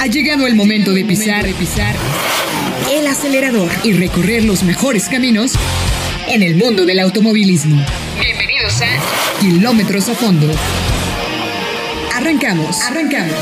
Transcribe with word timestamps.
Ha 0.00 0.06
llegado 0.06 0.46
el 0.46 0.54
momento 0.54 0.94
de 0.94 1.04
pisar, 1.04 1.44
de 1.44 1.52
pisar 1.52 1.94
el 2.90 3.06
acelerador 3.06 3.70
y 3.84 3.92
recorrer 3.92 4.46
los 4.46 4.62
mejores 4.62 5.10
caminos 5.10 5.52
en 6.26 6.42
el 6.42 6.56
mundo 6.56 6.86
del 6.86 7.00
automovilismo. 7.00 7.84
Bienvenidos 8.18 8.80
a 8.80 9.40
Kilómetros 9.40 10.08
a 10.08 10.14
Fondo. 10.14 10.46
Arrancamos, 12.14 12.80
arrancamos. 12.80 13.36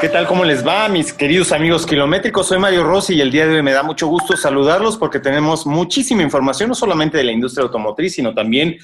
¿Qué 0.00 0.08
tal? 0.08 0.28
¿Cómo 0.28 0.44
les 0.44 0.64
va, 0.64 0.88
mis 0.88 1.12
queridos 1.12 1.50
amigos 1.50 1.84
kilométricos? 1.84 2.46
Soy 2.46 2.60
Mario 2.60 2.84
Rossi 2.84 3.14
y 3.14 3.20
el 3.20 3.32
día 3.32 3.48
de 3.48 3.56
hoy 3.56 3.62
me 3.64 3.72
da 3.72 3.82
mucho 3.82 4.06
gusto 4.06 4.36
saludarlos 4.36 4.96
porque 4.96 5.18
tenemos 5.18 5.66
muchísima 5.66 6.22
información, 6.22 6.68
no 6.68 6.76
solamente 6.76 7.18
de 7.18 7.24
la 7.24 7.32
industria 7.32 7.64
automotriz, 7.64 8.14
sino 8.14 8.32
también 8.32 8.78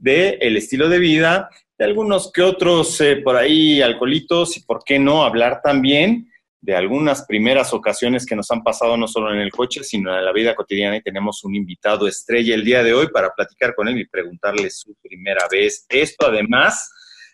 del 0.00 0.38
el 0.40 0.56
estilo 0.56 0.88
de 0.88 0.98
vida, 0.98 1.48
de 1.78 1.84
algunos 1.84 2.32
que 2.32 2.42
otros 2.42 3.00
eh, 3.00 3.16
por 3.16 3.36
ahí 3.36 3.80
alcoholitos 3.80 4.56
y 4.56 4.64
por 4.64 4.82
qué 4.84 4.98
no 4.98 5.24
hablar 5.24 5.60
también 5.62 6.26
de 6.62 6.76
algunas 6.76 7.24
primeras 7.24 7.72
ocasiones 7.72 8.26
que 8.26 8.36
nos 8.36 8.50
han 8.50 8.62
pasado 8.62 8.96
no 8.96 9.08
solo 9.08 9.32
en 9.32 9.40
el 9.40 9.50
coche, 9.50 9.82
sino 9.82 10.16
en 10.16 10.24
la 10.24 10.32
vida 10.32 10.54
cotidiana 10.54 10.96
y 10.96 11.02
tenemos 11.02 11.42
un 11.44 11.54
invitado 11.54 12.06
estrella 12.06 12.54
el 12.54 12.64
día 12.64 12.82
de 12.82 12.92
hoy 12.92 13.08
para 13.08 13.30
platicar 13.34 13.74
con 13.74 13.88
él 13.88 13.98
y 13.98 14.06
preguntarle 14.06 14.68
su 14.70 14.94
primera 15.00 15.46
vez. 15.50 15.86
Esto 15.88 16.26
además 16.26 16.90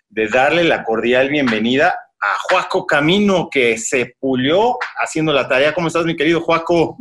de 0.08 0.28
darle 0.28 0.62
la 0.62 0.84
cordial 0.84 1.28
bienvenida 1.28 1.88
a 2.20 2.38
Juaco 2.48 2.86
Camino, 2.86 3.48
que 3.50 3.78
se 3.78 4.14
pulió 4.20 4.76
haciendo 4.96 5.32
la 5.32 5.48
tarea. 5.48 5.74
¿Cómo 5.74 5.88
estás, 5.88 6.04
mi 6.04 6.16
querido 6.16 6.40
Juaco? 6.40 6.96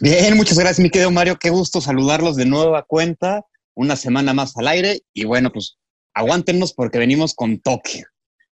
Bien, 0.00 0.36
muchas 0.36 0.58
gracias, 0.58 0.80
mi 0.80 0.90
querido 0.90 1.10
Mario. 1.10 1.38
Qué 1.38 1.50
gusto 1.50 1.80
saludarlos 1.80 2.36
de 2.36 2.46
nueva 2.46 2.82
cuenta, 2.82 3.44
una 3.74 3.96
semana 3.96 4.32
más 4.32 4.56
al 4.56 4.68
aire. 4.68 5.00
Y 5.12 5.24
bueno, 5.24 5.52
pues 5.52 5.78
aguántenos 6.14 6.72
porque 6.72 6.98
venimos 6.98 7.34
con 7.34 7.60
toque. 7.60 8.04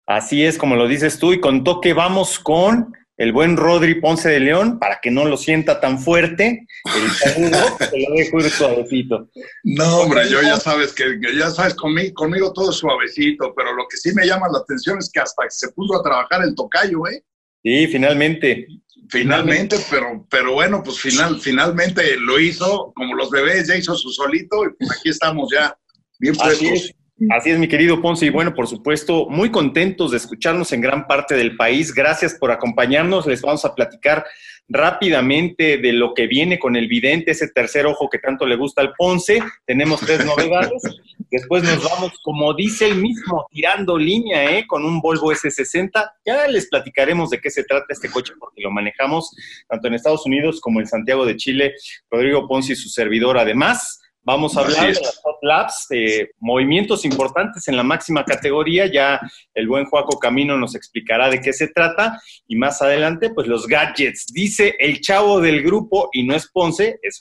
Así 0.06 0.44
es, 0.44 0.58
como 0.58 0.76
lo 0.76 0.88
dices 0.88 1.20
tú, 1.20 1.34
y 1.34 1.40
con 1.40 1.64
toque 1.64 1.94
vamos 1.94 2.40
con 2.40 2.94
el 3.20 3.34
buen 3.34 3.58
Rodri 3.58 4.00
Ponce 4.00 4.30
de 4.30 4.40
León, 4.40 4.80
para 4.80 5.00
que 5.02 5.12
no 5.12 5.26
lo 5.26 5.36
sienta 5.36 5.82
tan 5.82 6.00
fuerte, 6.00 6.66
el 6.86 7.12
saludo, 7.12 7.78
se 7.78 8.00
lo 8.00 8.16
dejo 8.16 8.40
ir 8.40 8.50
suavecito. 8.50 9.30
No, 9.66 9.98
hombre, 10.00 10.30
yo 10.30 10.42
ya 10.42 10.58
sabes 10.58 10.94
que, 10.94 11.20
ya 11.38 11.52
sabes, 11.52 11.76
conmigo, 11.76 12.14
conmigo 12.14 12.54
todo 12.54 12.72
suavecito, 12.72 13.54
pero 13.56 13.74
lo 13.76 13.86
que 13.90 13.98
sí 13.98 14.14
me 14.16 14.26
llama 14.26 14.48
la 14.50 14.60
atención 14.60 14.98
es 15.00 15.12
que 15.12 15.20
hasta 15.20 15.44
que 15.44 15.52
se 15.52 15.70
puso 15.74 16.00
a 16.00 16.02
trabajar 16.02 16.44
el 16.44 16.56
tocayo, 16.56 17.06
¿eh? 17.08 17.22
Sí, 17.62 17.88
finalmente. 17.88 18.68
Finalmente, 19.10 19.78
pero, 19.90 20.26
pero 20.30 20.54
bueno, 20.54 20.84
pues 20.84 21.00
final, 21.00 21.40
finalmente 21.42 22.16
lo 22.18 22.40
hizo, 22.40 22.94
como 22.96 23.16
los 23.16 23.30
bebés, 23.32 23.68
ya 23.68 23.76
hizo 23.76 23.96
su 23.96 24.12
solito, 24.12 24.66
y 24.66 24.70
pues 24.78 24.92
aquí 24.92 25.10
estamos 25.10 25.50
ya, 25.52 25.76
bien 26.20 26.36
frescos. 26.36 26.94
Así 27.32 27.50
es, 27.50 27.60
mi 27.60 27.68
querido 27.68 28.02
Ponce. 28.02 28.26
Y 28.26 28.30
bueno, 28.30 28.54
por 28.54 28.68
supuesto, 28.68 29.28
muy 29.30 29.52
contentos 29.52 30.12
de 30.12 30.18
escucharnos 30.18 30.72
en 30.72 30.82
gran 30.82 31.06
parte 31.06 31.36
del 31.36 31.58
país. 31.58 31.94
Gracias 31.94 32.36
por 32.36 32.52
acompañarnos. 32.52 33.28
Les 33.28 33.42
vamos 33.42 33.66
a 33.66 33.76
platicar 33.76 34.26
rápidamente 34.70 35.80
de 35.80 35.92
lo 35.92 36.14
que 36.14 36.28
viene 36.28 36.60
con 36.60 36.76
el 36.76 36.88
vidente, 36.88 37.32
ese 37.32 37.50
tercer 37.50 37.88
ojo 37.88 38.10
que 38.10 38.20
tanto 38.20 38.46
le 38.46 38.56
gusta 38.56 38.82
al 38.82 38.94
Ponce. 38.98 39.44
Tenemos 39.66 40.00
tres 40.00 40.26
novedades. 40.26 40.82
Después 41.32 41.64
nos 41.64 41.84
vamos, 41.84 42.14
como 42.24 42.54
dice 42.54 42.88
el 42.88 42.96
mismo, 42.96 43.46
tirando 43.52 43.98
línea, 43.98 44.58
¿eh? 44.58 44.66
Con 44.68 44.84
un 44.84 45.00
Volvo 45.00 45.32
S60. 45.32 46.12
Ya 46.26 46.48
les 46.48 46.68
platicaremos 46.70 47.30
de 47.30 47.40
qué 47.40 47.52
se 47.52 47.64
trata 47.64 47.86
este 47.90 48.10
coche 48.10 48.34
porque 48.40 48.62
lo 48.62 48.72
manejamos 48.72 49.36
tanto 49.68 49.88
en 49.88 49.94
Estados 49.94 50.26
Unidos 50.26 50.60
como 50.60 50.80
en 50.80 50.88
Santiago 50.88 51.26
de 51.26 51.36
Chile. 51.36 51.76
Rodrigo 52.10 52.48
Ponce 52.48 52.74
y 52.74 52.76
su 52.76 52.90
servidor, 52.90 53.38
además. 53.38 54.00
Vamos 54.22 54.58
a 54.58 54.62
hablar 54.62 54.94
de 54.94 55.02
las 55.02 55.22
Hot 55.24 55.38
Labs, 55.42 55.88
de 55.90 56.32
movimientos 56.40 57.06
importantes 57.06 57.68
en 57.68 57.78
la 57.78 57.84
máxima 57.84 58.26
categoría. 58.26 58.86
Ya 58.86 59.20
el 59.54 59.68
buen 59.68 59.86
Juaco 59.86 60.20
Camino 60.20 60.58
nos 60.58 60.76
explicará 60.76 61.30
de 61.30 61.42
qué 61.42 61.54
se 61.54 61.70
trata. 61.70 62.20
Y 62.48 62.56
más 62.56 62.82
adelante, 62.82 63.32
pues 63.32 63.48
los 63.48 63.66
gadgets. 63.66 64.28
Dice 64.34 64.76
el 64.78 65.00
chavo 65.02 65.40
del 65.40 65.64
grupo, 65.64 66.10
y 66.12 66.24
no 66.24 66.36
es 66.36 66.48
Ponce, 66.52 67.00
es 67.02 67.20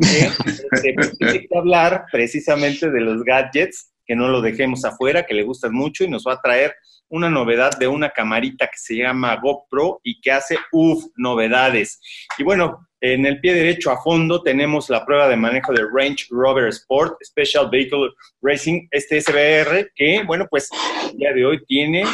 Que 0.00 1.48
hablar 1.56 2.04
precisamente 2.12 2.90
de 2.90 3.00
los 3.00 3.22
gadgets, 3.24 3.92
que 4.04 4.14
no 4.14 4.28
lo 4.28 4.40
dejemos 4.40 4.84
afuera, 4.84 5.26
que 5.26 5.34
le 5.34 5.42
gustan 5.42 5.72
mucho 5.72 6.04
y 6.04 6.08
nos 6.08 6.24
va 6.26 6.34
a 6.34 6.40
traer 6.40 6.74
una 7.08 7.30
novedad 7.30 7.70
de 7.78 7.88
una 7.88 8.10
camarita 8.10 8.66
que 8.66 8.78
se 8.78 8.96
llama 8.96 9.36
GoPro 9.36 10.00
y 10.02 10.20
que 10.20 10.32
hace, 10.32 10.58
uff, 10.72 11.04
novedades. 11.16 12.00
Y 12.38 12.42
bueno, 12.42 12.88
en 13.00 13.26
el 13.26 13.40
pie 13.40 13.54
derecho 13.54 13.90
a 13.90 14.02
fondo 14.02 14.42
tenemos 14.42 14.90
la 14.90 15.04
prueba 15.04 15.28
de 15.28 15.36
manejo 15.36 15.72
de 15.72 15.84
Range 15.92 16.26
Rover 16.30 16.68
Sport 16.68 17.18
Special 17.24 17.68
Vehicle 17.70 18.10
Racing, 18.42 18.88
este 18.90 19.20
SBR, 19.20 19.92
que, 19.94 20.22
bueno, 20.26 20.46
pues 20.50 20.68
el 21.10 21.16
día 21.18 21.32
de 21.32 21.44
hoy 21.44 21.64
tiene 21.66 22.04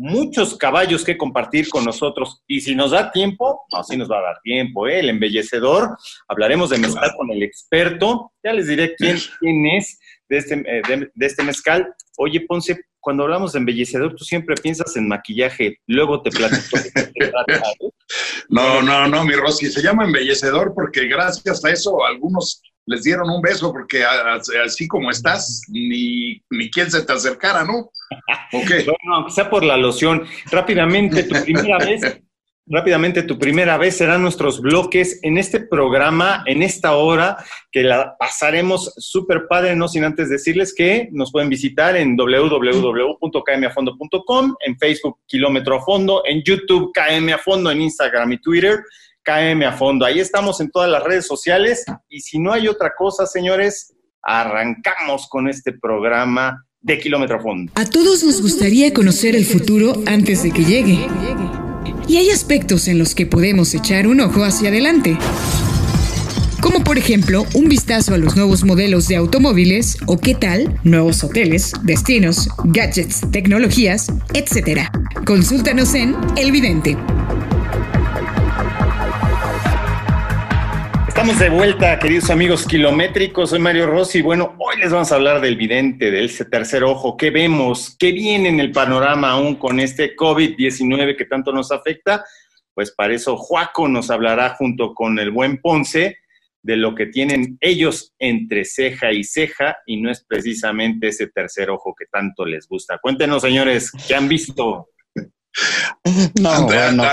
muchos 0.00 0.56
caballos 0.56 1.04
que 1.04 1.18
compartir 1.18 1.68
con 1.68 1.84
nosotros. 1.84 2.42
Y 2.46 2.62
si 2.62 2.74
nos 2.74 2.92
da 2.92 3.12
tiempo, 3.12 3.66
así 3.72 3.98
nos 3.98 4.10
va 4.10 4.18
a 4.18 4.22
dar 4.22 4.40
tiempo, 4.42 4.88
¿eh? 4.88 5.00
el 5.00 5.10
embellecedor. 5.10 5.94
Hablaremos 6.26 6.70
de 6.70 6.78
mezcal 6.78 7.12
con 7.18 7.30
el 7.30 7.42
experto. 7.42 8.32
Ya 8.42 8.54
les 8.54 8.66
diré 8.66 8.94
quién, 8.96 9.18
quién 9.40 9.66
es 9.66 10.00
de 10.30 10.38
este, 10.38 10.54
eh, 10.66 11.10
de 11.14 11.26
este 11.26 11.42
mezcal. 11.42 11.94
Oye, 12.16 12.40
Ponce, 12.48 12.80
cuando 12.98 13.24
hablamos 13.24 13.52
de 13.52 13.58
embellecedor, 13.58 14.16
tú 14.16 14.24
siempre 14.24 14.54
piensas 14.54 14.96
en 14.96 15.06
maquillaje, 15.06 15.76
luego 15.86 16.22
te 16.22 16.30
platico. 16.30 16.78
no, 18.48 18.80
no, 18.80 19.06
no, 19.06 19.24
mi 19.24 19.34
Rosy, 19.34 19.70
se 19.70 19.82
llama 19.82 20.06
embellecedor 20.06 20.72
porque 20.74 21.08
gracias 21.08 21.62
a 21.62 21.70
eso 21.70 22.02
algunos 22.06 22.62
les 22.86 23.02
dieron 23.02 23.30
un 23.30 23.40
beso 23.40 23.72
porque 23.72 24.04
así 24.64 24.88
como 24.88 25.10
estás, 25.10 25.62
ni, 25.68 26.42
ni 26.50 26.70
quien 26.70 26.90
se 26.90 27.02
te 27.02 27.12
acercara, 27.12 27.64
¿no? 27.64 27.90
¿O 28.52 28.62
qué? 28.66 28.84
Bueno, 28.84 29.30
sea 29.30 29.48
por 29.48 29.64
la 29.64 29.76
loción. 29.76 30.24
Rápidamente, 30.50 31.24
tu 31.24 31.42
primera 31.42 31.78
vez 31.84 32.20
rápidamente 32.70 33.24
tu 33.24 33.38
primera 33.38 33.76
vez 33.76 33.96
serán 33.96 34.22
nuestros 34.22 34.60
bloques 34.60 35.18
en 35.22 35.38
este 35.38 35.58
programa, 35.60 36.44
en 36.46 36.62
esta 36.62 36.94
hora, 36.94 37.36
que 37.72 37.82
la 37.82 38.14
pasaremos 38.16 38.94
súper 38.96 39.48
padre, 39.48 39.74
no 39.74 39.88
sin 39.88 40.04
antes 40.04 40.30
decirles 40.30 40.72
que 40.72 41.08
nos 41.10 41.32
pueden 41.32 41.48
visitar 41.48 41.96
en 41.96 42.16
www.kmafondo.com, 42.16 44.54
en 44.64 44.78
Facebook 44.78 45.18
Kilómetro 45.26 45.78
a 45.78 45.84
Fondo, 45.84 46.22
en 46.24 46.44
YouTube 46.44 46.92
KM 46.94 47.32
a 47.32 47.38
Fondo, 47.38 47.72
en 47.72 47.80
Instagram 47.82 48.30
y 48.32 48.38
Twitter 48.38 48.78
KM 49.22 49.64
a 49.64 49.72
Fondo. 49.72 50.04
Ahí 50.04 50.20
estamos 50.20 50.60
en 50.60 50.70
todas 50.70 50.90
las 50.90 51.02
redes 51.02 51.26
sociales 51.26 51.84
y 52.08 52.20
si 52.20 52.38
no 52.38 52.52
hay 52.52 52.68
otra 52.68 52.92
cosa, 52.96 53.26
señores, 53.26 53.94
arrancamos 54.22 55.28
con 55.28 55.48
este 55.48 55.72
programa 55.72 56.64
de 56.80 56.98
Kilómetro 56.98 57.36
a 57.36 57.40
Fondo. 57.40 57.72
A 57.74 57.84
todos 57.84 58.22
nos 58.24 58.40
gustaría 58.40 58.92
conocer 58.92 59.36
el 59.36 59.44
futuro 59.44 60.02
antes 60.06 60.42
de 60.42 60.50
que 60.50 60.64
llegue 60.64 61.06
y 62.10 62.16
hay 62.16 62.30
aspectos 62.30 62.88
en 62.88 62.98
los 62.98 63.14
que 63.14 63.26
podemos 63.26 63.72
echar 63.74 64.08
un 64.08 64.20
ojo 64.20 64.42
hacia 64.42 64.68
adelante. 64.68 65.16
Como 66.60 66.84
por 66.84 66.98
ejemplo 66.98 67.46
un 67.54 67.68
vistazo 67.68 68.14
a 68.14 68.18
los 68.18 68.36
nuevos 68.36 68.64
modelos 68.64 69.08
de 69.08 69.16
automóviles 69.16 69.96
o 70.06 70.18
qué 70.18 70.34
tal 70.34 70.78
nuevos 70.82 71.24
hoteles, 71.24 71.72
destinos, 71.82 72.48
gadgets, 72.64 73.22
tecnologías, 73.30 74.08
etc. 74.34 74.88
Consúltanos 75.24 75.94
en 75.94 76.16
El 76.36 76.52
Vidente. 76.52 76.96
Estamos 81.20 81.38
de 81.38 81.50
vuelta, 81.50 81.98
queridos 81.98 82.30
amigos 82.30 82.66
kilométricos. 82.66 83.50
Soy 83.50 83.58
Mario 83.58 83.86
Rossi. 83.86 84.22
Bueno, 84.22 84.56
hoy 84.58 84.78
les 84.78 84.90
vamos 84.90 85.12
a 85.12 85.16
hablar 85.16 85.42
del 85.42 85.54
vidente, 85.54 86.10
del 86.10 86.34
tercer 86.48 86.82
ojo. 86.82 87.18
¿Qué 87.18 87.30
vemos? 87.30 87.94
¿Qué 87.98 88.10
viene 88.10 88.48
en 88.48 88.58
el 88.58 88.72
panorama 88.72 89.32
aún 89.32 89.56
con 89.56 89.80
este 89.80 90.16
COVID-19 90.16 91.18
que 91.18 91.26
tanto 91.26 91.52
nos 91.52 91.72
afecta? 91.72 92.24
Pues 92.72 92.92
para 92.92 93.12
eso 93.12 93.36
Juaco 93.36 93.86
nos 93.86 94.10
hablará 94.10 94.54
junto 94.54 94.94
con 94.94 95.18
el 95.18 95.30
buen 95.30 95.58
Ponce 95.60 96.16
de 96.62 96.76
lo 96.78 96.94
que 96.94 97.04
tienen 97.04 97.58
ellos 97.60 98.14
entre 98.18 98.64
ceja 98.64 99.12
y 99.12 99.22
ceja 99.22 99.76
y 99.84 100.00
no 100.00 100.10
es 100.10 100.24
precisamente 100.24 101.08
ese 101.08 101.26
tercer 101.26 101.68
ojo 101.68 101.94
que 101.94 102.06
tanto 102.06 102.46
les 102.46 102.66
gusta. 102.66 102.96
Cuéntenos, 102.96 103.42
señores, 103.42 103.92
¿qué 104.08 104.14
han 104.14 104.26
visto? 104.26 104.88
No, 106.40 106.64
bueno. 106.64 107.04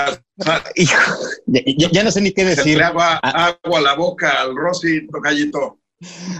ya, 1.56 2.04
no 2.04 2.10
sé 2.10 2.20
ni 2.20 2.32
qué 2.32 2.44
decir. 2.44 2.82
agua, 2.82 3.20
ah. 3.22 3.56
agua 3.64 3.78
a 3.78 3.82
la 3.82 3.94
boca 3.94 4.40
al 4.40 4.54
Rosy, 4.54 5.06
tocayito. 5.08 5.78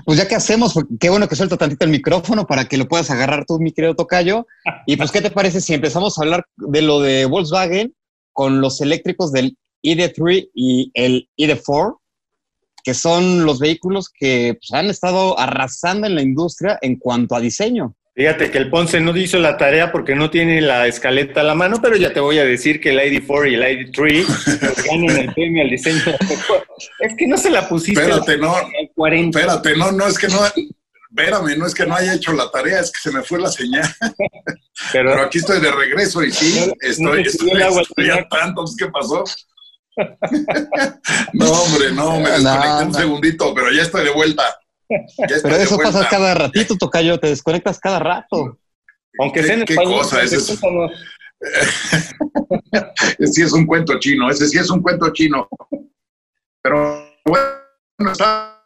Pues 0.05 0.19
ya 0.19 0.29
que 0.29 0.37
hacemos, 0.37 0.75
qué 1.01 1.11
bueno 1.11 1.29
que 1.29 1.35
suelto 1.35 1.57
tantito 1.57 1.85
el 1.85 1.91
micrófono 1.91 2.47
para 2.47 2.67
que 2.67 2.77
lo 2.77 2.87
puedas 2.87 3.11
agarrar 3.11 3.45
tú, 3.45 3.59
mi 3.59 3.73
querido 3.73 3.97
tocayo. 3.97 4.47
Y 4.87 4.97
pues, 4.97 5.11
¿qué 5.11 5.21
te 5.21 5.31
parece 5.31 5.61
si 5.61 5.75
empezamos 5.75 6.17
a 6.17 6.23
hablar 6.23 6.45
de 6.57 6.83
lo 6.83 7.01
de 7.01 7.25
Volkswagen 7.25 7.95
con 8.33 8.61
los 8.61 8.81
eléctricos 8.81 9.33
del 9.33 9.57
ID3 9.83 10.51
y 10.55 10.91
el 10.95 11.29
ID4, 11.37 11.99
que 12.85 12.95
son 12.95 13.45
los 13.45 13.59
vehículos 13.59 14.09
que 14.09 14.59
pues, 14.61 14.73
han 14.73 14.91
estado 14.91 15.39
arrasando 15.39 16.07
en 16.07 16.15
la 16.15 16.23
industria 16.23 16.79
en 16.81 16.97
cuanto 16.97 17.35
a 17.35 17.41
diseño? 17.41 17.97
Fíjate 18.19 18.51
que 18.51 18.59
el 18.59 18.69
Ponce 18.69 18.99
no 18.99 19.17
hizo 19.17 19.39
la 19.39 19.57
tarea 19.57 19.93
porque 19.93 20.17
no 20.17 20.29
tiene 20.29 20.61
la 20.61 20.89
escaleta 20.89 21.43
a 21.43 21.45
la 21.45 21.55
mano, 21.55 21.81
pero 21.81 21.95
ya 21.95 22.13
te 22.13 22.19
voy 22.19 22.41
a 22.41 22.45
decir 22.45 22.81
que 22.81 22.91
el 22.91 22.99
ID4 22.99 23.49
y 23.49 23.55
el 23.55 23.63
ID3 23.63 24.87
ganan 24.91 25.19
el 25.19 25.33
premio 25.35 25.63
al 25.63 25.71
diseño. 25.71 26.03
Es 26.99 27.15
que 27.17 27.29
no 27.29 27.39
se 27.39 27.49
la 27.49 27.69
pusiste 27.69 28.01
espérate, 28.01 28.37
no, 28.37 28.57
40. 28.97 29.39
Espérate, 29.39 29.77
no, 29.77 29.93
no, 29.93 30.09
es 30.09 30.19
que 30.19 30.27
no, 30.27 30.41
espérame, 30.47 31.57
no 31.59 31.67
es 31.69 31.73
que 31.73 31.87
no 31.87 31.95
haya 31.95 32.15
hecho 32.15 32.33
la 32.33 32.51
tarea, 32.51 32.81
es 32.81 32.91
que 32.91 32.99
se 32.99 33.13
me 33.13 33.23
fue 33.23 33.39
la 33.39 33.53
señal. 33.53 33.89
Pero, 34.93 35.23
aquí 35.23 35.39
estoy 35.39 35.61
de 35.61 35.71
regreso 35.71 36.25
y 36.25 36.33
sí, 36.33 36.73
estoy, 36.81 37.23
estoy, 37.23 37.51
estoy 37.53 38.11
a 38.11 38.29
tanto, 38.29 38.65
¿qué 38.77 38.87
pasó? 38.87 39.23
no, 41.35 41.53
hombre, 41.53 41.93
no, 41.93 42.19
me 42.19 42.31
desconecté 42.31 42.85
un 42.85 42.95
segundito, 42.95 43.55
pero 43.55 43.71
ya 43.71 43.83
estoy 43.83 44.05
de 44.05 44.11
vuelta. 44.11 44.43
Pero 45.43 45.57
eso 45.57 45.79
pasa 45.79 46.09
cada 46.09 46.35
ratito, 46.35 46.77
Tocayo, 46.77 47.19
te 47.19 47.29
desconectas 47.29 47.79
cada 47.79 47.99
rato. 47.99 48.59
Aunque 49.19 49.43
sea 49.43 49.55
en 49.55 49.65
¿Qué 49.65 49.75
cosa? 49.75 50.23
Ese 50.23 50.37
es... 50.37 50.61
sí 53.33 53.43
es 53.43 53.53
un 53.53 53.67
cuento 53.67 53.99
chino, 53.99 54.31
ese 54.31 54.49
sí 54.49 54.59
es 54.59 54.71
un 54.71 54.83
cuento 54.83 55.13
chino. 55.13 55.49
Pero 56.63 57.07
bueno, 57.25 58.13
está 58.13 58.59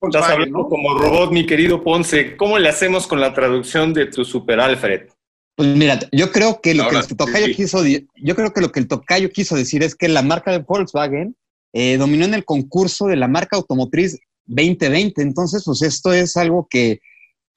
Estás 0.00 0.30
hablando 0.30 0.68
como 0.68 0.96
robot, 0.96 1.32
mi 1.32 1.44
querido 1.44 1.82
Ponce. 1.82 2.36
¿Cómo 2.36 2.56
le 2.58 2.68
hacemos 2.68 3.08
con 3.08 3.20
la 3.20 3.34
traducción 3.34 3.92
de 3.92 4.06
tu 4.06 4.24
Super 4.24 4.60
Alfred? 4.60 5.08
Pues 5.56 5.74
mira, 5.74 5.98
yo 6.12 6.30
creo 6.30 6.60
que 6.60 6.72
lo 6.72 6.88
que 6.88 6.96
el 6.96 7.16
tocayo 7.16 7.46
quiso, 7.54 7.84
yo 7.84 8.36
creo 8.36 8.52
que 8.52 8.60
lo 8.60 8.70
que 8.70 8.78
el 8.78 8.86
tocayo 8.86 9.28
quiso 9.30 9.56
decir 9.56 9.82
es 9.82 9.96
que 9.96 10.06
la 10.06 10.22
marca 10.22 10.52
de 10.52 10.58
Volkswagen 10.58 11.34
eh, 11.72 11.96
dominó 11.96 12.26
en 12.26 12.34
el 12.34 12.44
concurso 12.44 13.06
de 13.06 13.16
la 13.16 13.26
marca 13.26 13.56
automotriz 13.56 14.20
2020. 14.48 15.22
Entonces, 15.22 15.62
pues 15.64 15.82
esto 15.82 16.12
es 16.12 16.36
algo 16.36 16.66
que 16.68 17.00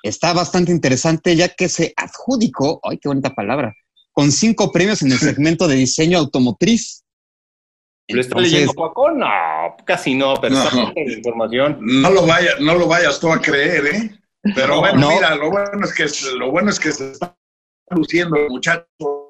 está 0.03 0.33
bastante 0.33 0.71
interesante, 0.71 1.35
ya 1.35 1.49
que 1.49 1.69
se 1.69 1.93
adjudicó, 1.95 2.79
ay, 2.83 2.97
qué 2.97 3.07
bonita 3.07 3.31
palabra, 3.31 3.73
con 4.11 4.31
cinco 4.31 4.71
premios 4.71 5.01
en 5.01 5.11
el 5.11 5.17
segmento 5.17 5.67
de 5.67 5.75
diseño 5.75 6.19
automotriz. 6.19 7.03
¿Lo 8.07 8.19
está 8.19 8.39
leyendo 8.39 8.73
Paco? 8.73 9.11
No, 9.11 9.27
casi 9.85 10.15
no, 10.15 10.33
pero 10.41 10.57
está 10.57 10.75
la 10.75 11.13
información. 11.13 11.77
No 11.81 12.09
lo, 12.09 12.25
vaya, 12.25 12.51
no 12.59 12.75
lo 12.75 12.87
vayas 12.87 13.19
tú 13.19 13.31
a 13.31 13.39
creer, 13.39 13.85
¿eh? 13.85 14.11
Pero 14.55 14.79
bueno, 14.79 15.09
mira, 15.09 15.35
lo 15.35 15.49
bueno 15.51 15.85
es 15.85 15.93
que 15.93 16.07
lo 16.37 16.51
bueno 16.51 16.71
es 16.71 16.79
que 16.79 16.91
se 16.91 17.11
está 17.11 17.37
luciendo 17.89 18.35
el 18.37 18.49
muchacho. 18.49 19.20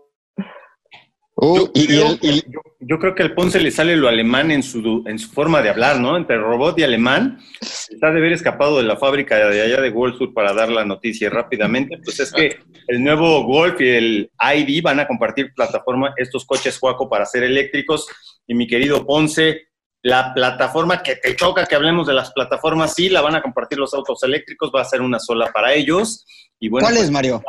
Uh, 1.43 1.71
yo, 1.73 2.99
creo, 2.99 3.15
que 3.15 3.23
al 3.23 3.33
Ponce 3.33 3.59
le 3.59 3.71
sale 3.71 3.95
lo 3.95 4.07
alemán 4.07 4.51
en 4.51 4.61
su, 4.61 5.03
en 5.07 5.17
su 5.17 5.31
forma 5.31 5.63
de 5.63 5.69
hablar, 5.69 5.99
¿no? 5.99 6.15
Entre 6.15 6.37
robot 6.37 6.77
y 6.77 6.83
alemán. 6.83 7.39
Está 7.59 8.11
de 8.11 8.19
haber 8.19 8.33
escapado 8.33 8.77
de 8.77 8.83
la 8.83 8.95
fábrica 8.95 9.37
de 9.49 9.59
allá 9.59 9.81
de 9.81 9.89
Wolfsburg 9.89 10.35
para 10.35 10.53
dar 10.53 10.69
la 10.69 10.85
noticia 10.85 11.31
rápidamente. 11.31 11.97
Pues 12.03 12.19
es 12.19 12.31
que 12.31 12.59
el 12.87 13.03
nuevo 13.03 13.43
Golf 13.43 13.81
y 13.81 13.89
el 13.89 14.31
ID 14.39 14.83
van 14.83 14.99
a 14.99 15.07
compartir 15.07 15.51
plataforma, 15.55 16.13
estos 16.15 16.45
coches 16.45 16.77
Juaco 16.77 17.09
para 17.09 17.25
ser 17.25 17.41
eléctricos. 17.41 18.05
Y 18.45 18.53
mi 18.53 18.67
querido 18.67 19.03
Ponce, 19.03 19.61
la 20.03 20.35
plataforma 20.35 21.01
que 21.01 21.15
te 21.15 21.33
toca 21.33 21.65
que 21.65 21.73
hablemos 21.73 22.05
de 22.05 22.13
las 22.13 22.31
plataformas, 22.33 22.93
sí, 22.93 23.09
la 23.09 23.21
van 23.21 23.33
a 23.33 23.41
compartir 23.41 23.79
los 23.79 23.95
autos 23.95 24.21
eléctricos, 24.21 24.71
va 24.75 24.81
a 24.81 24.85
ser 24.85 25.01
una 25.01 25.19
sola 25.19 25.51
para 25.51 25.73
ellos. 25.73 26.23
Y 26.59 26.69
bueno, 26.69 26.85
¿Cuál 26.85 26.97
es, 26.97 27.01
pues, 27.01 27.11
Mario? 27.11 27.41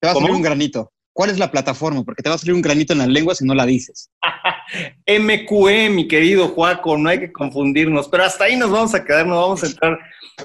Te 0.00 0.08
va 0.08 0.14
a 0.14 0.14
salir 0.16 0.32
un 0.32 0.42
granito. 0.42 0.90
¿Cuál 1.16 1.30
es 1.30 1.38
la 1.38 1.50
plataforma? 1.50 2.04
Porque 2.04 2.22
te 2.22 2.28
va 2.28 2.34
a 2.34 2.38
salir 2.38 2.52
un 2.52 2.60
granito 2.60 2.92
en 2.92 2.98
las 2.98 3.08
lenguas 3.08 3.38
si 3.38 3.46
no 3.46 3.54
la 3.54 3.64
dices. 3.64 4.10
MQE, 5.08 5.88
mi 5.88 6.06
querido 6.08 6.48
Juaco, 6.48 6.98
no 6.98 7.08
hay 7.08 7.20
que 7.20 7.32
confundirnos, 7.32 8.08
pero 8.08 8.24
hasta 8.24 8.44
ahí 8.44 8.56
nos 8.56 8.70
vamos 8.70 8.94
a 8.94 9.02
quedar, 9.02 9.26
no 9.26 9.40
vamos 9.40 9.64
a 9.64 9.66
entrar 9.68 9.98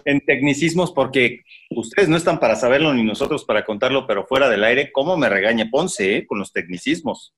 en 0.05 0.21
tecnicismos 0.21 0.93
porque 0.93 1.41
ustedes 1.71 2.07
no 2.07 2.15
están 2.15 2.39
para 2.39 2.55
saberlo 2.55 2.93
ni 2.93 3.03
nosotros 3.03 3.43
para 3.43 3.65
contarlo, 3.65 4.07
pero 4.07 4.25
fuera 4.25 4.47
del 4.47 4.63
aire, 4.63 4.93
¿cómo 4.93 5.17
me 5.17 5.27
regaña 5.27 5.67
Ponce 5.69 6.15
eh, 6.15 6.25
con 6.25 6.39
los 6.39 6.53
tecnicismos? 6.53 7.33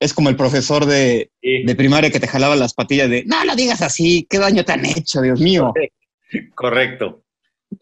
Es 0.00 0.14
como 0.14 0.30
el 0.30 0.36
profesor 0.36 0.86
de, 0.86 1.30
de 1.42 1.74
primaria 1.74 2.10
que 2.10 2.20
te 2.20 2.26
jalaba 2.26 2.56
las 2.56 2.72
patillas 2.72 3.10
de, 3.10 3.22
no 3.26 3.44
lo 3.44 3.54
digas 3.54 3.82
así, 3.82 4.26
qué 4.30 4.38
daño 4.38 4.64
te 4.64 4.72
han 4.72 4.86
hecho, 4.86 5.20
Dios 5.20 5.42
mío. 5.42 5.74
Correcto. 6.54 7.21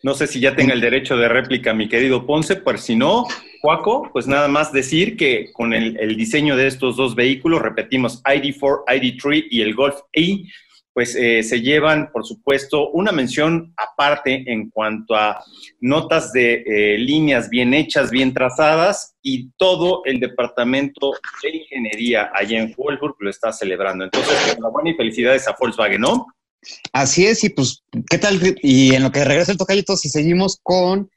No 0.02 0.14
sé 0.14 0.26
si 0.26 0.40
ya 0.40 0.54
tenga 0.54 0.72
el 0.72 0.80
derecho 0.80 1.16
de 1.16 1.28
réplica 1.28 1.74
mi 1.74 1.88
querido 1.88 2.26
Ponce, 2.26 2.56
por 2.56 2.78
si 2.78 2.96
no, 2.96 3.26
Juaco, 3.60 4.08
pues 4.12 4.26
nada 4.26 4.48
más 4.48 4.72
decir 4.72 5.16
que 5.16 5.52
con 5.52 5.72
el, 5.74 6.16
diseño 6.16 6.56
de 6.56 6.66
estos 6.66 6.96
dos 6.96 7.14
vehículos, 7.14 7.62
repetimos, 7.62 8.22
ID4, 8.24 8.84
ID3 8.86 9.46
y 9.50 9.60
el 9.62 9.74
Golf 9.74 9.96
E, 10.12 10.44
pues 10.92 11.14
eh, 11.14 11.42
se 11.42 11.60
llevan, 11.60 12.10
por 12.12 12.26
supuesto, 12.26 12.90
una 12.90 13.12
mención 13.12 13.72
aparte 13.76 14.44
en 14.46 14.70
cuanto 14.70 15.14
a 15.14 15.42
notas 15.80 16.32
de 16.32 16.64
eh, 16.66 16.98
líneas 16.98 17.48
bien 17.48 17.74
hechas, 17.74 18.10
bien 18.10 18.34
trazadas, 18.34 19.14
y 19.22 19.50
todo 19.56 20.02
el 20.04 20.18
departamento 20.18 21.12
de 21.42 21.56
ingeniería 21.58 22.30
allá 22.34 22.58
en 22.58 22.74
Wolfsburg 22.76 23.16
lo 23.20 23.30
está 23.30 23.52
celebrando. 23.52 24.04
Entonces, 24.04 24.54
enhorabuena 24.56 24.90
y 24.90 24.94
felicidades 24.94 25.46
a 25.46 25.56
Volkswagen, 25.58 26.00
¿no? 26.00 26.26
Así 26.92 27.26
es, 27.26 27.42
y 27.44 27.48
pues, 27.50 27.82
¿qué 28.08 28.18
tal? 28.18 28.40
Y 28.62 28.94
en 28.94 29.02
lo 29.02 29.12
que 29.12 29.24
regresa 29.24 29.52
el 29.52 29.58
tocayito, 29.58 29.96
si 29.96 30.08
seguimos 30.08 30.58
con 30.62 31.10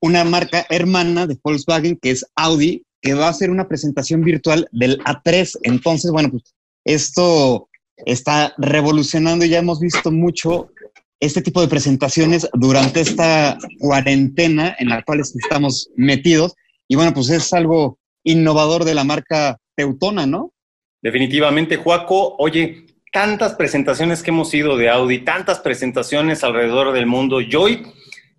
una 0.00 0.24
marca 0.24 0.66
hermana 0.70 1.26
de 1.26 1.38
Volkswagen, 1.42 1.96
que 1.96 2.10
es 2.10 2.26
Audi, 2.34 2.84
que 3.00 3.14
va 3.14 3.26
a 3.26 3.30
hacer 3.30 3.50
una 3.50 3.68
presentación 3.68 4.22
virtual 4.22 4.68
del 4.72 4.98
A3. 5.04 5.58
Entonces, 5.62 6.10
bueno, 6.10 6.30
pues 6.30 6.54
esto 6.84 7.68
está 7.96 8.54
revolucionando 8.58 9.44
y 9.44 9.50
ya 9.50 9.58
hemos 9.58 9.80
visto 9.80 10.10
mucho 10.10 10.70
este 11.20 11.42
tipo 11.42 11.60
de 11.60 11.68
presentaciones 11.68 12.48
durante 12.54 13.00
esta 13.00 13.58
cuarentena 13.78 14.76
en 14.78 14.88
la 14.88 15.02
cual 15.02 15.20
estamos 15.20 15.90
metidos. 15.96 16.54
Y 16.86 16.96
bueno, 16.96 17.12
pues 17.12 17.28
es 17.30 17.52
algo 17.52 17.98
innovador 18.22 18.84
de 18.84 18.94
la 18.94 19.04
marca 19.04 19.58
Teutona, 19.74 20.26
¿no? 20.26 20.52
Definitivamente, 21.02 21.76
Juaco. 21.76 22.36
Oye, 22.38 22.86
tantas 23.12 23.54
presentaciones 23.54 24.22
que 24.22 24.30
hemos 24.30 24.52
ido 24.54 24.76
de 24.76 24.90
Audi, 24.90 25.18
tantas 25.18 25.60
presentaciones 25.60 26.44
alrededor 26.44 26.92
del 26.92 27.06
mundo. 27.06 27.40
Joy 27.40 27.86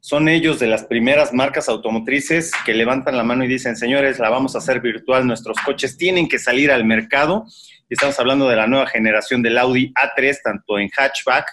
son 0.01 0.30
ellos 0.30 0.60
de 0.60 0.68
las 0.68 0.86
primeras 0.86 1.33
marcas 1.33 1.69
automotrices 1.69 2.51
que 2.66 2.74
levantan 2.74 3.18
la 3.18 3.24
mano 3.24 3.44
y 3.44 3.48
dicen, 3.48 3.75
señores, 3.75 4.19
la 4.19 4.30
vamos 4.30 4.56
a 4.56 4.60
hacer 4.60 4.80
virtual, 4.80 5.27
nuestros 5.27 5.57
coches 5.60 5.98
tienen 5.98 6.30
que 6.30 6.39
salir 6.39 6.71
al 6.71 6.86
mercado. 6.86 7.45
Estamos 7.89 8.19
hablando 8.19 8.48
de 8.48 8.56
la 8.56 8.68
nueva 8.68 8.88
generación 8.88 9.42
del 9.42 9.57
Audi 9.57 9.94
A3, 9.94 10.38
tanto 10.44 10.77
en 10.77 10.89
hatchback 10.89 11.48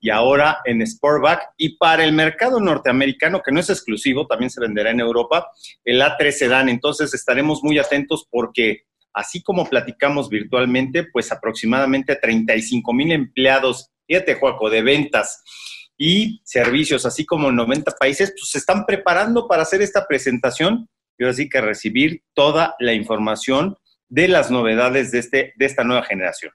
y 0.00 0.10
ahora 0.10 0.58
en 0.64 0.86
Sportback. 0.86 1.50
Y 1.56 1.76
para 1.76 2.04
el 2.04 2.12
mercado 2.12 2.60
norteamericano, 2.60 3.42
que 3.42 3.52
no 3.52 3.60
es 3.60 3.70
exclusivo, 3.70 4.26
también 4.26 4.50
se 4.50 4.60
venderá 4.60 4.90
en 4.90 5.00
Europa, 5.00 5.48
el 5.84 6.00
A3 6.00 6.30
Sedan. 6.30 6.68
Entonces 6.68 7.12
estaremos 7.14 7.62
muy 7.62 7.78
atentos 7.78 8.26
porque 8.30 8.84
así 9.14 9.42
como 9.42 9.66
platicamos 9.66 10.28
virtualmente, 10.28 11.04
pues 11.12 11.32
aproximadamente 11.32 12.16
35 12.16 12.92
mil 12.92 13.12
empleados, 13.12 13.90
fíjate, 14.06 14.34
Juaco, 14.34 14.70
de 14.70 14.82
ventas 14.82 15.42
y 15.96 16.40
servicios, 16.44 17.06
así 17.06 17.24
como 17.24 17.50
en 17.50 17.56
90 17.56 17.92
países, 17.92 18.30
pues 18.30 18.50
se 18.50 18.58
están 18.58 18.86
preparando 18.86 19.46
para 19.46 19.62
hacer 19.62 19.82
esta 19.82 20.06
presentación 20.06 20.88
y 21.18 21.24
así 21.24 21.48
que 21.48 21.60
recibir 21.60 22.22
toda 22.34 22.74
la 22.78 22.92
información 22.92 23.76
de 24.08 24.28
las 24.28 24.50
novedades 24.50 25.12
de, 25.12 25.18
este, 25.18 25.52
de 25.56 25.66
esta 25.66 25.84
nueva 25.84 26.02
generación. 26.02 26.52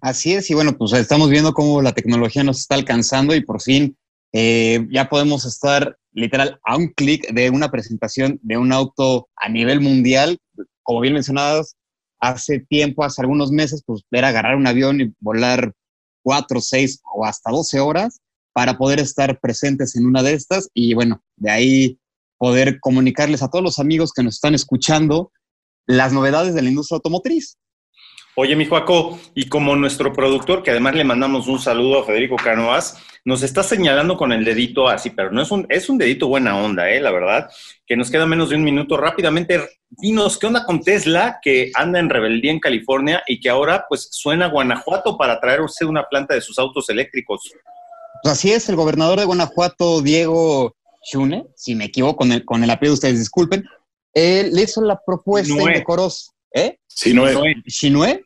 Así 0.00 0.34
es, 0.34 0.50
y 0.50 0.54
bueno, 0.54 0.76
pues 0.76 0.92
estamos 0.92 1.30
viendo 1.30 1.52
cómo 1.52 1.80
la 1.80 1.92
tecnología 1.92 2.44
nos 2.44 2.60
está 2.60 2.74
alcanzando 2.74 3.34
y 3.34 3.42
por 3.42 3.62
fin 3.62 3.96
eh, 4.32 4.86
ya 4.90 5.08
podemos 5.08 5.46
estar 5.46 5.96
literal 6.12 6.58
a 6.64 6.76
un 6.76 6.88
clic 6.88 7.32
de 7.32 7.50
una 7.50 7.70
presentación 7.70 8.38
de 8.42 8.56
un 8.58 8.72
auto 8.72 9.28
a 9.36 9.48
nivel 9.48 9.80
mundial 9.80 10.38
como 10.84 11.00
bien 11.00 11.14
mencionadas, 11.14 11.76
hace 12.20 12.60
tiempo, 12.60 13.04
hace 13.04 13.20
algunos 13.20 13.50
meses, 13.50 13.82
pues 13.84 14.02
era 14.10 14.28
agarrar 14.28 14.56
un 14.56 14.66
avión 14.66 15.00
y 15.00 15.12
volar 15.20 15.72
cuatro, 16.22 16.60
seis 16.60 17.00
o 17.12 17.24
hasta 17.24 17.50
doce 17.50 17.80
horas 17.80 18.20
para 18.52 18.78
poder 18.78 19.00
estar 19.00 19.40
presentes 19.40 19.96
en 19.96 20.06
una 20.06 20.22
de 20.22 20.34
estas 20.34 20.68
y 20.72 20.94
bueno, 20.94 21.22
de 21.36 21.50
ahí 21.50 21.98
poder 22.38 22.78
comunicarles 22.80 23.42
a 23.42 23.48
todos 23.48 23.64
los 23.64 23.78
amigos 23.78 24.12
que 24.12 24.22
nos 24.22 24.36
están 24.36 24.54
escuchando 24.54 25.32
las 25.86 26.12
novedades 26.12 26.54
de 26.54 26.62
la 26.62 26.68
industria 26.68 26.96
automotriz. 26.96 27.58
Oye, 28.36 28.56
mi 28.56 28.66
Juaco, 28.66 29.16
y 29.36 29.48
como 29.48 29.76
nuestro 29.76 30.12
productor, 30.12 30.64
que 30.64 30.72
además 30.72 30.96
le 30.96 31.04
mandamos 31.04 31.46
un 31.46 31.60
saludo 31.60 32.00
a 32.00 32.04
Federico 32.04 32.34
Canoas, 32.34 32.96
nos 33.24 33.44
está 33.44 33.62
señalando 33.62 34.16
con 34.16 34.32
el 34.32 34.44
dedito 34.44 34.88
así, 34.88 35.10
pero 35.10 35.30
no 35.30 35.40
es 35.40 35.52
un, 35.52 35.66
es 35.68 35.88
un 35.88 35.98
dedito 35.98 36.26
buena 36.26 36.58
onda, 36.58 36.90
¿eh? 36.90 37.00
La 37.00 37.12
verdad, 37.12 37.48
que 37.86 37.96
nos 37.96 38.10
queda 38.10 38.26
menos 38.26 38.50
de 38.50 38.56
un 38.56 38.64
minuto. 38.64 38.96
Rápidamente, 38.96 39.60
dinos, 39.88 40.36
¿qué 40.36 40.48
onda 40.48 40.64
con 40.64 40.82
Tesla, 40.82 41.38
que 41.40 41.70
anda 41.74 42.00
en 42.00 42.10
rebeldía 42.10 42.50
en 42.50 42.58
California 42.58 43.22
y 43.28 43.38
que 43.38 43.50
ahora, 43.50 43.86
pues, 43.88 44.08
suena 44.10 44.46
a 44.46 44.50
Guanajuato 44.50 45.16
para 45.16 45.38
traerse 45.38 45.84
una 45.84 46.02
planta 46.08 46.34
de 46.34 46.40
sus 46.40 46.58
autos 46.58 46.90
eléctricos? 46.90 47.40
Pues 48.24 48.32
así 48.32 48.50
es, 48.50 48.68
el 48.68 48.74
gobernador 48.74 49.20
de 49.20 49.26
Guanajuato, 49.26 50.02
Diego 50.02 50.74
Chune, 51.04 51.46
si 51.54 51.76
me 51.76 51.84
equivoco 51.84 52.16
con 52.16 52.32
el, 52.32 52.44
con 52.44 52.64
el 52.64 52.70
apellido, 52.70 52.94
ustedes 52.94 53.20
disculpen, 53.20 53.64
él 54.12 54.50
le 54.52 54.62
hizo 54.62 54.82
la 54.82 55.00
propuesta 55.06 55.52
indecorosa 55.52 56.34
¿Eh? 56.56 56.78
Sinue. 56.94 57.62
¿Sinue? 57.66 58.24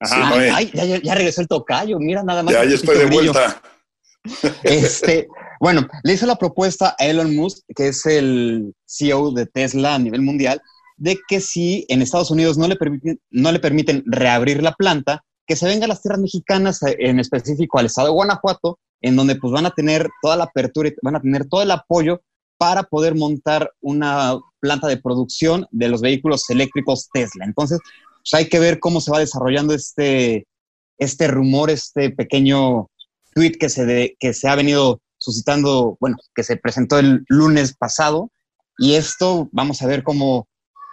Ajá. 0.00 0.56
Ay, 0.56 0.70
ya, 0.72 0.84
ya, 0.84 1.14
regresó 1.14 1.42
el 1.42 1.48
tocayo, 1.48 1.98
mira 1.98 2.22
nada 2.22 2.42
más. 2.42 2.52
Ya, 2.52 2.64
ya 2.64 2.74
estoy 2.74 2.98
de 2.98 3.06
vuelta. 3.06 3.62
Este, 4.62 5.28
bueno, 5.60 5.86
le 6.02 6.12
hizo 6.12 6.26
la 6.26 6.36
propuesta 6.36 6.94
a 6.98 7.06
Elon 7.06 7.34
Musk, 7.34 7.64
que 7.74 7.88
es 7.88 8.04
el 8.06 8.74
CEO 8.86 9.30
de 9.32 9.46
Tesla 9.46 9.94
a 9.94 9.98
nivel 9.98 10.22
mundial, 10.22 10.60
de 10.96 11.18
que 11.28 11.40
si 11.40 11.86
en 11.88 12.02
Estados 12.02 12.30
Unidos 12.30 12.58
no 12.58 12.68
le 12.68 12.76
permiten, 12.76 13.20
no 13.30 13.52
le 13.52 13.60
permiten 13.60 14.02
reabrir 14.06 14.62
la 14.62 14.72
planta, 14.72 15.24
que 15.46 15.56
se 15.56 15.66
venga 15.66 15.84
a 15.84 15.88
las 15.88 16.02
tierras 16.02 16.20
mexicanas, 16.20 16.80
en 16.82 17.18
específico 17.18 17.78
al 17.78 17.86
estado 17.86 18.08
de 18.08 18.14
Guanajuato, 18.14 18.78
en 19.00 19.16
donde 19.16 19.36
pues 19.36 19.52
van 19.52 19.66
a 19.66 19.70
tener 19.70 20.08
toda 20.22 20.36
la 20.36 20.44
apertura 20.44 20.88
y 20.88 20.94
van 21.02 21.16
a 21.16 21.20
tener 21.20 21.46
todo 21.46 21.62
el 21.62 21.70
apoyo 21.70 22.20
para 22.60 22.82
poder 22.82 23.14
montar 23.14 23.72
una 23.80 24.38
planta 24.60 24.86
de 24.86 24.98
producción 24.98 25.66
de 25.70 25.88
los 25.88 26.02
vehículos 26.02 26.44
eléctricos 26.50 27.08
Tesla. 27.10 27.46
Entonces, 27.46 27.78
pues 28.18 28.34
hay 28.34 28.50
que 28.50 28.58
ver 28.58 28.80
cómo 28.80 29.00
se 29.00 29.10
va 29.10 29.18
desarrollando 29.18 29.72
este, 29.72 30.46
este 30.98 31.26
rumor, 31.28 31.70
este 31.70 32.10
pequeño 32.10 32.90
tweet 33.34 33.52
que 33.52 33.70
se, 33.70 34.14
que 34.20 34.34
se 34.34 34.46
ha 34.46 34.54
venido 34.56 35.00
suscitando, 35.16 35.96
bueno, 36.00 36.18
que 36.34 36.42
se 36.42 36.58
presentó 36.58 36.98
el 36.98 37.24
lunes 37.28 37.74
pasado. 37.74 38.30
Y 38.76 38.92
esto 38.92 39.48
vamos 39.52 39.80
a 39.80 39.86
ver 39.86 40.02
cómo 40.02 40.46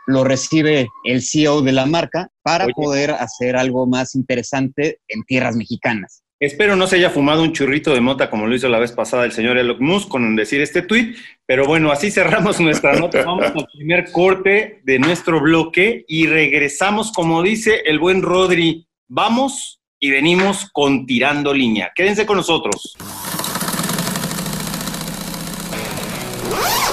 lo 0.05 0.23
recibe 0.23 0.87
el 1.03 1.21
CEO 1.21 1.63
de 1.63 1.73
la 1.73 1.85
marca 1.85 2.29
para 2.43 2.65
poder 2.67 3.11
hacer 3.11 3.57
algo 3.57 3.85
más 3.87 4.15
interesante 4.15 5.01
en 5.09 5.21
tierras 5.25 5.57
mexicanas. 5.57 6.23
Espero 6.39 6.75
no 6.75 6.85
se 6.85 6.97
haya 6.97 7.09
fumado 7.09 7.41
un 7.41 7.51
churrito 7.51 7.91
de 7.95 7.99
mota 7.99 8.29
como 8.29 8.45
lo 8.45 8.55
hizo 8.55 8.69
la 8.69 8.77
vez 8.77 8.91
pasada 8.91 9.25
el 9.25 9.31
señor 9.31 9.57
Elon 9.57 9.77
Musk 9.79 10.07
con 10.07 10.35
decir 10.35 10.61
este 10.61 10.83
tweet, 10.83 11.15
pero 11.47 11.65
bueno, 11.65 11.91
así 11.91 12.11
cerramos 12.11 12.59
nuestra 12.61 12.93
nota. 12.93 13.23
Vamos 13.23 13.45
al 13.55 13.67
primer 13.75 14.11
corte 14.11 14.81
de 14.83 14.99
nuestro 14.99 15.41
bloque 15.41 16.05
y 16.07 16.27
regresamos, 16.27 17.11
como 17.11 17.41
dice 17.41 17.81
el 17.85 17.97
buen 17.97 18.21
Rodri, 18.21 18.87
vamos 19.07 19.81
y 19.99 20.11
venimos 20.11 20.69
con 20.71 21.07
Tirando 21.07 21.51
Línea. 21.51 21.91
Quédense 21.95 22.27
con 22.27 22.37
nosotros. 22.37 22.95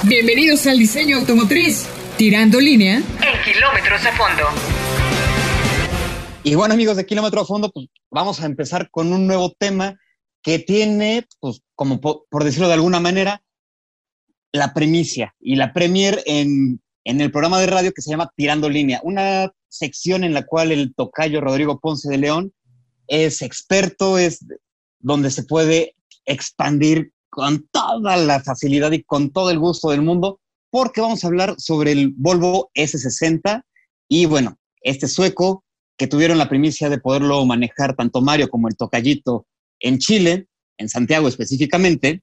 Bienvenidos 0.04 0.66
al 0.66 0.78
diseño 0.78 1.18
automotriz, 1.18 1.86
Tirando 2.16 2.58
Línea 2.60 2.96
en 2.96 3.52
kilómetros 3.52 4.06
a 4.06 4.12
fondo. 4.12 4.73
Y 6.46 6.56
bueno, 6.56 6.74
amigos 6.74 6.98
de 6.98 7.06
Kilómetro 7.06 7.40
a 7.40 7.46
Fondo, 7.46 7.72
pues 7.72 7.86
vamos 8.10 8.42
a 8.42 8.44
empezar 8.44 8.90
con 8.90 9.14
un 9.14 9.26
nuevo 9.26 9.54
tema 9.58 9.98
que 10.42 10.58
tiene, 10.58 11.26
pues, 11.40 11.62
como 11.74 12.02
por, 12.02 12.44
decirlo 12.44 12.68
de 12.68 12.74
alguna 12.74 13.00
manera, 13.00 13.42
la 14.52 14.74
premicia 14.74 15.34
y 15.40 15.56
la 15.56 15.72
premier 15.72 16.22
en, 16.26 16.82
en, 17.04 17.22
el 17.22 17.30
programa 17.30 17.58
de 17.58 17.66
radio 17.66 17.92
que 17.92 18.02
se 18.02 18.10
llama 18.10 18.30
Tirando 18.36 18.68
Línea, 18.68 19.00
una 19.04 19.54
sección 19.68 20.22
en 20.22 20.34
la 20.34 20.44
cual 20.44 20.70
el 20.70 20.94
tocayo 20.94 21.40
Rodrigo 21.40 21.80
Ponce 21.80 22.10
de 22.10 22.18
León 22.18 22.52
es 23.06 23.40
experto, 23.40 24.18
es 24.18 24.44
donde 24.98 25.30
se 25.30 25.44
puede 25.44 25.96
expandir 26.26 27.10
con 27.30 27.66
toda 27.72 28.18
la 28.18 28.40
facilidad 28.40 28.92
y 28.92 29.02
con 29.02 29.30
todo 29.30 29.50
el 29.50 29.58
gusto 29.58 29.88
del 29.88 30.02
mundo, 30.02 30.40
porque 30.68 31.00
vamos 31.00 31.24
a 31.24 31.28
hablar 31.28 31.54
sobre 31.56 31.92
el 31.92 32.12
Volvo 32.14 32.70
S60 32.74 33.62
y 34.08 34.26
bueno, 34.26 34.58
este 34.82 35.08
sueco 35.08 35.63
que 35.96 36.06
tuvieron 36.06 36.38
la 36.38 36.48
primicia 36.48 36.88
de 36.88 36.98
poderlo 36.98 37.44
manejar 37.46 37.94
tanto 37.94 38.20
Mario 38.20 38.48
como 38.48 38.68
el 38.68 38.76
Tocayito 38.76 39.46
en 39.80 39.98
Chile, 39.98 40.48
en 40.78 40.88
Santiago 40.88 41.28
específicamente, 41.28 42.22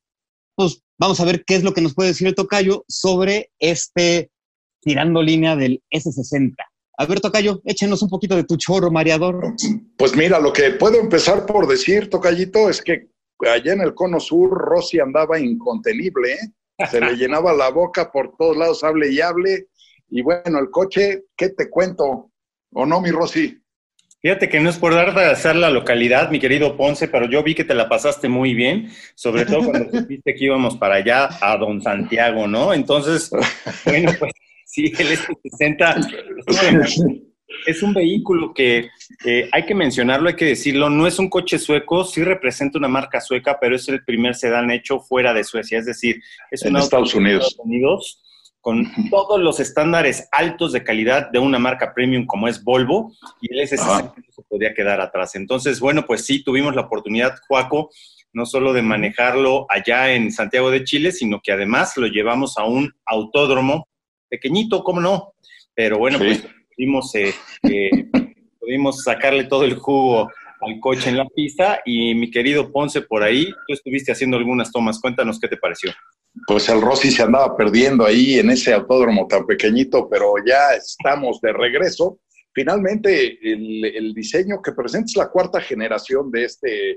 pues 0.55 0.81
vamos 0.97 1.19
a 1.19 1.25
ver 1.25 1.43
qué 1.45 1.55
es 1.55 1.63
lo 1.63 1.73
que 1.73 1.81
nos 1.81 1.93
puede 1.93 2.09
decir 2.09 2.27
el 2.27 2.35
Tocayo 2.35 2.83
sobre 2.87 3.51
este 3.59 4.29
tirando 4.81 5.21
línea 5.21 5.55
del 5.55 5.81
S60. 5.91 6.55
A 6.97 7.05
ver, 7.05 7.19
Tocayo, 7.19 7.61
échenos 7.65 8.01
un 8.01 8.09
poquito 8.09 8.35
de 8.35 8.43
tu 8.43 8.57
chorro 8.57 8.91
mareador. 8.91 9.55
Pues 9.97 10.15
mira, 10.15 10.39
lo 10.39 10.51
que 10.51 10.71
puedo 10.71 10.99
empezar 10.99 11.45
por 11.45 11.67
decir, 11.67 12.09
Tocayito, 12.09 12.69
es 12.69 12.81
que 12.81 13.07
allá 13.39 13.73
en 13.73 13.81
el 13.81 13.93
cono 13.93 14.19
sur 14.19 14.51
Rosy 14.51 14.99
andaba 14.99 15.39
incontenible, 15.39 16.33
¿eh? 16.33 16.87
se 16.89 16.99
le 16.99 17.15
llenaba 17.17 17.53
la 17.53 17.69
boca 17.69 18.11
por 18.11 18.35
todos 18.37 18.57
lados, 18.57 18.83
hable 18.83 19.11
y 19.11 19.21
hable. 19.21 19.67
Y 20.09 20.21
bueno, 20.21 20.59
el 20.59 20.69
coche, 20.69 21.25
¿qué 21.35 21.49
te 21.49 21.69
cuento? 21.69 22.31
¿O 22.73 22.85
no, 22.85 23.01
mi 23.01 23.11
Rosy? 23.11 23.60
Fíjate 24.21 24.49
que 24.49 24.59
no 24.59 24.69
es 24.69 24.77
por 24.77 24.93
dar 24.93 25.55
la 25.55 25.69
localidad, 25.71 26.29
mi 26.29 26.39
querido 26.39 26.77
Ponce, 26.77 27.07
pero 27.07 27.27
yo 27.27 27.41
vi 27.41 27.55
que 27.55 27.63
te 27.63 27.73
la 27.73 27.89
pasaste 27.89 28.29
muy 28.29 28.53
bien, 28.53 28.91
sobre 29.15 29.45
todo 29.45 29.65
cuando 29.65 29.89
supiste 29.99 30.35
que 30.35 30.45
íbamos 30.45 30.77
para 30.77 30.95
allá 30.95 31.29
a 31.41 31.57
Don 31.57 31.81
Santiago, 31.81 32.47
¿no? 32.47 32.71
Entonces, 32.71 33.31
bueno, 33.83 34.11
pues 34.19 34.31
sí, 34.65 34.93
el 34.99 35.07
S60 35.07 36.45
es 37.65 37.81
un 37.81 37.95
vehículo 37.95 38.53
que 38.53 38.89
hay 39.51 39.65
que 39.65 39.73
mencionarlo, 39.73 40.29
hay 40.29 40.35
que 40.35 40.45
decirlo, 40.45 40.91
no 40.91 41.07
es 41.07 41.17
un 41.17 41.27
coche 41.27 41.57
sueco, 41.57 42.03
sí 42.03 42.23
representa 42.23 42.77
una 42.77 42.87
marca 42.87 43.21
sueca, 43.21 43.57
pero 43.59 43.75
es 43.75 43.89
el 43.89 44.03
primer 44.03 44.35
sedán 44.35 44.69
hecho 44.69 44.99
fuera 44.99 45.33
de 45.33 45.43
Suecia, 45.43 45.79
es 45.79 45.87
decir, 45.87 46.21
es 46.51 46.61
un 46.61 46.75
en 46.75 46.77
Estados 46.77 47.15
Unidos. 47.15 47.47
Estados 47.47 47.65
Unidos 47.65 48.21
con 48.61 48.85
todos 49.09 49.39
los 49.41 49.59
estándares 49.59 50.29
altos 50.31 50.71
de 50.71 50.83
calidad 50.83 51.31
de 51.31 51.39
una 51.39 51.57
marca 51.57 51.93
premium 51.93 52.25
como 52.27 52.47
es 52.47 52.63
Volvo, 52.63 53.11
y 53.41 53.53
el 53.53 53.67
S60 53.67 54.13
se 54.29 54.43
podía 54.43 54.73
quedar 54.73 55.01
atrás. 55.01 55.35
Entonces, 55.35 55.79
bueno, 55.79 56.05
pues 56.05 56.25
sí, 56.25 56.43
tuvimos 56.43 56.75
la 56.75 56.83
oportunidad, 56.83 57.35
Juaco, 57.47 57.89
no 58.33 58.45
solo 58.45 58.71
de 58.71 58.83
manejarlo 58.83 59.65
allá 59.67 60.13
en 60.13 60.31
Santiago 60.31 60.69
de 60.69 60.83
Chile, 60.83 61.11
sino 61.11 61.41
que 61.43 61.51
además 61.51 61.97
lo 61.97 62.07
llevamos 62.07 62.57
a 62.57 62.63
un 62.63 62.93
autódromo 63.05 63.89
pequeñito, 64.29 64.83
¿cómo 64.83 65.01
no? 65.01 65.33
Pero 65.73 65.97
bueno, 65.97 66.19
pues 66.19 66.47
pudimos, 66.75 67.13
eh, 67.15 67.33
eh, 67.63 68.09
pudimos 68.59 69.03
sacarle 69.03 69.45
todo 69.45 69.63
el 69.63 69.75
jugo 69.75 70.29
al 70.61 70.79
coche 70.79 71.09
en 71.09 71.17
la 71.17 71.25
pista 71.25 71.81
y 71.83 72.13
mi 72.13 72.29
querido 72.29 72.71
Ponce 72.71 73.01
por 73.01 73.23
ahí, 73.23 73.45
tú 73.67 73.73
estuviste 73.73 74.11
haciendo 74.11 74.37
algunas 74.37 74.71
tomas, 74.71 74.99
cuéntanos 74.99 75.39
qué 75.39 75.47
te 75.47 75.57
pareció 75.57 75.91
pues 76.47 76.69
el 76.69 76.81
Rossi 76.81 77.11
se 77.11 77.23
andaba 77.23 77.55
perdiendo 77.55 78.05
ahí 78.05 78.39
en 78.39 78.49
ese 78.49 78.73
autódromo 78.73 79.27
tan 79.27 79.45
pequeñito, 79.45 80.09
pero 80.09 80.33
ya 80.45 80.73
estamos 80.73 81.41
de 81.41 81.53
regreso. 81.53 82.19
Finalmente, 82.53 83.39
el, 83.41 84.13
diseño 84.13 84.61
que 84.61 84.73
presenta 84.73 85.05
es 85.05 85.17
la 85.17 85.29
cuarta 85.29 85.61
generación 85.61 86.31
de 86.31 86.43
este, 86.43 86.91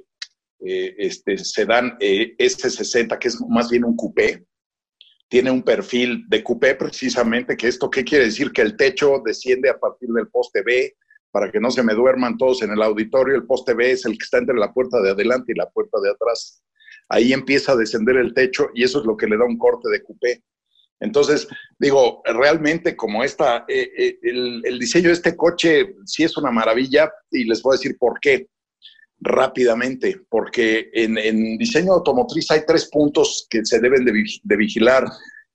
eh, 0.64 0.94
este 0.98 1.38
sedán 1.38 1.96
eh, 2.00 2.36
S60, 2.38 3.18
que 3.18 3.28
es 3.28 3.40
más 3.48 3.70
bien 3.70 3.84
un 3.84 3.96
coupé. 3.96 4.44
Tiene 5.28 5.50
un 5.50 5.62
perfil 5.62 6.24
de 6.28 6.42
coupé 6.42 6.74
precisamente, 6.74 7.56
que 7.56 7.68
esto, 7.68 7.90
¿qué 7.90 8.04
quiere 8.04 8.26
decir? 8.26 8.52
Que 8.52 8.62
el 8.62 8.76
techo 8.76 9.22
desciende 9.24 9.68
a 9.68 9.78
partir 9.78 10.08
del 10.10 10.28
poste 10.28 10.62
B, 10.62 10.96
para 11.30 11.50
que 11.50 11.60
no 11.60 11.70
se 11.70 11.82
me 11.82 11.94
duerman 11.94 12.36
todos 12.36 12.62
en 12.62 12.70
el 12.70 12.82
auditorio. 12.82 13.34
El 13.34 13.46
poste 13.46 13.74
B 13.74 13.92
es 13.92 14.04
el 14.06 14.12
que 14.12 14.24
está 14.24 14.38
entre 14.38 14.56
la 14.56 14.72
puerta 14.72 15.00
de 15.00 15.10
adelante 15.10 15.52
y 15.52 15.58
la 15.58 15.68
puerta 15.70 15.98
de 16.00 16.10
atrás 16.10 16.62
ahí 17.08 17.32
empieza 17.32 17.72
a 17.72 17.76
descender 17.76 18.16
el 18.16 18.34
techo 18.34 18.68
y 18.74 18.84
eso 18.84 19.00
es 19.00 19.06
lo 19.06 19.16
que 19.16 19.26
le 19.26 19.36
da 19.36 19.44
un 19.44 19.58
corte 19.58 19.88
de 19.90 20.02
coupé. 20.02 20.42
Entonces, 21.00 21.46
digo, 21.78 22.22
realmente 22.24 22.96
como 22.96 23.22
esta, 23.24 23.64
eh, 23.68 23.90
eh, 23.96 24.18
el, 24.22 24.78
diseño 24.78 25.08
de 25.08 25.14
este 25.14 25.36
coche 25.36 25.96
sí 26.06 26.24
es 26.24 26.36
una 26.36 26.50
maravilla 26.50 27.12
y 27.30 27.44
les 27.44 27.62
voy 27.62 27.74
a 27.74 27.78
decir 27.78 27.96
por 27.98 28.18
qué 28.20 28.48
rápidamente, 29.20 30.20
porque 30.28 30.90
en, 30.92 31.58
diseño 31.58 31.92
automotriz 31.92 32.50
hay 32.50 32.60
tres 32.66 32.88
puntos 32.90 33.46
que 33.48 33.64
se 33.64 33.80
deben 33.80 34.04
de, 34.04 34.56
vigilar, 34.56 35.04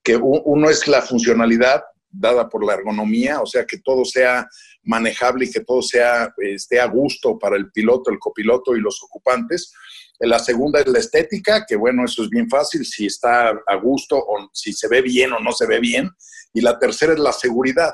que 0.04 0.16
uno 0.16 0.70
es 0.70 0.88
la 0.88 1.02
funcionalidad 1.02 1.84
dada 2.10 2.50
por 2.50 2.66
la 2.66 2.74
ergonomía, 2.74 3.42
o 3.42 3.46
sea, 3.46 3.66
que 3.66 3.80
todo 3.80 4.06
sea 4.06 4.48
manejable 4.84 5.46
y 5.46 5.52
que 5.52 5.60
todo 5.60 5.82
sea, 5.82 6.34
esté 6.38 6.80
a 6.80 6.88
gusto 6.88 7.38
para 7.38 7.58
el 7.58 7.72
piloto, 7.72 8.10
el 8.10 8.18
copiloto 8.18 8.76
y 8.76 8.82
los 8.82 9.02
ocupantes. 9.04 9.72
La 10.20 10.40
segunda 10.40 10.82
es 10.82 10.88
la 10.88 11.00
estética, 11.00 11.66
que 11.66 11.78
bueno, 11.78 12.04
eso 12.04 12.24
es 12.24 12.30
bien 12.30 12.50
fácil, 12.50 12.86
si 12.86 13.06
está 13.06 13.50
a 13.50 13.76
gusto 13.76 14.18
o 14.18 14.50
si 14.54 14.74
se 14.74 14.88
ve 14.88 15.02
bien 15.02 15.32
o 15.32 15.40
no 15.40 15.52
se 15.54 15.66
ve 15.66 15.80
bien. 15.80 16.10
Y 16.54 16.62
la 16.62 16.78
tercera 16.78 17.14
es 17.14 17.20
la 17.20 17.32
seguridad. 17.32 17.94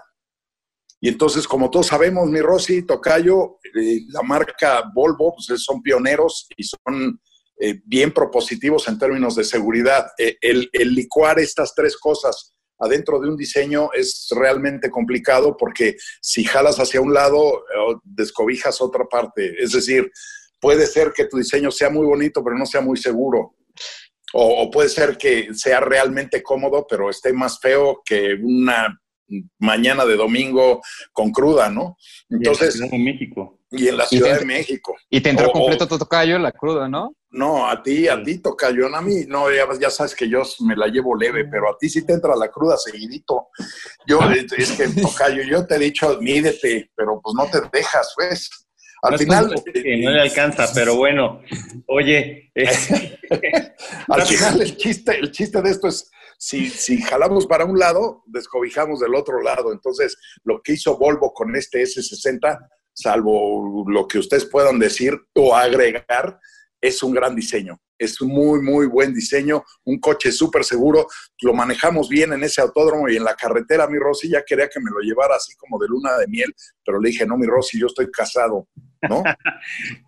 Y 1.00 1.10
entonces, 1.10 1.48
como 1.48 1.70
todos 1.70 1.88
sabemos, 1.88 2.28
mi 2.30 2.42
Rosy, 2.42 2.82
Tocayo, 2.82 3.60
eh, 3.76 4.02
la 4.08 4.24
marca 4.24 4.84
Volvo, 4.94 5.36
pues 5.36 5.62
son 5.62 5.84
pioneros 5.84 6.48
y 6.58 6.64
son 6.64 7.20
eh, 7.60 7.80
bien 7.86 8.12
propositivos 8.12 8.88
en 8.88 8.98
términos 8.98 9.36
de 9.36 9.44
seguridad. 9.44 10.08
Eh, 10.18 10.38
el, 10.42 10.68
el 10.74 10.96
licuar 10.96 11.38
estas 11.38 11.76
tres 11.76 11.96
cosas 11.96 12.56
adentro 12.80 13.20
de 13.20 13.30
un 13.30 13.38
diseño 13.38 13.90
es 13.94 14.28
realmente 14.32 14.90
complicado 14.90 15.56
porque 15.56 15.96
si 16.22 16.44
jalas 16.44 16.78
hacia 16.78 17.02
un 17.02 17.14
lado, 17.14 17.64
descobijas 18.04 18.82
otra 18.82 19.06
parte. 19.06 19.56
Es 19.62 19.74
decir, 19.74 20.12
puede 20.66 20.88
ser 20.88 21.14
que 21.14 21.26
tu 21.26 21.38
diseño 21.38 21.70
sea 21.70 21.92
muy 21.92 22.08
bonito, 22.08 22.44
pero 22.44 22.58
no 22.58 22.66
sea 22.66 22.82
muy 22.82 22.98
seguro. 22.98 23.54
O, 24.34 24.72
puede 24.72 24.90
ser 24.90 25.16
que 25.16 25.54
sea 25.54 25.80
realmente 25.80 26.42
cómodo, 26.42 26.88
pero 26.90 27.12
esté 27.12 27.32
más 27.34 27.60
feo 27.60 28.02
que 28.04 28.34
una 28.42 29.00
mañana 29.60 30.06
de 30.06 30.16
domingo 30.16 30.82
con 31.14 31.32
cruda, 31.32 31.70
¿no? 31.70 31.98
Entonces, 32.32 32.78
y 32.78 32.80
en 32.80 32.88
la 32.88 32.88
Ciudad 32.88 32.98
de 32.98 33.04
México. 33.04 33.60
Y 33.70 33.88
en 33.90 33.98
la 33.98 34.06
Ciudad 34.08 34.40
de 34.40 34.46
México. 34.46 34.96
Y 35.08 35.22
te 35.22 35.30
entró 35.30 35.52
completo 35.52 35.88
tu 35.88 36.00
tocayo 36.00 36.40
la 36.40 36.52
cruda, 36.52 36.90
¿no? 36.90 37.14
No, 37.30 37.70
a 37.70 37.84
ti, 37.84 38.08
a 38.08 38.24
ti 38.24 38.40
tocayo, 38.40 38.88
a 38.88 39.02
mí, 39.04 39.26
no, 39.28 39.46
ya, 39.52 39.92
sabes 39.92 40.16
que 40.16 40.28
yo 40.28 40.42
me 40.62 40.76
la 40.76 40.88
llevo 40.88 41.16
leve, 41.16 41.46
pero 41.46 41.70
a 41.70 41.78
ti 41.78 41.90
sí 41.90 42.04
te 42.04 42.14
entra 42.14 42.36
la 42.36 42.50
cruda 42.50 42.76
seguidito. 42.76 43.50
Yo, 44.08 44.20
es 44.58 44.72
que 44.72 44.88
tocayo, 45.00 45.44
yo 45.44 45.68
te 45.68 45.76
he 45.76 45.80
dicho, 45.80 46.18
mídete, 46.22 46.90
pero 46.96 47.22
pues 47.22 47.36
no 47.36 47.46
te 47.52 47.62
dejas, 47.72 48.14
pues. 48.16 48.65
Al 49.02 49.18
final. 49.18 49.50
no 49.50 50.12
le 50.12 50.22
alcanza, 50.22 50.68
pero 50.74 50.96
bueno. 50.96 51.42
Oye. 51.88 52.52
Eh, 52.56 52.70
al 54.08 54.22
final, 54.24 54.62
el 54.62 54.78
chiste, 54.78 55.18
el 55.18 55.32
chiste 55.32 55.62
de 55.62 55.70
esto 55.70 55.88
es: 55.88 56.10
si, 56.38 56.70
si 56.70 57.02
jalamos 57.02 57.46
para 57.46 57.66
un 57.66 57.78
lado, 57.78 58.24
descobijamos 58.28 59.00
del 59.00 59.16
otro 59.16 59.42
lado. 59.42 59.72
Entonces, 59.72 60.18
lo 60.44 60.62
que 60.62 60.74
hizo 60.74 60.98
Volvo 60.98 61.34
con 61.34 61.56
este 61.56 61.84
S60, 61.84 62.68
salvo 62.94 63.86
lo 63.88 64.08
que 64.08 64.20
ustedes 64.20 64.46
puedan 64.46 64.80
decir 64.80 65.20
o 65.34 65.56
agregar, 65.56 66.40
es 66.88 67.02
un 67.04 67.14
gran 67.14 67.36
diseño. 67.36 67.80
es 67.98 68.20
un 68.20 68.30
muy, 68.30 68.62
muy 68.62 68.88
buen 68.88 69.14
diseño, 69.14 69.64
un 69.86 70.00
coche 70.00 70.32
súper 70.32 70.66
seguro, 70.66 71.08
lo 71.42 71.54
manejamos 71.54 72.10
bien 72.10 72.34
en 72.34 72.44
ese 72.44 72.62
autódromo 72.62 73.08
y 73.08 73.16
en 73.16 73.24
la 73.24 73.36
carretera, 73.36 73.88
mi 73.88 73.98
Rosy 73.98 74.30
ya 74.30 74.44
quería 74.44 74.68
que 74.68 74.82
me 74.82 74.92
lo 74.92 75.00
llevara 75.00 75.36
así 75.36 75.56
como 75.56 75.80
de 75.80 75.88
luna 75.88 76.18
de 76.18 76.28
miel, 76.28 76.54
pero 76.84 77.00
le 77.00 77.10
dije, 77.10 77.26
no, 77.26 77.38
mi 77.38 77.48
Rosy, 77.48 77.80
yo 77.80 77.88
estoy 77.88 78.12
casado, 78.12 78.68
¿no? 79.02 79.24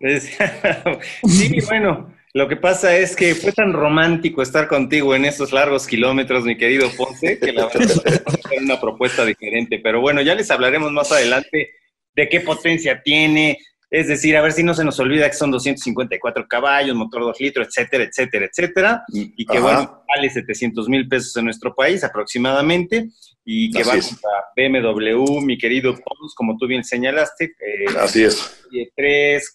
sí, 1.26 1.60
bueno, 1.66 2.14
lo 2.34 2.46
que 2.46 2.56
pasa 2.56 2.96
es 2.96 3.16
que 3.16 3.34
fue 3.34 3.52
tan 3.52 3.72
romántico 3.72 4.42
estar 4.42 4.68
contigo 4.68 5.14
en 5.14 5.24
esos 5.24 5.52
largos 5.52 5.86
kilómetros, 5.86 6.44
mi 6.44 6.58
querido 6.58 6.90
Ponce, 6.94 7.38
que 7.38 7.52
la 7.52 7.66
verdad 7.66 7.82
es 7.82 8.62
una 8.62 8.78
propuesta 8.78 9.24
diferente, 9.24 9.80
pero 9.82 10.02
bueno, 10.02 10.20
ya 10.20 10.34
les 10.34 10.50
hablaremos 10.50 10.92
más 10.92 11.10
adelante 11.10 11.70
de 12.14 12.28
qué 12.28 12.40
potencia 12.40 13.02
tiene, 13.02 13.58
es 13.90 14.08
decir, 14.08 14.36
a 14.36 14.42
ver 14.42 14.52
si 14.52 14.62
no 14.62 14.74
se 14.74 14.84
nos 14.84 15.00
olvida 15.00 15.28
que 15.28 15.36
son 15.36 15.50
254 15.50 16.46
caballos, 16.46 16.94
motor 16.94 17.22
2 17.22 17.40
litros, 17.40 17.68
etcétera, 17.68 18.04
etcétera, 18.04 18.46
etcétera. 18.46 19.04
Y 19.12 19.46
que, 19.46 19.60
bueno, 19.60 20.04
vale 20.06 20.28
700 20.28 20.88
mil 20.88 21.08
pesos 21.08 21.34
en 21.36 21.46
nuestro 21.46 21.74
país 21.74 22.04
aproximadamente. 22.04 23.08
Y 23.44 23.70
que 23.70 23.82
va 23.84 23.94
a 23.94 24.52
BMW, 24.54 25.40
mi 25.40 25.56
querido 25.56 25.94
Pons, 25.94 26.34
como 26.34 26.58
tú 26.58 26.66
bien 26.66 26.84
señalaste. 26.84 27.44
Eh, 27.46 27.86
Así 27.98 28.24
es. 28.24 28.62
3, 28.94 29.52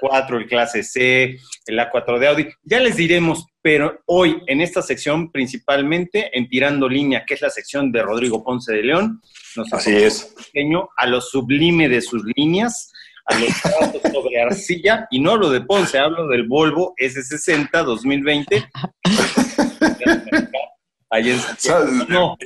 4, 0.00 0.38
el 0.38 0.46
clase 0.48 0.82
C, 0.82 1.38
el 1.66 1.78
A4 1.78 2.18
de 2.18 2.26
Audi. 2.26 2.48
Ya 2.64 2.80
les 2.80 2.96
diremos, 2.96 3.46
pero 3.62 4.00
hoy 4.06 4.42
en 4.48 4.60
esta 4.60 4.82
sección 4.82 5.30
principalmente 5.30 6.36
en 6.36 6.48
Tirando 6.48 6.88
Línea, 6.88 7.24
que 7.24 7.34
es 7.34 7.42
la 7.42 7.50
sección 7.50 7.92
de 7.92 8.02
Rodrigo 8.02 8.42
Ponce 8.42 8.72
de 8.72 8.82
León, 8.82 9.20
nos 9.56 9.72
Así 9.72 9.94
es. 9.94 10.34
Pequeño, 10.52 10.88
a 10.96 11.06
lo 11.06 11.20
sublime 11.20 11.88
de 11.88 12.00
sus 12.00 12.24
líneas 12.36 12.90
a 13.28 13.38
los 13.38 13.48
tratos 13.62 14.02
sobre 14.12 14.40
arcilla, 14.40 15.06
y 15.10 15.20
no 15.20 15.32
hablo 15.32 15.50
de 15.50 15.60
Ponce, 15.60 15.98
hablo 15.98 16.26
del 16.28 16.48
Volvo 16.48 16.94
S60 17.00 17.70
2020. 17.84 18.68
Ahí 21.10 21.30
en 21.30 21.40
no. 22.08 22.36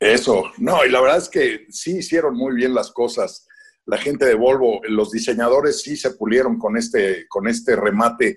Eso, 0.00 0.50
no, 0.58 0.84
y 0.84 0.90
la 0.90 1.00
verdad 1.00 1.18
es 1.18 1.28
que 1.28 1.66
sí 1.70 1.98
hicieron 1.98 2.36
muy 2.36 2.54
bien 2.54 2.74
las 2.74 2.90
cosas. 2.90 3.46
La 3.86 3.96
gente 3.96 4.26
de 4.26 4.34
Volvo, 4.34 4.80
los 4.88 5.10
diseñadores 5.10 5.82
sí 5.82 5.96
se 5.96 6.10
pulieron 6.12 6.58
con 6.58 6.76
este, 6.76 7.26
con 7.28 7.46
este 7.48 7.76
remate. 7.76 8.36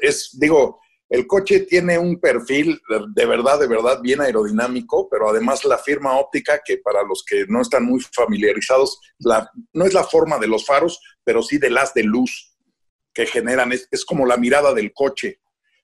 Es, 0.00 0.30
digo, 0.38 0.80
el 1.10 1.26
coche 1.26 1.60
tiene 1.60 1.98
un 1.98 2.20
perfil 2.20 2.80
de 3.14 3.26
verdad, 3.26 3.58
de 3.58 3.66
verdad 3.66 4.00
bien 4.00 4.20
aerodinámico, 4.20 5.08
pero 5.10 5.28
además 5.28 5.64
la 5.64 5.76
firma 5.76 6.16
óptica, 6.16 6.60
que 6.64 6.78
para 6.78 7.02
los 7.02 7.24
que 7.24 7.46
no 7.48 7.60
están 7.60 7.84
muy 7.84 8.00
familiarizados, 8.00 9.00
no 9.72 9.84
es 9.84 9.92
la 9.92 10.04
forma 10.04 10.38
de 10.38 10.46
los 10.46 10.64
faros, 10.64 11.00
pero 11.24 11.42
sí 11.42 11.58
de 11.58 11.68
las 11.68 11.92
de 11.94 12.04
luz 12.04 12.56
que 13.12 13.26
generan, 13.26 13.72
es, 13.72 13.88
es 13.90 14.04
como 14.04 14.24
la 14.24 14.36
mirada 14.36 14.72
del 14.72 14.92
coche. 14.92 15.40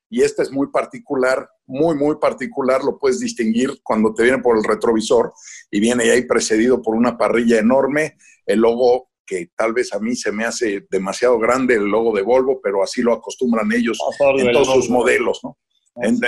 Y 0.09 0.23
esta 0.23 0.45
es 0.45 0.52
muy 0.52 0.68
particular, 0.68 1.50
muy, 1.66 1.97
muy 1.97 2.18
particular, 2.21 2.85
lo 2.85 2.97
puedes 2.97 3.18
distinguir 3.18 3.80
cuando 3.83 4.14
te 4.14 4.23
viene 4.23 4.38
por 4.38 4.56
el 4.56 4.62
retrovisor 4.62 5.33
y 5.73 5.80
viene 5.80 6.09
ahí 6.09 6.25
precedido 6.25 6.80
por 6.80 6.95
una 6.95 7.18
parrilla 7.18 7.59
enorme, 7.59 8.16
el 8.47 8.61
logo 8.61 9.11
que 9.26 9.50
tal 9.56 9.73
vez 9.73 9.92
a 9.92 9.99
mí 9.99 10.14
se 10.14 10.33
me 10.33 10.45
hace 10.45 10.87
demasiado 10.90 11.38
grande 11.38 11.75
el 11.75 11.85
logo 11.85 12.14
de 12.14 12.23
Volvo, 12.23 12.61
pero 12.62 12.83
así 12.83 13.02
lo 13.02 13.12
acostumbran 13.12 13.71
ellos 13.73 13.99
en 14.38 14.52
todos 14.52 14.73
sus 14.73 14.90
modelos, 14.90 15.40
¿no? 15.42 15.59
En, 15.97 16.18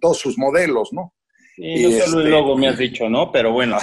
todos 0.00 0.18
sus 0.18 0.38
modelos, 0.38 0.92
¿no? 0.92 1.14
y 1.56 1.82
no 1.82 1.90
solo 1.90 2.20
el 2.20 2.26
este, 2.26 2.30
logo 2.30 2.56
me 2.56 2.68
has 2.68 2.78
dicho, 2.78 3.08
¿no? 3.08 3.30
Pero 3.30 3.52
bueno. 3.52 3.78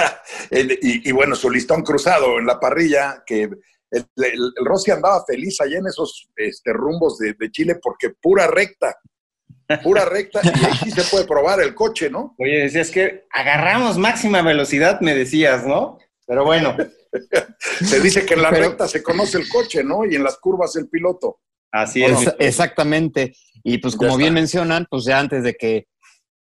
y, 0.50 1.10
bueno, 1.12 1.34
su 1.34 1.50
listón 1.50 1.82
cruzado 1.82 2.38
en 2.38 2.46
la 2.46 2.60
parrilla, 2.60 3.22
que 3.26 3.48
el, 3.90 4.52
Rossi 4.64 4.90
andaba 4.90 5.24
feliz 5.26 5.60
allá 5.60 5.78
en 5.78 5.86
esos 5.86 6.28
este, 6.36 6.72
rumbos 6.72 7.18
de, 7.18 7.34
Chile 7.50 7.78
porque 7.82 8.10
pura 8.10 8.46
recta, 8.46 8.96
pura 9.82 10.04
recta, 10.04 10.40
y 10.44 10.48
ahí 10.48 10.90
se 10.90 11.02
puede 11.04 11.26
probar 11.26 11.60
el 11.60 11.74
coche, 11.74 12.10
¿no? 12.10 12.34
Oye, 12.38 12.60
decías 12.60 12.90
que 12.90 13.24
agarramos 13.30 13.98
máxima 13.98 14.42
velocidad, 14.42 15.00
me 15.00 15.14
decías, 15.14 15.66
¿no? 15.66 15.98
Pero 16.26 16.44
bueno. 16.44 16.76
se 17.58 18.00
dice 18.00 18.26
que 18.26 18.34
en 18.34 18.42
la 18.42 18.50
recta 18.50 18.88
se 18.88 19.02
conoce 19.02 19.38
el 19.38 19.48
coche, 19.48 19.84
¿no? 19.84 20.04
Y 20.04 20.16
en 20.16 20.24
las 20.24 20.38
curvas 20.38 20.74
el 20.76 20.88
piloto. 20.88 21.40
Así 21.70 22.04
es. 22.04 22.34
exactamente. 22.38 23.34
Y 23.62 23.78
pues 23.78 23.96
como 23.96 24.16
bien 24.16 24.34
mencionan, 24.34 24.86
pues 24.90 25.04
ya 25.04 25.18
antes 25.18 25.42
de 25.42 25.54
que 25.54 25.86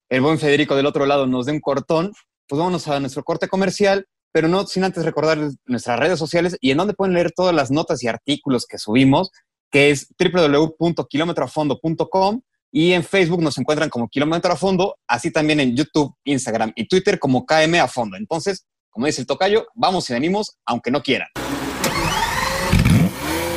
el 0.08 0.20
buen 0.20 0.38
Federico 0.38 0.74
del 0.74 0.86
otro 0.86 1.06
lado 1.06 1.26
nos 1.26 1.46
dé 1.46 1.52
un 1.52 1.60
cortón, 1.60 2.12
pues 2.48 2.58
vámonos 2.58 2.88
a 2.88 2.98
nuestro 2.98 3.22
corte 3.22 3.46
comercial, 3.46 4.08
pero 4.32 4.48
no 4.48 4.66
sin 4.66 4.82
antes 4.84 5.04
recordar 5.04 5.38
nuestras 5.66 6.00
redes 6.00 6.18
sociales 6.18 6.56
y 6.60 6.72
en 6.72 6.78
donde 6.78 6.94
pueden 6.94 7.14
leer 7.14 7.30
todas 7.32 7.54
las 7.54 7.70
notas 7.70 8.02
y 8.02 8.08
artículos 8.08 8.66
que 8.66 8.78
subimos, 8.78 9.30
que 9.70 9.90
es 9.90 10.08
www.kilometroafondo.com 10.18 12.40
y 12.72 12.92
en 12.92 13.04
Facebook 13.04 13.42
nos 13.42 13.58
encuentran 13.58 13.90
como 13.90 14.08
Kilómetro 14.08 14.52
a 14.52 14.56
Fondo, 14.56 14.96
así 15.06 15.30
también 15.30 15.60
en 15.60 15.76
YouTube, 15.76 16.14
Instagram 16.24 16.72
y 16.76 16.88
Twitter 16.88 17.18
como 17.18 17.44
KM 17.44 17.80
a 17.80 17.88
Fondo. 17.88 18.16
Entonces, 18.16 18.66
como 18.90 19.06
dice 19.06 19.20
el 19.20 19.26
tocayo, 19.26 19.66
vamos 19.74 20.08
y 20.10 20.12
venimos 20.12 20.56
aunque 20.66 20.90
no 20.90 21.02
quieran. 21.02 21.28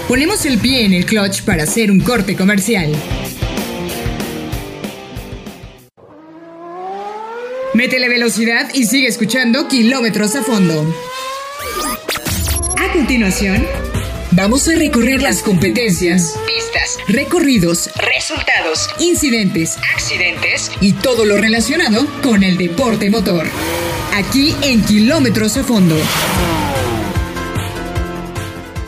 Ponemos 0.07 0.45
el 0.45 0.59
pie 0.59 0.85
en 0.85 0.93
el 0.93 1.05
clutch 1.05 1.43
para 1.43 1.63
hacer 1.63 1.89
un 1.89 1.99
corte 1.99 2.35
comercial. 2.35 2.93
Métele 7.73 8.07
velocidad 8.07 8.69
y 8.73 8.85
sigue 8.85 9.07
escuchando 9.07 9.67
kilómetros 9.67 10.35
a 10.35 10.43
fondo. 10.43 10.85
A 12.77 12.93
continuación, 12.93 13.65
vamos 14.35 14.67
a 14.67 14.75
recorrer 14.75 15.21
las 15.21 15.43
competencias, 15.43 16.37
pistas, 16.45 16.97
recorridos, 17.07 17.89
resultados, 17.97 18.89
incidentes, 18.99 19.77
accidentes 19.93 20.71
y 20.81 20.93
todo 20.93 21.25
lo 21.25 21.37
relacionado 21.37 22.05
con 22.23 22.43
el 22.43 22.57
deporte 22.57 23.09
motor 23.09 23.45
aquí 24.13 24.55
en 24.63 24.83
Kilómetros 24.83 25.57
a 25.57 25.63
Fondo. 25.63 25.95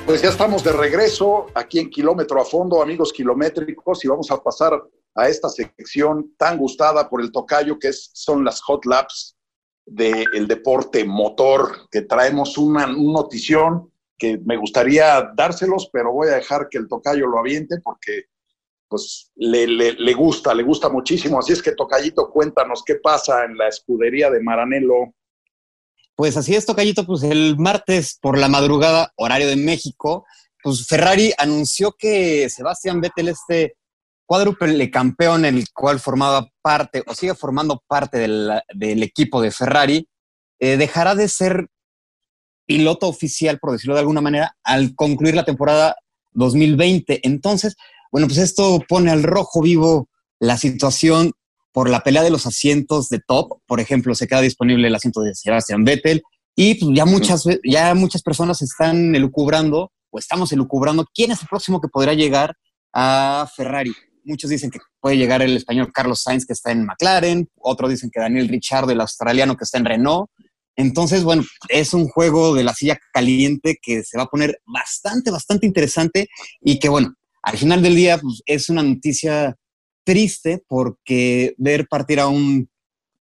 Pues 0.05 0.21
ya 0.21 0.29
estamos 0.29 0.63
de 0.63 0.71
regreso 0.71 1.47
aquí 1.53 1.79
en 1.79 1.89
Kilómetro 1.89 2.41
a 2.41 2.45
Fondo, 2.45 2.81
amigos 2.81 3.13
kilométricos, 3.13 4.03
y 4.03 4.07
vamos 4.07 4.31
a 4.31 4.41
pasar 4.41 4.81
a 5.15 5.29
esta 5.29 5.49
sección 5.49 6.33
tan 6.37 6.57
gustada 6.57 7.09
por 7.09 7.21
el 7.21 7.31
tocayo 7.31 7.77
que 7.79 7.89
es, 7.89 8.09
son 8.13 8.43
las 8.43 8.61
hot 8.61 8.85
laps 8.85 9.35
del 9.85 10.47
deporte 10.47 11.05
motor, 11.05 11.87
que 11.91 12.01
traemos 12.01 12.57
una, 12.57 12.87
notición 12.87 13.91
que 14.17 14.39
me 14.45 14.57
gustaría 14.57 15.31
dárselos, 15.35 15.89
pero 15.91 16.11
voy 16.11 16.29
a 16.29 16.35
dejar 16.35 16.67
que 16.69 16.77
el 16.77 16.87
tocayo 16.87 17.27
lo 17.27 17.39
aviente 17.39 17.77
porque 17.83 18.25
pues 18.87 19.31
le, 19.35 19.67
le, 19.67 20.13
gusta, 20.13 20.53
le 20.53 20.63
gusta 20.63 20.89
muchísimo. 20.89 21.39
Así 21.39 21.53
es 21.53 21.61
que, 21.61 21.73
Tocayito, 21.73 22.29
cuéntanos 22.29 22.83
qué 22.85 22.95
pasa 22.95 23.43
en 23.43 23.57
la 23.57 23.67
escudería 23.67 24.29
de 24.29 24.41
Maranello. 24.41 25.13
Pues 26.15 26.37
así 26.37 26.55
es, 26.55 26.65
Tocayito, 26.65 27.05
pues 27.05 27.23
el 27.23 27.57
martes 27.57 28.17
por 28.21 28.37
la 28.37 28.47
madrugada, 28.47 29.11
horario 29.17 29.47
de 29.47 29.57
México, 29.57 30.25
pues 30.63 30.87
Ferrari 30.87 31.33
anunció 31.37 31.93
que 31.97 32.49
Sebastián 32.49 33.01
Vettel, 33.01 33.29
este 33.29 33.75
cuádruple 34.25 34.89
campeón, 34.89 35.45
el 35.45 35.65
cual 35.73 35.99
formaba 35.99 36.49
parte 36.61 37.03
o 37.05 37.13
sigue 37.13 37.35
formando 37.35 37.83
parte 37.87 38.17
del, 38.17 39.03
equipo 39.03 39.41
de 39.41 39.51
Ferrari, 39.51 40.07
eh, 40.59 40.77
dejará 40.77 41.15
de 41.15 41.27
ser 41.27 41.67
piloto 42.65 43.07
oficial, 43.07 43.59
por 43.59 43.71
decirlo 43.71 43.93
de 43.95 44.01
alguna 44.01 44.21
manera, 44.21 44.55
al 44.63 44.95
concluir 44.95 45.35
la 45.35 45.45
temporada 45.45 45.95
2020. 46.33 47.21
Entonces, 47.23 47.75
bueno, 48.11 48.27
pues 48.27 48.39
esto 48.39 48.79
pone 48.87 49.11
al 49.11 49.23
rojo 49.23 49.61
vivo 49.61 50.09
la 50.39 50.57
situación 50.57 51.31
por 51.71 51.89
la 51.89 52.01
pelea 52.01 52.23
de 52.23 52.29
los 52.29 52.45
asientos 52.45 53.09
de 53.09 53.19
top. 53.19 53.59
Por 53.65 53.79
ejemplo, 53.79 54.15
se 54.15 54.27
queda 54.27 54.41
disponible 54.41 54.87
el 54.87 54.95
asiento 54.95 55.21
de 55.21 55.35
Sebastian 55.35 55.83
Vettel 55.83 56.23
y 56.55 56.75
pues, 56.75 56.91
ya, 56.95 57.05
muchas, 57.05 57.43
ya 57.63 57.93
muchas 57.93 58.21
personas 58.21 58.61
están 58.61 59.13
elucubrando 59.13 59.91
o 60.09 60.19
estamos 60.19 60.51
elucubrando 60.53 61.05
quién 61.13 61.31
es 61.31 61.41
el 61.41 61.47
próximo 61.47 61.81
que 61.81 61.89
podrá 61.89 62.13
llegar 62.13 62.55
a 62.93 63.49
Ferrari. 63.53 63.93
Muchos 64.23 64.49
dicen 64.49 64.71
que 64.71 64.79
puede 65.01 65.17
llegar 65.17 65.41
el 65.41 65.57
español 65.57 65.91
Carlos 65.93 66.21
Sainz 66.21 66.45
que 66.45 66.53
está 66.53 66.71
en 66.71 66.85
McLaren, 66.85 67.49
otros 67.57 67.89
dicen 67.91 68.09
que 68.11 68.21
Daniel 68.21 68.47
Ricciardo, 68.47 68.91
el 68.91 69.01
australiano 69.01 69.57
que 69.57 69.65
está 69.65 69.77
en 69.77 69.85
Renault. 69.85 70.29
Entonces, 70.75 71.23
bueno, 71.23 71.43
es 71.69 71.93
un 71.93 72.07
juego 72.07 72.53
de 72.53 72.63
la 72.63 72.73
silla 72.73 72.99
caliente 73.13 73.77
que 73.81 74.03
se 74.03 74.17
va 74.17 74.23
a 74.23 74.29
poner 74.29 74.59
bastante, 74.65 75.31
bastante 75.31 75.65
interesante 75.65 76.27
y 76.61 76.79
que, 76.79 76.89
bueno, 76.89 77.13
al 77.41 77.57
final 77.57 77.81
del 77.81 77.95
día 77.95 78.17
pues, 78.17 78.41
es 78.45 78.69
una 78.69 78.83
noticia 78.83 79.55
triste 80.03 80.63
porque 80.67 81.55
ver 81.57 81.87
partir 81.87 82.19
a 82.19 82.27
un 82.27 82.69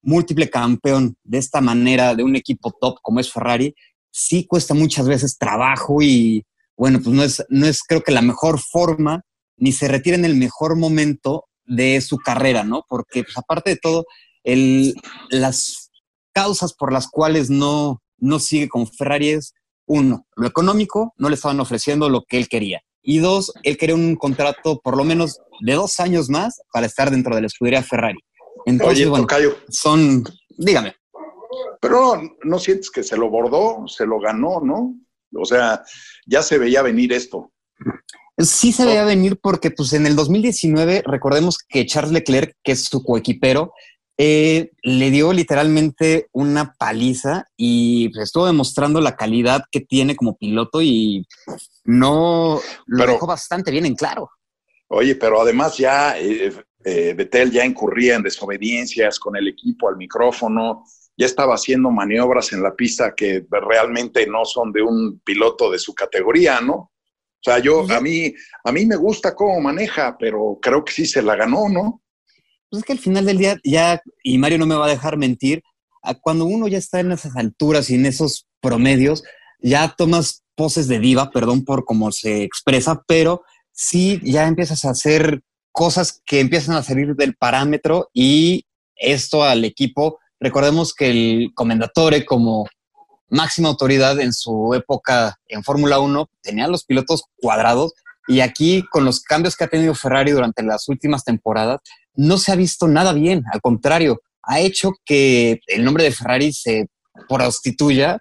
múltiple 0.02 0.50
campeón 0.50 1.16
de 1.24 1.38
esta 1.38 1.62
manera, 1.62 2.16
de 2.16 2.24
un 2.24 2.36
equipo 2.36 2.72
top 2.80 2.98
como 3.02 3.20
es 3.20 3.32
Ferrari, 3.32 3.76
sí 4.10 4.46
cuesta 4.46 4.74
muchas 4.74 5.08
veces 5.08 5.38
trabajo 5.38 6.02
y, 6.02 6.46
bueno, 6.76 7.00
pues 7.04 7.16
no 7.16 7.24
es, 7.24 7.44
no 7.50 7.66
es 7.68 7.84
creo 7.84 8.02
que 8.02 8.12
la 8.12 8.22
mejor 8.22 8.60
forma, 8.60 9.24
ni 9.58 9.72
se 9.72 9.88
retira 9.88 10.16
en 10.16 10.26
el 10.26 10.36
mejor 10.36 10.76
momento 10.76 11.46
de 11.66 12.02
su 12.02 12.18
carrera, 12.18 12.64
¿no? 12.64 12.84
Porque, 12.88 13.24
pues 13.24 13.38
aparte 13.38 13.72
de 13.72 13.78
todo, 13.78 14.06
el, 14.44 14.96
las 15.30 15.81
causas 16.34 16.74
por 16.74 16.92
las 16.92 17.08
cuales 17.08 17.50
no, 17.50 18.02
no 18.18 18.40
sigue 18.40 18.70
con 18.70 18.88
Ferrari 18.88 19.30
es, 19.30 19.54
uno, 19.86 20.26
lo 20.36 20.48
económico, 20.48 21.14
no 21.18 21.30
le 21.30 21.36
estaban 21.36 21.60
ofreciendo 21.60 22.10
lo 22.10 22.24
que 22.24 22.38
él 22.38 22.48
quería. 22.48 22.82
Y 23.04 23.18
dos, 23.18 23.52
él 23.64 23.78
quería 23.78 23.96
un 23.96 24.16
contrato 24.16 24.80
por 24.80 24.96
lo 24.96 25.04
menos 25.04 25.40
de 25.60 25.74
dos 25.74 26.00
años 26.00 26.30
más 26.30 26.62
para 26.72 26.86
estar 26.86 27.10
dentro 27.12 27.36
de 27.36 27.42
la 27.42 27.48
escudería 27.48 27.84
Ferrari. 27.84 28.20
Entonces, 28.66 29.00
Oye, 29.00 29.10
bueno, 29.10 29.24
Tocayo, 29.26 29.58
son, 29.70 30.24
dígame. 30.50 30.96
pero 31.82 32.16
no, 32.16 32.32
no 32.44 32.60
sientes 32.60 32.92
que 32.92 33.04
se 33.04 33.18
lo 33.18 33.30
bordó, 33.30 33.88
se 33.88 34.06
lo 34.06 34.20
ganó, 34.20 34.62
¿no? 34.62 34.96
O 35.34 35.46
sea, 35.46 35.84
ya 36.26 36.42
se 36.42 36.58
veía 36.58 36.82
venir 36.82 37.12
esto. 37.14 37.52
Sí 38.38 38.72
se 38.72 38.86
veía 38.86 39.04
venir 39.04 39.40
porque 39.42 39.72
pues 39.72 39.94
en 39.94 40.06
el 40.06 40.16
2019 40.16 41.04
recordemos 41.06 41.58
que 41.58 41.86
Charles 41.86 42.12
Leclerc, 42.12 42.56
que 42.64 42.74
es 42.74 42.86
su 42.86 43.04
coequipero, 43.04 43.74
eh, 44.24 44.70
le 44.84 45.10
dio 45.10 45.34
literalmente 45.34 46.28
una 46.32 46.76
paliza 46.78 47.48
y 47.58 48.10
pues, 48.10 48.26
estuvo 48.26 48.46
demostrando 48.46 49.02
la 49.02 49.16
calidad 49.16 49.64
que 49.72 49.80
tiene 49.80 50.16
como 50.16 50.38
piloto 50.38 50.80
y 50.80 51.26
no 51.86 52.62
lo 52.86 52.98
Pero- 53.00 53.14
dejó 53.14 53.26
bastante 53.26 53.72
bien 53.72 53.88
en 53.88 53.96
claro. 53.96 54.30
Oye, 54.90 55.16
pero 55.16 55.42
además 55.42 55.76
ya 55.76 56.20
eh, 56.20 56.54
eh, 56.86 57.14
Vettel 57.18 57.50
ya 57.50 57.66
incurría 57.66 58.16
en 58.16 58.22
desobediencias 58.22 59.18
con 59.18 59.36
el 59.38 59.48
equipo 59.48 59.90
al 59.90 59.98
micrófono, 59.98 60.84
ya 61.18 61.26
estaba 61.26 61.56
haciendo 61.56 61.90
maniobras 61.90 62.54
en 62.54 62.62
la 62.62 62.76
pista 62.76 63.16
que 63.16 63.44
realmente 63.50 64.28
no 64.28 64.46
son 64.46 64.72
de 64.72 64.84
un 64.84 65.20
piloto 65.26 65.72
de 65.72 65.80
su 65.80 65.96
categoría, 65.96 66.62
¿no? 66.62 66.76
O 66.76 67.44
sea, 67.44 67.58
yo 67.58 67.88
a 67.90 68.00
mí 68.00 68.32
a 68.66 68.72
mí 68.72 68.86
me 68.86 68.98
gusta 68.98 69.34
cómo 69.34 69.60
maneja, 69.62 70.16
pero 70.20 70.60
creo 70.62 70.86
que 70.86 70.94
sí 70.94 71.08
se 71.08 71.24
la 71.24 71.36
ganó, 71.36 71.68
¿no? 71.70 72.04
Pues 72.72 72.84
es 72.84 72.86
que 72.86 72.94
al 72.94 73.00
final 73.00 73.26
del 73.26 73.38
día 73.38 73.60
ya, 73.66 74.02
y 74.24 74.38
Mario 74.38 74.58
no 74.58 74.66
me 74.66 74.76
va 74.76 74.86
a 74.86 74.90
dejar 74.90 75.18
mentir, 75.18 75.62
a 76.02 76.14
cuando 76.14 76.46
uno 76.46 76.70
ya 76.70 76.78
está 76.78 77.02
en 77.02 77.12
esas 77.12 77.36
alturas 77.36 77.90
y 77.90 77.96
en 77.96 78.06
esos 78.06 78.48
promedios, 78.62 79.24
ya 79.60 79.94
tomas 79.96 80.44
poses 80.56 80.88
de 80.88 81.00
diva, 81.00 81.32
perdón 81.32 81.66
por 81.66 81.84
cómo 81.84 82.14
se 82.14 82.44
expresa, 82.44 83.04
pero 83.06 83.44
sí 83.74 84.22
ya 84.24 84.48
empiezas 84.48 84.86
a 84.86 84.92
hacer 84.92 85.42
cosas 85.74 86.22
que 86.26 86.40
empiezan 86.40 86.76
a 86.76 86.84
salir 86.84 87.14
del 87.16 87.36
parámetro 87.36 88.10
y 88.14 88.66
esto 88.96 89.44
al 89.44 89.66
equipo, 89.66 90.20
recordemos 90.40 90.94
que 90.94 91.10
el 91.10 91.52
comendatore 91.54 92.26
como 92.26 92.68
máxima 93.28 93.68
autoridad 93.68 94.18
en 94.22 94.32
su 94.32 94.74
época 94.76 95.38
en 95.50 95.64
Fórmula 95.64 96.00
1 96.00 96.30
tenía 96.42 96.68
los 96.70 96.86
pilotos 96.86 97.24
cuadrados 97.36 97.94
y 98.28 98.40
aquí 98.42 98.84
con 98.92 99.06
los 99.06 99.22
cambios 99.22 99.56
que 99.56 99.64
ha 99.64 99.68
tenido 99.70 99.96
Ferrari 99.96 100.32
durante 100.32 100.64
las 100.64 100.88
últimas 100.90 101.24
temporadas, 101.24 101.80
no 102.16 102.38
se 102.38 102.52
ha 102.52 102.56
visto 102.56 102.88
nada 102.88 103.14
bien, 103.14 103.44
al 103.52 103.62
contrario, 103.62 104.22
ha 104.44 104.60
hecho 104.60 104.94
que 105.06 105.60
el 105.68 105.84
nombre 105.84 106.04
de 106.04 106.12
Ferrari 106.12 106.52
se 106.54 106.88
prostituya, 107.28 108.20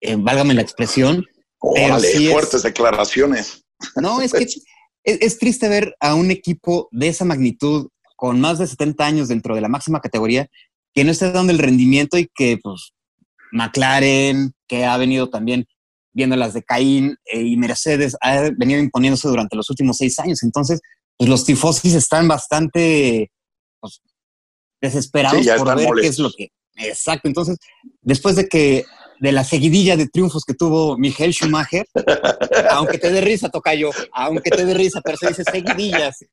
eh, 0.00 0.16
válgame 0.18 0.54
la 0.54 0.62
expresión. 0.62 1.24
Órale, 1.58 2.08
sí 2.08 2.26
es- 2.26 2.32
fuertes 2.32 2.62
declaraciones. 2.62 3.64
No, 3.96 4.20
es 4.20 4.32
que 4.32 4.44
es, 4.44 4.62
es 5.04 5.38
triste 5.38 5.68
ver 5.68 5.94
a 6.00 6.14
un 6.14 6.30
equipo 6.30 6.88
de 6.90 7.08
esa 7.08 7.24
magnitud, 7.24 7.88
con 8.16 8.40
más 8.40 8.58
de 8.58 8.66
70 8.66 9.06
años 9.06 9.28
dentro 9.28 9.54
de 9.54 9.62
la 9.62 9.68
máxima 9.68 10.00
categoría, 10.00 10.46
que 10.94 11.04
no 11.04 11.10
esté 11.12 11.30
dando 11.32 11.52
el 11.52 11.58
rendimiento 11.58 12.18
y 12.18 12.28
que, 12.34 12.58
pues, 12.62 12.92
McLaren, 13.52 14.52
que 14.68 14.84
ha 14.84 14.96
venido 14.96 15.30
también 15.30 15.66
viendo 16.12 16.36
las 16.36 16.54
de 16.54 16.62
Caín 16.62 17.16
eh, 17.24 17.42
y 17.42 17.56
Mercedes, 17.56 18.16
ha 18.20 18.50
venido 18.56 18.80
imponiéndose 18.80 19.28
durante 19.28 19.56
los 19.56 19.70
últimos 19.70 19.96
seis 19.96 20.18
años. 20.18 20.42
Entonces, 20.42 20.80
pues 21.16 21.28
los 21.28 21.44
tifosis 21.44 21.94
están 21.94 22.28
bastante 22.28 23.30
pues, 23.80 24.00
desesperados 24.80 25.44
Sí, 25.44 25.50
por 25.56 25.76
ver 25.76 25.88
qué 26.00 26.06
es 26.06 26.18
lo 26.18 26.30
que. 26.30 26.50
Exacto. 26.76 27.28
Entonces, 27.28 27.58
después 28.00 28.36
de 28.36 28.48
que 28.48 28.84
de 29.20 29.32
la 29.32 29.44
seguidilla 29.44 29.96
de 29.96 30.08
triunfos 30.08 30.44
que 30.44 30.54
tuvo 30.54 30.96
Michael 30.96 31.32
Schumacher, 31.32 31.86
aunque 32.70 32.98
te 32.98 33.10
dé 33.10 33.20
risa, 33.20 33.50
Tocayo, 33.50 33.90
aunque 34.12 34.50
te 34.50 34.64
dé 34.64 34.72
risa, 34.72 35.02
pero 35.04 35.18
se 35.18 35.28
dice 35.28 35.44
seguidillas. 35.44 36.24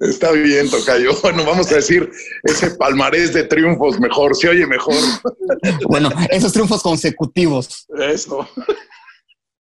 Está 0.00 0.32
bien, 0.32 0.68
Tocayo. 0.70 1.10
Bueno, 1.22 1.44
vamos 1.44 1.70
a 1.70 1.76
decir 1.76 2.10
ese 2.42 2.70
palmarés 2.72 3.32
de 3.32 3.44
triunfos 3.44 3.98
mejor, 4.00 4.34
se 4.36 4.48
oye 4.48 4.66
mejor. 4.66 4.94
Bueno, 5.88 6.10
esos 6.30 6.52
triunfos 6.52 6.82
consecutivos. 6.82 7.86
Eso. 7.98 8.46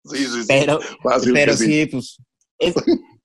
Sí, 0.04 0.18
sí, 0.18 0.42
sí. 0.42 0.46
Pero, 0.48 0.80
Fácil 1.04 1.32
pero 1.32 1.56
sí. 1.56 1.66
sí, 1.66 1.86
pues 1.86 2.18
es, 2.58 2.74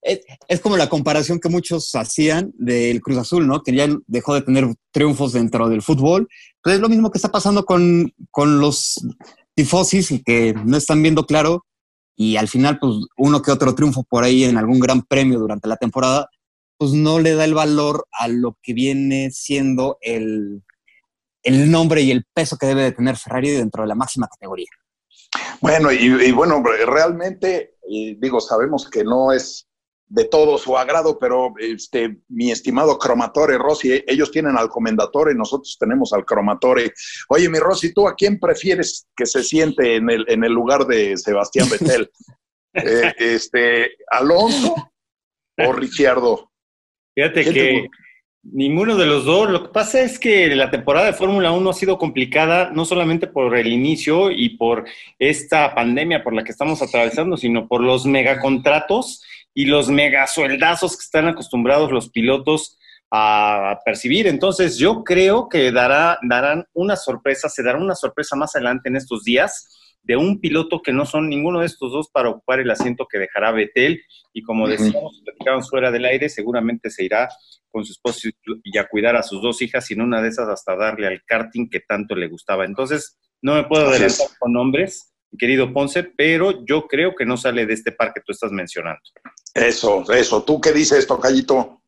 es, 0.03 0.21
es 0.47 0.61
como 0.61 0.77
la 0.77 0.91
comparación 0.91 1.41
que 1.41 1.49
muchos 1.49 1.95
hacían 1.95 2.53
del 2.59 3.01
Cruz 3.01 3.17
Azul, 3.17 3.47
¿no? 3.47 3.63
Que 3.63 3.75
ya 3.75 3.89
dejó 4.07 4.35
de 4.35 4.43
tener 4.43 4.67
triunfos 4.93 5.33
dentro 5.33 5.71
del 5.71 5.81
fútbol. 5.81 6.29
Pues 6.63 6.75
es 6.75 6.83
lo 6.83 6.91
mismo 6.91 7.11
que 7.11 7.17
está 7.17 7.31
pasando 7.31 7.65
con, 7.65 8.13
con 8.31 8.61
los 8.61 9.01
tifosis 9.55 10.11
y 10.11 10.23
que 10.23 10.55
no 10.67 10.77
están 10.77 11.03
viendo 11.03 11.25
claro. 11.25 11.65
Y 12.15 12.37
al 12.37 12.47
final, 12.47 12.79
pues 12.79 12.95
uno 13.17 13.41
que 13.41 13.53
otro 13.53 13.75
triunfo 13.75 14.05
por 14.05 14.23
ahí 14.23 14.45
en 14.45 14.59
algún 14.59 14.79
gran 14.79 15.01
premio 15.01 15.39
durante 15.39 15.69
la 15.69 15.77
temporada, 15.77 16.29
pues 16.79 16.93
no 16.93 17.19
le 17.19 17.35
da 17.35 17.45
el 17.45 17.55
valor 17.55 18.07
a 18.13 18.29
lo 18.29 18.59
que 18.63 18.73
viene 18.73 19.31
siendo 19.31 19.99
el, 20.01 20.63
el 21.43 21.71
nombre 21.71 22.03
y 22.03 22.11
el 22.11 22.25
peso 22.33 22.57
que 22.57 22.67
debe 22.67 22.83
de 22.83 22.93
tener 22.93 23.17
Ferrari 23.17 23.51
dentro 23.51 23.83
de 23.83 23.89
la 23.89 23.95
máxima 23.95 24.29
categoría. 24.29 24.69
Bueno, 25.61 25.91
y, 25.93 26.07
y 26.07 26.33
bueno, 26.33 26.63
realmente, 26.63 27.77
y 27.89 28.15
digo, 28.17 28.41
sabemos 28.41 28.89
que 28.91 29.05
no 29.05 29.33
es 29.33 29.67
de 30.09 30.25
todo 30.25 30.57
su 30.57 30.77
agrado, 30.77 31.19
pero 31.19 31.53
este, 31.59 32.19
mi 32.29 32.51
estimado 32.51 32.99
Cromatore, 32.99 33.59
Rossi, 33.59 34.05
ellos 34.07 34.31
tienen 34.31 34.57
al 34.57 34.69
Comendatore, 34.69 35.35
nosotros 35.35 35.77
tenemos 35.79 36.13
al 36.13 36.25
Cromatore. 36.25 36.93
Oye, 37.29 37.49
mi 37.49 37.59
Rossi, 37.59 37.93
¿tú 37.93 38.07
a 38.07 38.15
quién 38.15 38.39
prefieres 38.39 39.09
que 39.17 39.27
se 39.27 39.43
siente 39.43 39.97
en 39.97 40.09
el, 40.11 40.25
en 40.29 40.45
el 40.45 40.53
lugar 40.53 40.87
de 40.87 41.17
Sebastián 41.17 41.69
Vettel? 41.69 42.11
Eh, 42.79 43.15
este, 43.17 43.93
¿Alonso 44.11 44.75
o 45.57 45.73
Ricciardo? 45.73 46.53
Fíjate 47.17 47.43
¿Quién 47.43 47.55
te 47.55 47.61
que 47.61 47.89
ninguno 48.53 48.97
de 48.97 49.07
los 49.07 49.25
dos. 49.25 49.51
Lo 49.51 49.65
que 49.65 49.69
pasa 49.71 50.01
es 50.01 50.19
que 50.19 50.55
la 50.55 50.71
temporada 50.71 51.07
de 51.07 51.13
Fórmula 51.13 51.51
1 51.53 51.71
ha 51.71 51.75
sido 51.75 51.99
complicada, 51.99 52.71
no 52.71 52.85
solamente 52.85 53.27
por 53.27 53.57
el 53.57 53.69
inicio 53.69 54.31
y 54.31 54.51
por 54.51 54.85
esta 55.19 55.75
pandemia 55.75 56.23
por 56.23 56.35
la 56.35 56.45
que 56.45 56.53
estamos 56.53 56.83
atravesando, 56.83 57.37
sino 57.37 57.67
por 57.67 57.81
los 57.81 58.07
megacontratos 58.07 59.25
y 59.55 59.67
los 59.67 59.89
megasueldazos 59.89 60.97
que 60.97 61.05
están 61.05 61.29
acostumbrados 61.29 61.91
los 61.91 62.11
pilotos 62.11 62.79
a 63.11 63.79
percibir. 63.85 64.27
Entonces, 64.27 64.79
yo 64.79 65.03
creo 65.05 65.49
que 65.49 65.73
dará, 65.73 66.19
darán 66.23 66.67
una 66.75 66.97
sorpresa, 66.97 67.49
se 67.49 67.63
dará 67.63 67.79
una 67.79 67.95
sorpresa 67.95 68.37
más 68.37 68.55
adelante 68.55 68.89
en 68.89 68.97
estos 68.97 69.25
días 69.25 69.86
de 70.07 70.17
un 70.17 70.41
piloto 70.41 70.81
que 70.83 70.93
no 70.93 71.05
son 71.05 71.29
ninguno 71.29 71.61
de 71.61 71.67
estos 71.67 71.91
dos 71.91 72.09
para 72.13 72.29
ocupar 72.31 72.61
el 72.61 72.71
asiento 72.71 73.07
que 73.11 73.19
dejará 73.19 73.51
Betel. 73.51 74.01
Y 74.33 74.43
como 74.43 74.69
decíamos, 74.69 75.21
platicamos 75.25 75.69
fuera 75.69 75.91
del 75.91 76.05
aire, 76.05 76.29
seguramente 76.29 76.91
se 76.91 77.05
irá 77.05 77.29
con 77.71 77.85
su 77.85 77.93
esposo 77.93 78.29
y 78.63 78.79
a 78.79 78.87
cuidar 78.87 79.17
a 79.17 79.23
sus 79.23 79.43
dos 79.43 79.61
hijas, 79.63 79.91
y 79.91 79.95
en 79.95 80.03
una 80.03 80.23
de 80.23 80.29
esas 80.29 80.49
hasta 80.49 80.77
darle 80.77 81.09
al 81.09 81.23
karting 81.27 81.69
que 81.69 81.81
tanto 81.81 82.15
le 82.15 82.29
gustaba. 82.29 82.65
Entonces, 82.65 83.19
no 83.43 83.55
me 83.57 83.65
puedo 83.65 83.89
adelantar 83.89 84.29
con 84.39 84.53
nombres, 84.53 85.13
mi 85.33 85.39
querido 85.39 85.73
Ponce, 85.73 86.05
pero 86.05 86.65
yo 86.65 86.87
creo 86.87 87.15
que 87.17 87.27
no 87.27 87.37
sale 87.37 87.67
de 87.67 87.75
este 87.75 87.91
par 87.93 88.13
que 88.15 88.21
tú 88.25 88.31
estás 88.33 88.53
mencionando. 88.53 89.01
Eso, 89.55 90.05
eso. 90.13 90.45
¿Tú 90.45 90.61
qué 90.61 90.73
dices, 90.73 91.07
Tocayito? 91.07 91.83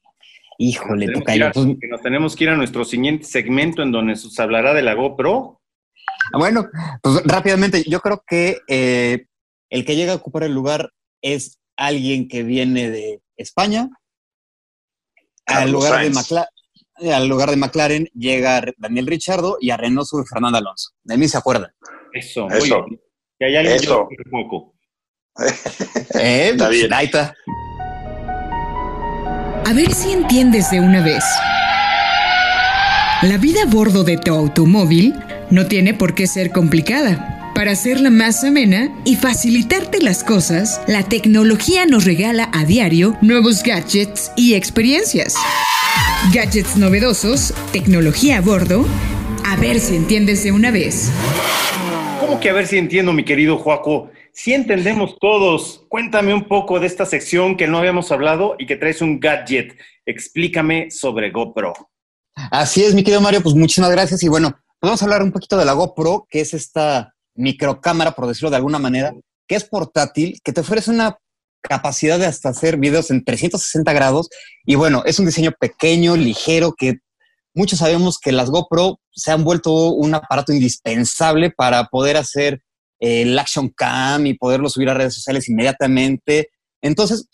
Híjole, 0.58 1.06
Tenemos 1.06 1.24
que, 1.24 1.36
ir 1.36 1.42
a- 1.44 1.52
Tocayo. 1.52 1.66
pues, 1.68 1.78
que 1.80 1.86
nos 1.88 2.02
tenemos 2.02 2.34
que 2.36 2.44
ir 2.44 2.50
a 2.50 2.56
nuestro 2.56 2.84
siguiente 2.84 3.24
segmento 3.24 3.82
en 3.82 3.92
donde 3.92 4.16
se 4.16 4.42
hablará 4.42 4.74
de 4.74 4.82
la 4.82 4.94
GoPro. 4.94 5.57
Bueno, 6.32 6.68
pues 7.02 7.22
rápidamente, 7.24 7.84
yo 7.88 8.00
creo 8.00 8.22
que 8.26 8.58
eh, 8.68 9.26
el 9.70 9.84
que 9.84 9.96
llega 9.96 10.12
a 10.12 10.16
ocupar 10.16 10.42
el 10.44 10.52
lugar 10.52 10.90
es 11.22 11.58
alguien 11.76 12.28
que 12.28 12.42
viene 12.42 12.90
de 12.90 13.20
España. 13.36 13.88
Al 15.46 15.70
lugar, 15.70 15.92
de 16.04 16.12
Sainz. 16.12 16.16
Macla- 16.16 16.48
al 17.14 17.28
lugar 17.28 17.48
de 17.50 17.56
McLaren 17.56 18.08
llega 18.12 18.60
Daniel 18.76 19.06
Richardo 19.06 19.56
y 19.60 19.70
a 19.70 19.76
Renault 19.76 20.06
sube 20.08 20.24
Fernando 20.28 20.58
Alonso. 20.58 20.90
De 21.04 21.16
mí 21.16 21.28
se 21.28 21.38
acuerdan. 21.38 21.70
Eso, 22.12 22.48
Eso. 22.50 22.84
Que 23.38 23.46
hay 23.46 23.56
alguien 23.56 23.76
Eso. 23.76 24.08
que 24.08 24.16
poco. 24.30 24.74
Eh, 26.20 26.48
Está 26.50 26.66
pues, 26.66 26.78
bien. 26.80 26.92
ahí 26.92 27.06
está. 27.06 27.34
A 29.64 29.72
ver 29.74 29.92
si 29.92 30.12
entiendes 30.12 30.70
de 30.70 30.80
una 30.80 31.02
vez. 31.02 31.22
La 33.22 33.36
vida 33.38 33.62
a 33.62 33.66
bordo 33.66 34.02
de 34.04 34.16
tu 34.16 34.34
automóvil 34.34 35.14
no 35.50 35.66
tiene 35.66 35.94
por 35.94 36.14
qué 36.14 36.26
ser 36.26 36.50
complicada. 36.50 37.52
Para 37.54 37.72
hacerla 37.72 38.10
más 38.10 38.44
amena 38.44 38.94
y 39.04 39.16
facilitarte 39.16 40.00
las 40.00 40.22
cosas, 40.22 40.80
la 40.86 41.02
tecnología 41.02 41.86
nos 41.86 42.04
regala 42.04 42.50
a 42.52 42.64
diario 42.64 43.16
nuevos 43.20 43.62
gadgets 43.62 44.30
y 44.36 44.54
experiencias. 44.54 45.34
Gadgets 46.32 46.76
novedosos, 46.76 47.52
tecnología 47.72 48.38
a 48.38 48.40
bordo. 48.40 48.86
A 49.44 49.56
ver 49.56 49.80
si 49.80 49.96
entiendes 49.96 50.44
de 50.44 50.52
una 50.52 50.70
vez. 50.70 51.10
¿Cómo 52.20 52.38
que 52.38 52.50
a 52.50 52.52
ver 52.52 52.66
si 52.66 52.78
entiendo, 52.78 53.12
mi 53.12 53.24
querido 53.24 53.56
Joaco? 53.56 54.10
Si 54.32 54.52
entendemos 54.52 55.16
todos, 55.18 55.84
cuéntame 55.88 56.32
un 56.32 56.46
poco 56.46 56.78
de 56.78 56.86
esta 56.86 57.06
sección 57.06 57.56
que 57.56 57.66
no 57.66 57.78
habíamos 57.78 58.12
hablado 58.12 58.54
y 58.58 58.66
que 58.66 58.76
traes 58.76 59.02
un 59.02 59.18
gadget. 59.18 59.76
Explícame 60.06 60.92
sobre 60.92 61.30
GoPro. 61.30 61.72
Así 62.52 62.84
es, 62.84 62.94
mi 62.94 63.02
querido 63.02 63.20
Mario, 63.20 63.42
pues 63.42 63.56
muchísimas 63.56 63.90
gracias. 63.90 64.22
Y 64.22 64.28
bueno, 64.28 64.56
a 64.82 65.04
hablar 65.04 65.22
un 65.22 65.32
poquito 65.32 65.56
de 65.56 65.64
la 65.64 65.72
GoPro, 65.72 66.26
que 66.28 66.40
es 66.40 66.54
esta 66.54 67.14
microcámara, 67.34 68.12
por 68.12 68.26
decirlo 68.26 68.50
de 68.50 68.56
alguna 68.56 68.78
manera, 68.78 69.14
que 69.46 69.54
es 69.54 69.64
portátil, 69.64 70.40
que 70.42 70.52
te 70.52 70.60
ofrece 70.60 70.90
una 70.90 71.18
capacidad 71.62 72.18
de 72.18 72.26
hasta 72.26 72.50
hacer 72.50 72.76
videos 72.76 73.10
en 73.10 73.24
360 73.24 73.92
grados. 73.92 74.28
Y 74.64 74.74
bueno, 74.74 75.02
es 75.04 75.18
un 75.18 75.26
diseño 75.26 75.52
pequeño, 75.58 76.16
ligero, 76.16 76.72
que 76.72 76.98
muchos 77.54 77.80
sabemos 77.80 78.18
que 78.18 78.32
las 78.32 78.50
GoPro 78.50 79.00
se 79.10 79.32
han 79.32 79.44
vuelto 79.44 79.90
un 79.90 80.14
aparato 80.14 80.52
indispensable 80.52 81.50
para 81.50 81.84
poder 81.84 82.16
hacer 82.16 82.62
el 83.00 83.38
action 83.38 83.68
cam 83.68 84.26
y 84.26 84.34
poderlo 84.34 84.68
subir 84.68 84.88
a 84.88 84.94
redes 84.94 85.14
sociales 85.14 85.48
inmediatamente. 85.48 86.50
Entonces, 86.82 87.28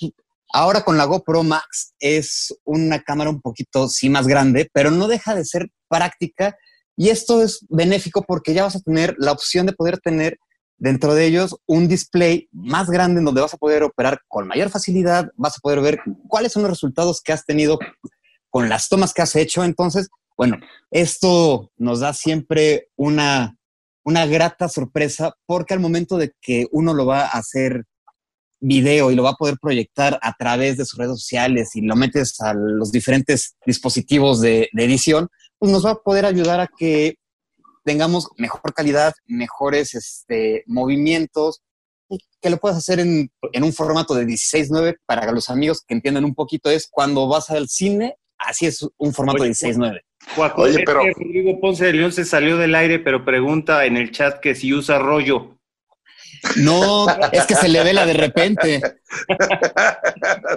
ahora 0.52 0.82
con 0.82 0.96
la 0.96 1.04
GoPro 1.04 1.42
Max 1.42 1.94
es 1.98 2.54
una 2.64 3.02
cámara 3.02 3.30
un 3.30 3.40
poquito, 3.40 3.88
sí, 3.88 4.08
más 4.08 4.26
grande, 4.26 4.70
pero 4.72 4.90
no 4.90 5.08
deja 5.08 5.34
de 5.34 5.44
ser 5.44 5.68
práctica. 5.88 6.56
Y 6.96 7.08
esto 7.08 7.42
es 7.42 7.66
benéfico 7.68 8.22
porque 8.22 8.54
ya 8.54 8.64
vas 8.64 8.76
a 8.76 8.80
tener 8.80 9.14
la 9.18 9.32
opción 9.32 9.66
de 9.66 9.72
poder 9.72 9.98
tener 9.98 10.38
dentro 10.76 11.14
de 11.14 11.26
ellos 11.26 11.56
un 11.66 11.88
display 11.88 12.48
más 12.52 12.90
grande 12.90 13.20
en 13.20 13.24
donde 13.24 13.40
vas 13.40 13.54
a 13.54 13.58
poder 13.58 13.82
operar 13.82 14.20
con 14.28 14.46
mayor 14.46 14.70
facilidad, 14.70 15.30
vas 15.36 15.56
a 15.56 15.60
poder 15.60 15.80
ver 15.80 16.00
cuáles 16.28 16.52
son 16.52 16.62
los 16.62 16.70
resultados 16.70 17.20
que 17.20 17.32
has 17.32 17.44
tenido 17.44 17.78
con 18.50 18.68
las 18.68 18.88
tomas 18.88 19.14
que 19.14 19.22
has 19.22 19.34
hecho. 19.36 19.64
Entonces, 19.64 20.08
bueno, 20.36 20.58
esto 20.90 21.70
nos 21.76 22.00
da 22.00 22.12
siempre 22.12 22.88
una, 22.96 23.56
una 24.04 24.26
grata 24.26 24.68
sorpresa 24.68 25.34
porque 25.46 25.74
al 25.74 25.80
momento 25.80 26.16
de 26.18 26.32
que 26.40 26.66
uno 26.70 26.92
lo 26.94 27.06
va 27.06 27.22
a 27.22 27.38
hacer 27.38 27.84
video 28.60 29.10
y 29.10 29.14
lo 29.14 29.22
va 29.22 29.30
a 29.30 29.36
poder 29.36 29.56
proyectar 29.60 30.18
a 30.22 30.32
través 30.38 30.76
de 30.76 30.86
sus 30.86 30.98
redes 30.98 31.18
sociales 31.18 31.76
y 31.76 31.82
lo 31.82 31.96
metes 31.96 32.40
a 32.40 32.54
los 32.54 32.92
diferentes 32.92 33.56
dispositivos 33.66 34.40
de, 34.40 34.68
de 34.72 34.84
edición, 34.84 35.28
nos 35.70 35.84
va 35.84 35.92
a 35.92 36.02
poder 36.02 36.26
ayudar 36.26 36.60
a 36.60 36.68
que 36.68 37.16
tengamos 37.84 38.30
mejor 38.38 38.72
calidad, 38.74 39.14
mejores 39.26 39.94
este, 39.94 40.64
movimientos, 40.66 41.62
que 42.40 42.50
lo 42.50 42.58
puedas 42.58 42.78
hacer 42.78 43.00
en, 43.00 43.30
un 43.62 43.72
formato 43.72 44.14
de 44.14 44.26
16.9 44.26 44.98
para 45.06 45.30
los 45.32 45.50
amigos 45.50 45.82
que 45.86 45.94
entiendan 45.94 46.24
un 46.24 46.34
poquito, 46.34 46.70
es 46.70 46.88
cuando 46.90 47.28
vas 47.28 47.50
al 47.50 47.68
cine, 47.68 48.16
así 48.38 48.66
es 48.66 48.86
un 48.96 49.12
formato 49.12 49.44
de 49.44 49.50
16.9. 49.50 50.00
Oye, 50.56 50.82
pero... 50.84 51.00
Rodrigo 51.04 51.60
Ponce 51.60 51.86
de 51.86 51.92
León 51.92 52.12
se 52.12 52.24
salió 52.24 52.56
del 52.56 52.74
aire, 52.74 52.98
pero 52.98 53.24
pregunta 53.24 53.84
en 53.84 53.96
el 53.96 54.10
chat 54.10 54.40
que 54.40 54.54
si 54.54 54.72
usa 54.72 54.98
rollo. 54.98 55.58
No, 56.56 57.06
es 57.32 57.46
que 57.46 57.54
se 57.54 57.68
le 57.68 57.82
vela 57.82 58.06
de 58.06 58.12
repente. 58.12 58.80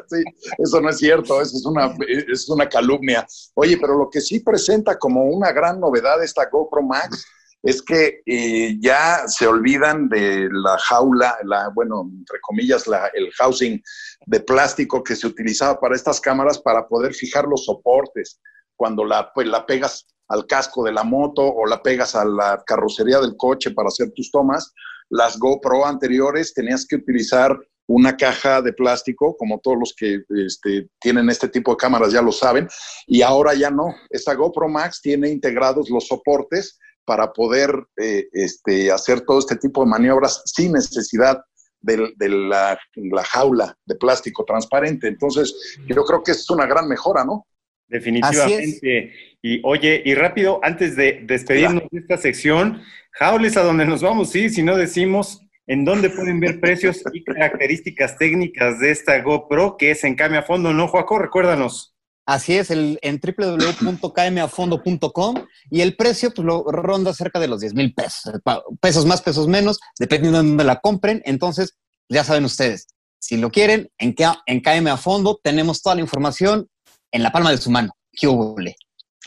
sí, 0.09 0.23
eso 0.57 0.81
no 0.81 0.89
es 0.89 0.97
cierto, 0.97 1.41
eso 1.41 1.57
es 1.57 1.65
una, 1.65 1.95
es 2.07 2.49
una 2.49 2.67
calumnia. 2.67 3.25
Oye, 3.55 3.77
pero 3.77 3.97
lo 3.97 4.09
que 4.09 4.21
sí 4.21 4.39
presenta 4.39 4.97
como 4.97 5.25
una 5.25 5.51
gran 5.51 5.79
novedad 5.79 6.23
esta 6.23 6.49
GoPro 6.49 6.83
Max 6.83 7.25
es 7.63 7.81
que 7.81 8.21
eh, 8.25 8.77
ya 8.79 9.27
se 9.27 9.47
olvidan 9.47 10.07
de 10.09 10.47
la 10.51 10.77
jaula, 10.77 11.37
la, 11.43 11.69
bueno, 11.73 12.09
entre 12.17 12.39
comillas, 12.41 12.87
la, 12.87 13.07
el 13.13 13.31
housing 13.33 13.81
de 14.25 14.39
plástico 14.39 15.03
que 15.03 15.15
se 15.15 15.27
utilizaba 15.27 15.79
para 15.79 15.95
estas 15.95 16.21
cámaras 16.21 16.59
para 16.59 16.87
poder 16.87 17.13
fijar 17.13 17.45
los 17.45 17.65
soportes. 17.65 18.39
Cuando 18.75 19.03
la, 19.03 19.31
pues, 19.33 19.47
la 19.47 19.65
pegas 19.65 20.05
al 20.29 20.45
casco 20.45 20.83
de 20.83 20.91
la 20.91 21.03
moto 21.03 21.41
o 21.41 21.65
la 21.65 21.81
pegas 21.81 22.15
a 22.15 22.25
la 22.25 22.61
carrocería 22.65 23.19
del 23.19 23.35
coche 23.35 23.71
para 23.71 23.87
hacer 23.87 24.11
tus 24.11 24.29
tomas, 24.31 24.73
las 25.09 25.37
GoPro 25.37 25.85
anteriores 25.85 26.53
tenías 26.53 26.85
que 26.85 26.97
utilizar 26.97 27.57
una 27.87 28.17
caja 28.17 28.61
de 28.61 28.73
plástico, 28.73 29.35
como 29.37 29.59
todos 29.59 29.77
los 29.79 29.93
que 29.95 30.21
este, 30.45 30.89
tienen 30.99 31.29
este 31.29 31.47
tipo 31.47 31.71
de 31.71 31.77
cámaras 31.77 32.11
ya 32.11 32.21
lo 32.21 32.33
saben, 32.33 32.67
y 33.05 33.21
ahora 33.21 33.53
ya 33.53 33.71
no. 33.71 33.95
Esta 34.09 34.33
GoPro 34.33 34.67
Max 34.67 35.01
tiene 35.01 35.29
integrados 35.29 35.89
los 35.89 36.07
soportes 36.07 36.77
para 37.05 37.31
poder 37.31 37.71
eh, 37.95 38.27
este, 38.33 38.91
hacer 38.91 39.21
todo 39.21 39.39
este 39.39 39.55
tipo 39.55 39.81
de 39.83 39.89
maniobras 39.89 40.41
sin 40.45 40.73
necesidad 40.73 41.39
de, 41.79 41.97
la, 42.27 42.77
la, 42.95 43.23
jaula 43.23 43.77
de 43.85 43.95
plástico 43.95 44.43
transparente. 44.43 45.07
Entonces, 45.07 45.77
yo 45.87 46.03
creo 46.03 46.21
que 46.21 46.31
es 46.31 46.49
una 46.49 46.65
gran 46.65 46.89
mejora, 46.89 47.23
¿no? 47.23 47.47
Definitivamente. 47.87 49.13
Y 49.41 49.61
oye, 49.63 50.01
y 50.03 50.13
rápido, 50.15 50.59
antes 50.63 50.95
de 50.95 51.21
despedirnos 51.23 51.83
de 51.91 51.99
esta 51.99 52.17
sección, 52.17 52.81
Jaules 53.11 53.55
a 53.57 53.63
donde 53.63 53.85
nos 53.85 54.01
vamos, 54.01 54.31
sí, 54.31 54.49
si 54.49 54.63
no 54.63 54.75
decimos 54.77 55.41
en 55.67 55.85
dónde 55.85 56.09
pueden 56.09 56.39
ver 56.39 56.59
precios 56.59 57.03
y 57.13 57.23
características 57.23 58.17
técnicas 58.17 58.79
de 58.79 58.89
esta 58.91 59.21
GoPro, 59.21 59.77
que 59.77 59.91
es 59.91 60.03
en 60.03 60.15
Came 60.15 60.37
a 60.37 60.43
Fondo, 60.43 60.73
¿no, 60.73 60.87
Joaco? 60.87 61.19
Recuérdanos. 61.19 61.93
Así 62.25 62.57
es, 62.57 62.71
el, 62.71 62.97
en 63.01 63.21
www.kmafondo.com 63.21 65.35
y 65.69 65.81
el 65.81 65.95
precio 65.95 66.33
pues, 66.33 66.45
lo 66.45 66.63
ronda 66.63 67.13
cerca 67.13 67.39
de 67.39 67.47
los 67.47 67.61
10 67.61 67.73
mil 67.73 67.93
pesos, 67.93 68.33
pesos 68.81 69.05
más, 69.05 69.21
pesos 69.21 69.47
menos, 69.47 69.79
dependiendo 69.97 70.41
de 70.41 70.47
dónde 70.47 70.65
la 70.65 70.81
compren. 70.81 71.21
Entonces, 71.25 71.77
ya 72.09 72.25
saben 72.25 72.43
ustedes, 72.43 72.87
si 73.19 73.37
lo 73.37 73.49
quieren, 73.49 73.89
en, 73.97 74.13
en 74.45 74.59
KM 74.59 74.87
a 74.87 74.97
Fondo 74.97 75.39
tenemos 75.41 75.81
toda 75.81 75.95
la 75.95 76.01
información 76.01 76.67
en 77.11 77.23
la 77.23 77.31
palma 77.31 77.51
de 77.51 77.57
su 77.57 77.71
mano. 77.71 77.91
¡Qué 78.11 78.27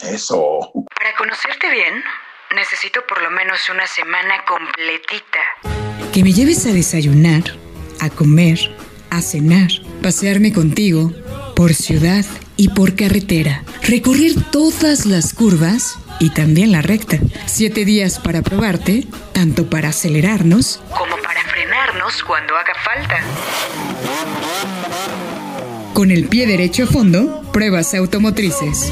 Eso. 0.02 0.72
Para 0.94 1.14
conocerte 1.16 1.70
bien, 1.70 2.02
Necesito 2.54 3.06
por 3.06 3.22
lo 3.22 3.30
menos 3.30 3.70
una 3.70 3.86
semana 3.86 4.44
completita. 4.44 5.38
Que 6.12 6.24
me 6.24 6.32
lleves 6.32 6.66
a 6.66 6.72
desayunar, 6.72 7.44
a 8.00 8.10
comer, 8.10 8.58
a 9.10 9.22
cenar, 9.22 9.68
pasearme 10.02 10.52
contigo 10.52 11.12
por 11.54 11.74
ciudad 11.74 12.24
y 12.56 12.70
por 12.70 12.96
carretera, 12.96 13.62
recorrer 13.82 14.32
todas 14.50 15.06
las 15.06 15.32
curvas 15.32 15.96
y 16.18 16.30
también 16.30 16.72
la 16.72 16.82
recta. 16.82 17.18
Siete 17.46 17.84
días 17.84 18.18
para 18.18 18.42
probarte, 18.42 19.06
tanto 19.32 19.70
para 19.70 19.90
acelerarnos 19.90 20.82
como 20.98 21.16
para 21.18 21.44
frenarnos 21.44 22.20
cuando 22.24 22.56
haga 22.56 22.74
falta. 22.74 23.20
Con 26.00 26.10
el 26.10 26.28
pie 26.28 26.46
derecho 26.46 26.84
a 26.84 26.86
fondo, 26.86 27.42
pruebas 27.52 27.94
automotrices. 27.94 28.90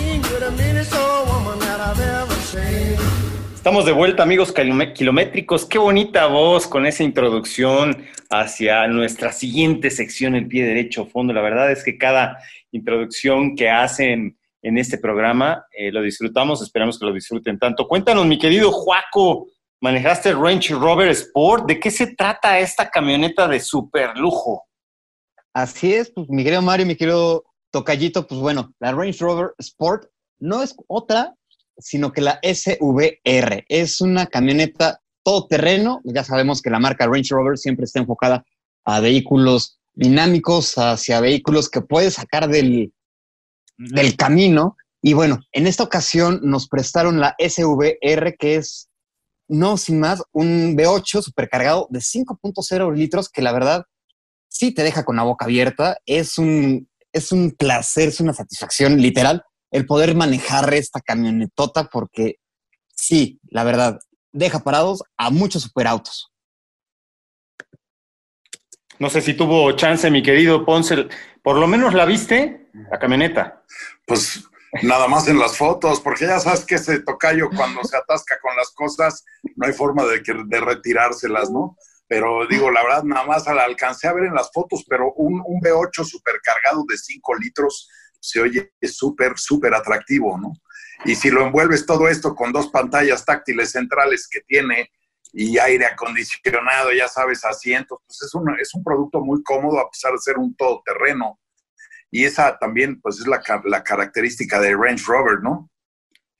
Estamos 3.55 3.87
de 3.87 3.92
vuelta, 3.92 4.23
amigos 4.25 4.53
kilométricos. 4.53 5.64
Qué 5.64 5.79
bonita 5.79 6.27
voz 6.27 6.66
con 6.66 6.85
esa 6.85 7.05
introducción 7.05 8.05
hacia 8.29 8.87
nuestra 8.88 9.33
siguiente 9.33 9.90
sección, 9.90 10.35
el 10.35 10.49
pie 10.49 10.66
derecho 10.66 11.07
fondo. 11.07 11.33
La 11.33 11.40
verdad 11.40 11.73
es 11.73 11.83
que 11.83 11.97
cada 11.97 12.37
introducción 12.73 13.57
que 13.57 13.71
hacen 13.71 14.37
en 14.61 14.77
este 14.77 14.99
programa 14.99 15.64
eh, 15.73 15.90
lo 15.90 16.03
disfrutamos. 16.03 16.61
Esperamos 16.61 16.99
que 16.99 17.07
lo 17.07 17.14
disfruten 17.14 17.59
tanto. 17.59 17.88
Cuéntanos, 17.88 18.27
mi 18.27 18.38
querido 18.38 18.71
Juaco, 18.71 19.47
manejaste 19.81 20.29
el 20.29 20.38
Range 20.38 20.75
Rover 20.75 21.09
Sport. 21.09 21.68
¿De 21.68 21.81
qué 21.81 21.90
se 21.90 22.09
trata 22.09 22.59
esta 22.59 22.90
camioneta 22.90 23.49
de 23.49 23.61
super 23.61 24.14
lujo? 24.14 24.67
Así 25.53 25.95
es, 25.95 26.11
pues, 26.11 26.29
mi 26.29 26.45
querido 26.45 26.63
Mario, 26.63 26.87
mi 26.87 26.97
querido 26.97 27.45
Tocayito, 27.71 28.27
pues 28.27 28.41
bueno, 28.41 28.73
la 28.79 28.93
Range 28.93 29.19
Rover 29.19 29.55
Sport 29.59 30.11
no 30.39 30.63
es 30.63 30.75
otra 30.87 31.35
sino 31.79 32.13
que 32.13 32.21
la 32.21 32.41
SVR 32.43 33.65
es 33.69 34.01
una 34.01 34.27
camioneta 34.27 35.01
todoterreno. 35.23 36.01
Ya 36.05 36.25
sabemos 36.25 36.61
que 36.61 36.71
la 36.71 36.81
marca 36.81 37.07
Range 37.07 37.29
Rover 37.31 37.57
siempre 37.57 37.85
está 37.85 38.01
enfocada 38.01 38.45
a 38.85 39.01
vehículos 39.01 39.79
dinámicos, 39.95 40.77
hacia 40.77 41.21
vehículos 41.21 41.69
que 41.69 41.81
puedes 41.81 42.15
sacar 42.15 42.49
del, 42.49 42.93
del 43.77 44.17
camino. 44.17 44.77
Y 45.01 45.13
bueno, 45.13 45.39
en 45.53 45.67
esta 45.67 45.85
ocasión 45.85 46.41
nos 46.43 46.69
prestaron 46.69 47.21
la 47.21 47.37
SVR, 47.39 48.37
que 48.37 48.57
es, 48.57 48.89
no 49.47 49.77
sin 49.77 50.01
más, 50.01 50.23
un 50.33 50.77
V8 50.77 51.23
supercargado 51.23 51.87
de 51.91 52.01
5.0 52.01 52.95
litros, 52.95 53.29
que 53.29 53.43
la 53.43 53.53
verdad 53.53 53.85
sí 54.49 54.73
te 54.73 54.83
deja 54.83 55.05
con 55.05 55.17
la 55.17 55.23
boca 55.23 55.45
abierta. 55.45 55.99
Es 56.07 56.39
un, 56.39 56.89
es 57.13 57.33
un 57.33 57.53
placer, 57.53 58.09
es 58.09 58.21
una 58.21 58.33
satisfacción 58.33 59.01
literal 59.01 59.43
el 59.71 59.87
poder 59.87 60.15
manejar 60.15 60.73
esta 60.75 61.01
camionetota 61.01 61.85
porque 61.85 62.37
sí, 62.95 63.41
la 63.51 63.65
verdad, 63.65 63.99
deja 64.33 64.61
parados 64.61 65.03
a 65.17 65.31
muchos 65.31 65.63
superautos. 65.63 66.33
No 68.99 69.11
sé 69.11 69.21
si 69.21 69.35
tuvo 69.35 69.71
chance, 69.73 70.11
mi 70.11 70.23
querido 70.23 70.65
Ponce, 70.65 71.09
por 71.43 71.57
lo 71.57 71.67
menos 71.69 71.95
la 71.95 72.05
viste, 72.05 72.69
la 72.91 72.99
camioneta. 72.99 73.63
Pues 74.07 74.45
nada 74.83 75.07
más 75.07 75.29
en 75.29 75.39
las 75.39 75.57
fotos, 75.57 76.01
porque 76.01 76.27
ya 76.27 76.41
sabes 76.41 76.65
que 76.65 76.75
ese 76.75 77.01
tocayo 77.01 77.49
cuando 77.55 77.85
se 77.85 77.97
atasca 77.97 78.39
con 78.41 78.57
las 78.57 78.71
cosas, 78.73 79.25
no 79.55 79.67
hay 79.67 79.73
forma 79.73 80.05
de, 80.05 80.21
de 80.47 80.61
retirárselas, 80.61 81.51
¿no? 81.51 81.77
Pero 82.09 82.47
digo, 82.47 82.71
la 82.71 82.83
verdad, 82.83 83.03
nada 83.05 83.27
más 83.27 83.47
la 83.47 83.64
alcancé 83.64 84.09
a 84.09 84.14
ver 84.14 84.25
en 84.25 84.35
las 84.35 84.51
fotos, 84.53 84.85
pero 84.88 85.12
un, 85.12 85.42
un 85.44 85.61
V8 85.61 86.05
supercargado 86.05 86.85
de 86.88 86.97
5 86.97 87.35
litros, 87.37 87.88
se 88.18 88.40
oye 88.40 88.73
súper, 88.83 89.38
súper 89.38 89.75
atractivo, 89.75 90.38
¿no? 90.38 90.53
Y 91.05 91.14
si 91.14 91.31
lo 91.31 91.47
envuelves 91.47 91.87
todo 91.87 92.09
esto 92.09 92.35
con 92.35 92.53
dos 92.53 92.68
pantallas 92.68 93.25
táctiles 93.25 93.71
centrales 93.71 94.27
que 94.29 94.40
tiene 94.40 94.90
y 95.33 95.59
aire 95.59 95.87
acondicionado, 95.87 96.92
ya 96.92 97.07
sabes, 97.07 97.44
asientos, 97.44 97.99
pues 98.07 98.23
es 98.23 98.35
un, 98.35 98.59
es 98.59 98.75
un 98.75 98.83
producto 98.83 99.21
muy 99.21 99.42
cómodo 99.42 99.79
a 99.79 99.90
pesar 99.90 100.12
de 100.12 100.18
ser 100.18 100.38
un 100.38 100.57
todoterreno. 100.57 101.38
Y 102.11 102.25
esa 102.25 102.59
también, 102.59 103.01
pues 103.01 103.21
es 103.21 103.27
la, 103.27 103.42
la 103.64 103.85
característica 103.85 104.59
de 104.59 104.75
Range 104.75 105.05
Rover, 105.07 105.40
¿no? 105.42 105.71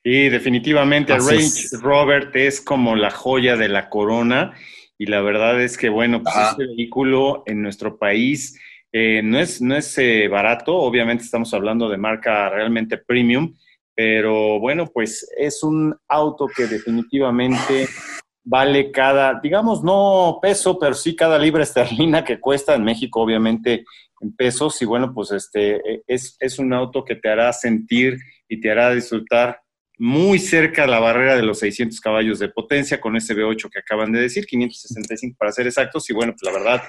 Sí, 0.03 0.29
definitivamente 0.29 1.13
el 1.13 1.25
Range 1.25 1.67
Rover 1.81 2.31
es 2.33 2.59
como 2.59 2.95
la 2.95 3.11
joya 3.11 3.55
de 3.55 3.69
la 3.69 3.89
corona 3.89 4.53
y 4.99 5.07
la 5.07 5.21
verdad 5.21 5.59
es 5.61 5.77
que, 5.77 5.89
bueno, 5.89 6.21
pues 6.21 6.35
este 6.51 6.67
vehículo 6.67 7.43
en 7.47 7.63
nuestro 7.63 7.97
país 7.97 8.59
Eh, 8.91 9.21
no 9.23 9.39
es, 9.39 9.61
no 9.61 9.75
es 9.75 9.95
eh, 9.99 10.27
barato, 10.27 10.75
obviamente 10.75 11.23
estamos 11.23 11.53
hablando 11.53 11.89
de 11.89 11.97
marca 11.97 12.49
realmente 12.49 12.97
premium, 12.97 13.55
pero 13.95 14.59
bueno, 14.59 14.87
pues 14.87 15.29
es 15.37 15.61
un 15.61 15.95
auto 16.07 16.47
que 16.47 16.65
definitivamente 16.65 17.87
vale 18.43 18.89
cada, 18.89 19.39
digamos, 19.39 19.83
no 19.83 20.39
peso, 20.41 20.79
pero 20.79 20.95
sí 20.95 21.15
cada 21.15 21.37
libra 21.37 21.61
esterlina 21.69 22.23
que 22.23 22.39
cuesta 22.39 22.73
en 22.73 22.83
México, 22.83 23.21
obviamente 23.21 23.85
en 24.21 24.35
pesos. 24.35 24.81
Y 24.81 24.85
bueno, 24.85 25.13
pues 25.13 25.31
este 25.31 25.75
e, 25.75 26.01
es, 26.07 26.35
es 26.39 26.57
un 26.57 26.73
auto 26.73 27.03
que 27.05 27.15
te 27.15 27.29
hará 27.29 27.53
sentir 27.53 28.17
y 28.47 28.59
te 28.59 28.71
hará 28.71 28.91
disfrutar 28.91 29.61
muy 29.99 30.39
cerca 30.39 30.85
a 30.85 30.87
la 30.87 30.99
barrera 30.99 31.35
de 31.35 31.43
los 31.43 31.59
600 31.59 31.99
caballos 31.99 32.39
de 32.39 32.49
potencia 32.49 32.99
con 32.99 33.17
ese 33.17 33.35
V8 33.35 33.69
que 33.69 33.79
acaban 33.79 34.11
de 34.11 34.21
decir, 34.21 34.45
565 34.45 35.35
para 35.37 35.51
ser 35.51 35.67
exactos. 35.67 36.09
Y 36.09 36.13
bueno, 36.13 36.33
pues 36.33 36.51
la 36.51 36.57
verdad 36.57 36.83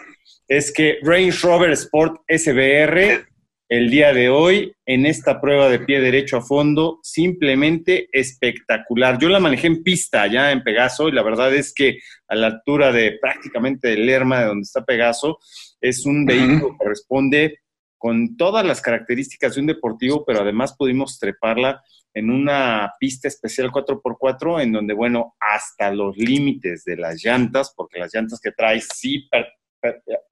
es 0.49 0.73
que 0.73 0.99
Range 1.03 1.37
Rover 1.43 1.73
Sport 1.73 2.23
SBR 2.29 3.27
el 3.71 3.89
día 3.89 4.13
de 4.13 4.29
hoy 4.29 4.75
en 4.85 5.07
esta 5.07 5.41
prueba 5.41 5.69
de 5.69 5.79
pie 5.79 6.01
derecho 6.01 6.39
a 6.39 6.43
fondo, 6.43 6.99
simplemente 7.05 8.09
espectacular. 8.11 9.17
Yo 9.21 9.29
la 9.29 9.39
manejé 9.39 9.69
en 9.69 9.85
pista 9.85 10.27
ya 10.27 10.51
en 10.51 10.65
Pegaso 10.65 11.09
y 11.09 11.13
la 11.13 11.23
verdad 11.23 11.55
es 11.55 11.73
que 11.73 11.99
a 12.27 12.35
la 12.35 12.49
altura 12.49 12.91
de 12.91 13.19
prácticamente 13.21 13.93
el 13.93 14.07
Lerma 14.07 14.41
de 14.41 14.47
donde 14.47 14.63
está 14.63 14.85
Pegaso, 14.85 15.39
es 15.81 16.05
un 16.05 16.27
vehículo 16.27 16.77
que 16.81 16.89
responde 16.89 17.59
con 17.97 18.37
todas 18.37 18.67
las 18.67 18.81
características 18.81 19.55
de 19.55 19.61
un 19.61 19.69
deportivo, 19.69 20.25
pero 20.27 20.41
además 20.41 20.75
pudimos 20.77 21.21
treparla 21.21 21.81
en 22.15 22.31
una 22.31 22.93
pista 22.99 23.29
especial 23.29 23.71
4x4 23.71 24.63
en 24.63 24.73
donde, 24.73 24.95
bueno, 24.95 25.37
hasta 25.41 25.93
los 25.93 26.17
límites 26.17 26.85
de 26.85 26.97
las 26.97 27.25
llantas, 27.25 27.73
porque 27.77 27.99
las 27.99 28.13
llantas 28.15 28.41
que 28.41 28.53
trae 28.53 28.81
sí 28.81 29.29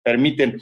permiten 0.02 0.60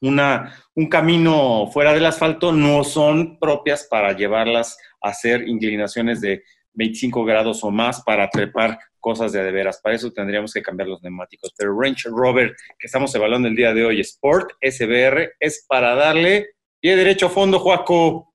una, 0.00 0.54
un 0.74 0.88
camino 0.88 1.68
fuera 1.72 1.92
del 1.92 2.06
asfalto, 2.06 2.52
no 2.52 2.84
son 2.84 3.38
propias 3.38 3.86
para 3.90 4.12
llevarlas 4.12 4.78
a 5.00 5.08
hacer 5.08 5.48
inclinaciones 5.48 6.20
de 6.20 6.42
25 6.74 7.24
grados 7.24 7.64
o 7.64 7.70
más 7.70 8.02
para 8.02 8.28
trepar 8.28 8.78
cosas 9.00 9.32
de 9.32 9.50
veras. 9.50 9.80
Para 9.82 9.94
eso 9.94 10.12
tendríamos 10.12 10.52
que 10.52 10.62
cambiar 10.62 10.88
los 10.88 11.02
neumáticos. 11.02 11.54
Pero 11.56 11.78
Range 11.78 12.08
Rover, 12.08 12.54
que 12.78 12.86
estamos 12.86 13.14
evaluando 13.14 13.48
el 13.48 13.56
día 13.56 13.72
de 13.72 13.84
hoy, 13.84 14.00
Sport 14.00 14.52
SBR, 14.60 15.34
es 15.40 15.64
para 15.68 15.94
darle 15.94 16.48
pie 16.80 16.96
derecho 16.96 17.26
a 17.26 17.30
fondo, 17.30 17.58
Juaco. 17.58 18.34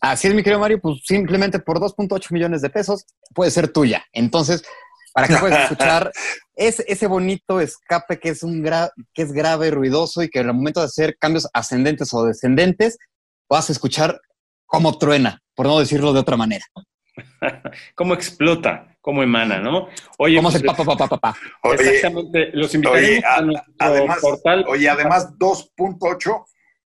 Así 0.00 0.28
es, 0.28 0.34
mi 0.34 0.42
querido 0.42 0.60
Mario, 0.60 0.80
pues 0.80 1.00
simplemente 1.04 1.58
por 1.58 1.78
2.8 1.78 2.32
millones 2.32 2.62
de 2.62 2.70
pesos 2.70 3.04
puede 3.34 3.50
ser 3.50 3.72
tuya. 3.72 4.04
Entonces, 4.12 4.62
para 5.12 5.28
que 5.28 5.36
puedas 5.36 5.62
escuchar 5.64 6.12
ese, 6.56 6.84
ese 6.86 7.06
bonito 7.06 7.60
escape 7.60 8.18
que 8.18 8.30
es, 8.30 8.42
un 8.42 8.62
que 9.14 9.22
es 9.22 9.32
grave, 9.32 9.70
ruidoso 9.70 10.22
y 10.22 10.28
que 10.28 10.40
en 10.40 10.48
el 10.48 10.54
momento 10.54 10.80
de 10.80 10.86
hacer 10.86 11.16
cambios 11.18 11.48
ascendentes 11.52 12.12
o 12.14 12.24
descendentes 12.24 12.98
vas 13.48 13.68
a 13.68 13.72
escuchar 13.72 14.20
cómo 14.66 14.98
truena, 14.98 15.40
por 15.54 15.66
no 15.66 15.78
decirlo 15.80 16.12
de 16.12 16.20
otra 16.20 16.36
manera. 16.36 16.64
cómo 17.94 18.14
explota, 18.14 18.96
cómo 19.00 19.22
emana, 19.22 19.58
¿no? 19.58 19.88
Oye, 20.18 20.36
cómo 20.36 20.50
se 20.50 20.60
papá, 20.60 20.84
papá, 20.84 21.08
papá. 21.08 21.36
Exactamente, 21.64 22.50
los 22.52 22.74
invitaremos 22.74 23.24
a, 23.24 23.40
nuestro 23.40 23.74
además, 23.78 24.18
portal. 24.20 24.64
Oye, 24.68 24.88
además 24.88 25.32
2.8. 25.38 26.44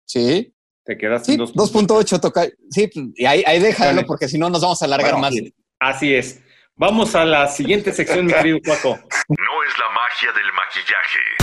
Sí. 0.04 0.51
Te 0.84 0.98
quedas 0.98 1.24
sí, 1.24 1.36
2.8 1.36 2.20
toca. 2.20 2.46
Sí, 2.70 2.90
y 3.14 3.24
ahí, 3.24 3.44
ahí 3.46 3.60
déjalo 3.60 4.04
porque 4.04 4.28
si 4.28 4.38
no 4.38 4.50
nos 4.50 4.62
vamos 4.62 4.82
a 4.82 4.84
alargar 4.86 5.16
más. 5.18 5.34
Así 5.78 6.14
es. 6.14 6.40
Vamos 6.74 7.14
a 7.14 7.24
la 7.24 7.46
siguiente 7.46 7.92
sección, 7.92 8.26
mi 8.26 8.32
querido 8.32 8.58
Cuaco. 8.64 8.90
No 8.90 9.64
es 9.64 9.78
la 9.78 9.90
magia 9.90 10.32
del 10.32 10.52
maquillaje. 10.52 11.41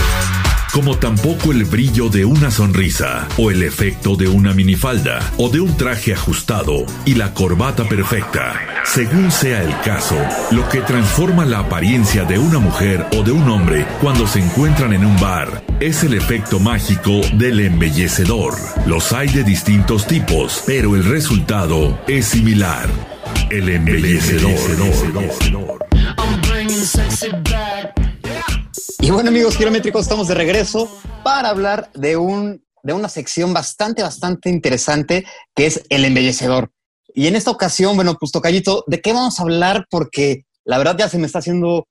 Como 0.72 0.96
tampoco 0.98 1.50
el 1.50 1.64
brillo 1.64 2.08
de 2.08 2.24
una 2.24 2.50
sonrisa, 2.52 3.26
o 3.36 3.50
el 3.50 3.64
efecto 3.64 4.14
de 4.14 4.28
una 4.28 4.54
minifalda, 4.54 5.18
o 5.36 5.48
de 5.48 5.60
un 5.60 5.76
traje 5.76 6.12
ajustado 6.12 6.86
y 7.04 7.14
la 7.14 7.34
corbata 7.34 7.88
perfecta. 7.88 8.54
Según 8.84 9.32
sea 9.32 9.62
el 9.64 9.76
caso, 9.80 10.16
lo 10.52 10.68
que 10.68 10.80
transforma 10.80 11.44
la 11.44 11.58
apariencia 11.58 12.24
de 12.24 12.38
una 12.38 12.60
mujer 12.60 13.04
o 13.16 13.24
de 13.24 13.32
un 13.32 13.48
hombre 13.50 13.84
cuando 14.00 14.28
se 14.28 14.38
encuentran 14.38 14.92
en 14.92 15.04
un 15.04 15.18
bar 15.18 15.64
es 15.80 16.04
el 16.04 16.14
efecto 16.14 16.60
mágico 16.60 17.20
del 17.34 17.58
embellecedor. 17.60 18.54
Los 18.86 19.12
hay 19.12 19.28
de 19.28 19.42
distintos 19.42 20.06
tipos, 20.06 20.62
pero 20.66 20.94
el 20.94 21.04
resultado 21.04 22.00
es 22.06 22.26
similar. 22.26 22.88
El 23.50 23.68
embellecedor. 23.70 24.50
Y 29.02 29.10
bueno, 29.10 29.30
amigos 29.30 29.56
kilométricos, 29.56 30.02
estamos 30.02 30.28
de 30.28 30.34
regreso 30.34 30.90
para 31.24 31.48
hablar 31.48 31.90
de, 31.94 32.16
un, 32.16 32.64
de 32.82 32.92
una 32.92 33.08
sección 33.08 33.54
bastante, 33.54 34.02
bastante 34.02 34.50
interesante 34.50 35.24
que 35.54 35.66
es 35.66 35.84
el 35.88 36.04
embellecedor. 36.04 36.70
Y 37.14 37.26
en 37.26 37.34
esta 37.34 37.50
ocasión, 37.50 37.96
bueno, 37.96 38.16
pues 38.20 38.30
tocallito, 38.30 38.84
¿de 38.86 39.00
qué 39.00 39.12
vamos 39.12 39.40
a 39.40 39.42
hablar? 39.42 39.86
Porque 39.90 40.44
la 40.64 40.78
verdad 40.78 40.96
ya 40.98 41.08
se 41.08 41.18
me 41.18 41.26
está 41.26 41.38
haciendo 41.38 41.88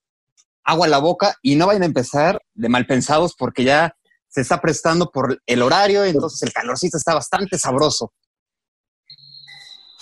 agua 0.63 0.85
en 0.85 0.91
la 0.91 0.99
boca 0.99 1.35
y 1.41 1.55
no 1.55 1.67
vayan 1.67 1.83
a 1.83 1.87
empezar 1.87 2.41
de 2.53 2.69
mal 2.69 2.85
pensados 2.85 3.33
porque 3.37 3.63
ya 3.63 3.95
se 4.27 4.41
está 4.41 4.61
prestando 4.61 5.09
por 5.09 5.41
el 5.45 5.61
horario, 5.63 6.05
entonces 6.05 6.43
el 6.43 6.53
calorcito 6.53 6.97
está 6.97 7.15
bastante 7.15 7.57
sabroso 7.57 8.13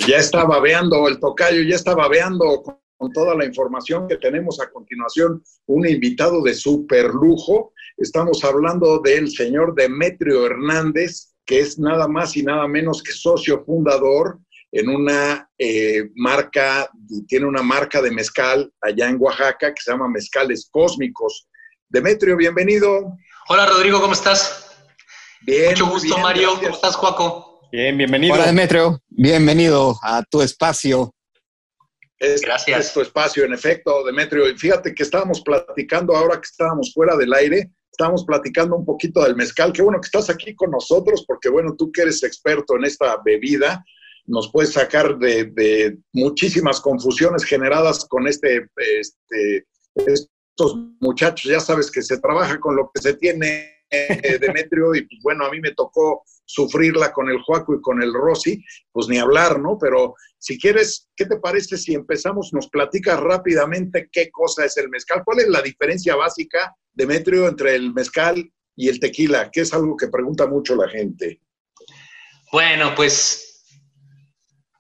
ya 0.06 0.18
está 0.18 0.44
babeando 0.44 1.08
el 1.08 1.20
tocayo, 1.20 1.62
ya 1.64 1.76
está 1.76 1.96
babeando 1.96 2.82
con, 2.98 3.12
toda 3.12 3.36
la 3.36 3.46
información 3.46 4.08
que 4.08 4.18
tenemos 4.18 4.60
a 4.60 4.70
continuación, 4.70 5.44
un 5.68 5.88
invitado 5.88 6.42
de 6.42 6.54
super 6.54 7.06
lujo. 7.06 7.74
Estamos 7.98 8.44
hablando 8.44 9.00
del 9.00 9.30
señor 9.30 9.76
Demetrio 9.76 10.46
Hernández, 10.46 11.34
que 11.46 11.60
es 11.60 11.80
nada 11.80 12.08
más 12.08 12.36
y 12.36 12.44
nada 12.44 12.68
menos 12.68 13.02
que 13.02 13.12
socio 13.12 13.64
fundador 13.64 14.40
en 14.72 14.90
una 14.90 15.50
eh, 15.58 16.10
marca, 16.16 16.90
tiene 17.28 17.46
una 17.46 17.64
marca 17.64 18.02
de 18.02 18.12
mezcal 18.12 18.72
allá 18.82 19.10
en 19.10 19.18
Oaxaca 19.20 19.74
que 19.74 19.82
se 19.82 19.92
llama 19.92 20.10
Mezcales 20.10 20.68
Cósmicos. 20.70 21.48
Demetrio, 21.88 22.36
bienvenido. 22.36 23.14
Hola 23.48 23.66
Rodrigo, 23.66 24.02
¿cómo 24.02 24.14
estás? 24.14 24.76
Bien. 25.42 25.70
Mucho 25.70 25.88
gusto, 25.88 26.18
Mario. 26.18 26.56
¿Cómo 26.56 26.76
estás, 26.76 26.96
Juaco? 26.96 27.62
Bien, 27.72 27.98
bienvenido. 27.98 28.34
Hola, 28.34 28.48
Demetrio. 28.48 29.02
Bienvenido 29.08 29.98
a 30.04 30.24
tu 30.24 30.42
espacio. 30.42 31.14
Es, 32.20 32.42
Gracias. 32.42 32.88
Es 32.88 32.94
tu 32.94 33.02
espacio, 33.02 33.46
en 33.46 33.54
efecto, 33.54 34.04
Demetrio. 34.04 34.50
Y 34.50 34.58
fíjate 34.58 34.94
que 34.94 35.04
estábamos 35.04 35.42
platicando 35.42 36.16
ahora 36.16 36.36
que 36.36 36.48
estábamos 36.50 36.92
fuera 36.94 37.16
del 37.16 37.34
aire, 37.34 37.72
estábamos 37.92 38.26
platicando 38.26 38.76
un 38.76 38.86
poquito 38.86 39.24
del 39.24 39.36
mezcal. 39.36 39.72
Qué 39.72 39.82
bueno 39.82 40.00
que 40.02 40.08
estás 40.08 40.30
aquí 40.30 40.56
con 40.56 40.72
nosotros, 40.72 41.24
porque 41.28 41.50
bueno, 41.50 41.76
tú 41.78 41.92
que 41.92 42.02
eres 42.04 42.24
experto 42.24 42.76
en 42.76 42.86
esta 42.86 43.18
bebida, 43.24 43.84
nos 44.26 44.52
puedes 44.52 44.74
sacar 44.74 45.18
de, 45.18 45.46
de 45.46 45.98
muchísimas 46.14 46.82
confusiones 46.82 47.44
generadas 47.44 48.06
con 48.06 48.28
este, 48.28 48.68
este, 48.76 49.66
estos 50.06 50.76
muchachos. 51.00 51.50
Ya 51.50 51.60
sabes 51.60 51.90
que 51.90 52.02
se 52.02 52.20
trabaja 52.20 52.60
con 52.60 52.76
lo 52.76 52.92
que 52.94 53.02
se 53.02 53.14
tiene, 53.14 53.77
Demetrio, 53.90 54.96
y 54.96 55.02
pues, 55.02 55.20
bueno, 55.24 55.46
a 55.46 55.52
mí 55.52 55.60
me 55.60 55.74
tocó 55.74 56.24
sufrirla 56.46 57.12
con 57.12 57.30
el 57.30 57.42
Juaco 57.42 57.76
y 57.76 57.82
con 57.82 58.02
el 58.02 58.14
Rossi, 58.14 58.64
pues 58.92 59.08
ni 59.08 59.18
hablar, 59.18 59.60
¿no? 59.60 59.78
Pero 59.80 60.16
si 60.40 60.58
quieres, 60.58 61.10
¿qué 61.16 61.26
te 61.26 61.40
parece 61.40 61.78
si 61.78 61.94
empezamos, 61.94 62.52
nos 62.54 62.70
platicas 62.70 63.20
rápidamente 63.20 64.10
qué 64.12 64.30
cosa 64.32 64.66
es 64.66 64.78
el 64.78 64.90
mezcal? 64.90 65.24
¿Cuál 65.26 65.40
es 65.40 65.48
la 65.48 65.62
diferencia 65.62 66.16
básica, 66.16 66.74
Demetrio, 66.94 67.48
entre 67.48 67.76
el 67.76 67.94
mezcal 67.94 68.52
y 68.76 68.90
el 68.90 69.00
tequila? 69.00 69.50
Que 69.52 69.62
es 69.62 69.74
algo 69.74 69.96
que 69.98 70.08
pregunta 70.08 70.48
mucho 70.48 70.76
la 70.76 70.88
gente. 70.90 71.42
Bueno, 72.52 72.94
pues 72.96 73.66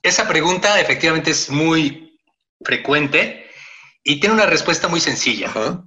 esa 0.01 0.27
pregunta 0.27 0.79
efectivamente 0.79 1.31
es 1.31 1.49
muy 1.49 2.17
frecuente 2.63 3.45
y 4.03 4.19
tiene 4.19 4.35
una 4.35 4.45
respuesta 4.45 4.87
muy 4.87 5.01
sencilla. 5.01 5.47
Ajá. 5.47 5.83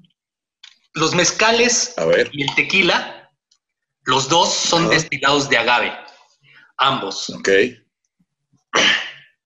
Los 0.95 1.15
mezcales 1.15 1.95
A 1.97 2.05
ver. 2.05 2.29
y 2.33 2.43
el 2.43 2.55
tequila, 2.55 3.31
los 4.05 4.29
dos 4.29 4.53
son 4.53 4.89
destilados 4.89 5.49
de 5.49 5.59
agave, 5.59 5.97
ambos. 6.77 7.31
Ok. 7.31 7.49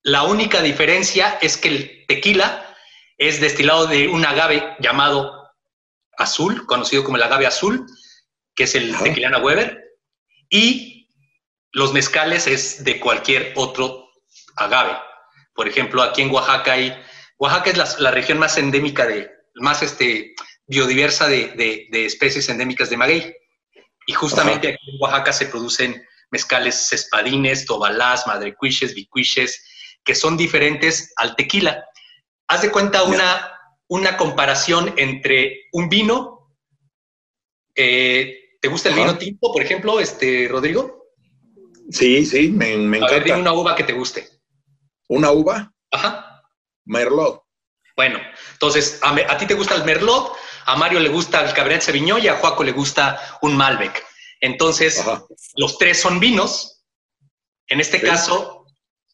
La 0.03 0.23
única 0.23 0.61
diferencia 0.61 1.37
es 1.41 1.57
que 1.57 1.67
el 1.69 2.05
tequila 2.07 2.75
es 3.17 3.39
destilado 3.41 3.87
de 3.87 4.07
un 4.07 4.25
agave 4.25 4.75
llamado 4.79 5.51
azul, 6.17 6.65
conocido 6.65 7.03
como 7.03 7.17
el 7.17 7.23
agave 7.23 7.47
azul, 7.47 7.85
que 8.55 8.63
es 8.63 8.75
el 8.75 8.93
Ajá. 8.93 9.03
tequilana 9.03 9.39
Weber, 9.39 9.83
y 10.49 11.09
los 11.71 11.91
mezcales 11.93 12.47
es 12.47 12.83
de 12.83 12.99
cualquier 12.99 13.53
otro 13.55 14.09
agave. 14.55 14.97
Por 15.53 15.67
ejemplo, 15.67 16.01
aquí 16.01 16.21
en 16.21 16.31
Oaxaca 16.31 16.73
hay, 16.73 16.95
Oaxaca 17.37 17.69
es 17.69 17.77
la, 17.77 17.87
la 17.99 18.11
región 18.11 18.37
más 18.37 18.57
endémica 18.57 19.05
de, 19.05 19.29
más 19.55 19.81
este, 19.81 20.35
biodiversa 20.67 21.27
de, 21.27 21.49
de- 21.49 21.87
de 21.91 22.05
especies 22.05 22.47
endémicas 22.49 22.89
de 22.89 22.97
maguey. 22.97 23.35
Y 24.07 24.13
justamente 24.13 24.67
aquí 24.69 24.91
en 24.91 25.01
Oaxaca 25.01 25.33
se 25.33 25.47
producen 25.47 26.03
mezcales 26.31 26.91
espadines, 26.93 27.65
tobalás, 27.65 28.27
madrecuiches, 28.27 28.93
bicuiches, 28.93 29.63
que 30.03 30.13
son 30.15 30.37
diferentes 30.37 31.11
al 31.17 31.35
tequila. 31.35 31.85
Haz 32.47 32.61
de 32.61 32.71
cuenta 32.71 33.03
una, 33.03 33.51
una 33.87 34.17
comparación 34.17 34.93
entre 34.97 35.61
un 35.71 35.89
vino, 35.89 36.51
eh, 37.75 38.41
¿Te 38.61 38.67
gusta 38.69 38.89
el 38.89 38.95
vino 38.95 39.17
tinto, 39.17 39.51
por 39.51 39.61
ejemplo, 39.61 39.99
este, 39.99 40.47
Rodrigo? 40.49 41.09
Sí, 41.91 42.25
sí, 42.25 42.49
me, 42.49 42.75
me 42.77 42.97
A 42.97 43.01
ver, 43.01 43.23
dime 43.23 43.35
encanta. 43.35 43.37
una 43.41 43.53
uva 43.53 43.75
que 43.75 43.83
te 43.83 43.93
guste. 43.93 44.27
¿Una 45.07 45.31
uva? 45.31 45.71
Ajá. 45.91 46.41
Merlot. 46.85 47.43
Bueno, 47.95 48.19
entonces, 48.53 48.99
a, 49.03 49.13
me- 49.13 49.23
a 49.23 49.37
ti 49.37 49.45
te 49.45 49.53
gusta 49.53 49.75
el 49.75 49.83
Merlot, 49.83 50.35
a 50.65 50.75
Mario 50.75 50.99
le 50.99 51.09
gusta 51.09 51.43
el 51.47 51.53
Cabernet 51.53 51.81
Sauvignon 51.81 52.21
y 52.21 52.27
a 52.27 52.35
Juaco 52.35 52.63
le 52.63 52.71
gusta 52.71 53.19
un 53.41 53.55
Malbec. 53.55 54.03
Entonces, 54.41 54.99
Ajá. 54.99 55.23
los 55.55 55.77
tres 55.77 55.99
son 55.99 56.19
vinos. 56.19 56.83
En 57.67 57.79
este 57.79 57.99
Sí. 57.99 58.05
caso, 58.05 58.65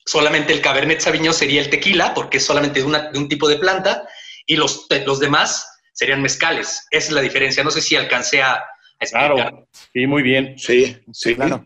solamente 0.06 0.52
el 0.54 0.62
Cabernet 0.62 1.00
Sauvignon 1.00 1.34
sería 1.34 1.62
el 1.62 1.70
tequila, 1.70 2.14
porque 2.14 2.38
es 2.38 2.46
solamente 2.46 2.80
de, 2.80 2.86
una- 2.86 3.12
de 3.12 3.18
un 3.20 3.28
tipo 3.30 3.48
de 3.48 3.58
planta, 3.58 4.08
y 4.46 4.56
los, 4.56 4.88
los 5.06 5.20
demás 5.20 5.68
serían 5.94 6.22
mezcales. 6.22 6.86
Esa 6.92 7.08
es 7.08 7.12
la 7.12 7.22
diferencia. 7.22 7.64
No 7.64 7.72
sé 7.72 7.82
si 7.82 7.96
alcancé 7.96 8.42
a, 8.42 8.64
explicar. 9.00 9.34
Claro. 9.34 9.68
Sí, 9.94 10.06
muy 10.08 10.22
bien. 10.24 10.58
Sí, 10.58 10.98
sí. 11.14 11.36
Claro. 11.36 11.66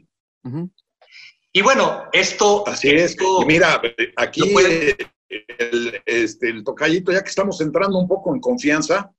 Y 1.52 1.62
bueno, 1.62 2.04
esto... 2.12 2.64
Así 2.68 2.90
es. 2.90 3.12
esto- 3.12 3.46
mira, 3.46 3.82
aquí 4.18 4.42
pueden- 4.52 4.96
el, 5.30 6.02
este, 6.06 6.50
el 6.50 6.64
tocallito, 6.64 7.12
ya 7.12 7.24
que 7.24 7.30
estamos 7.30 7.60
entrando 7.62 7.98
un 7.98 8.08
poco 8.08 8.34
en 8.34 8.40
confianza. 8.42 9.12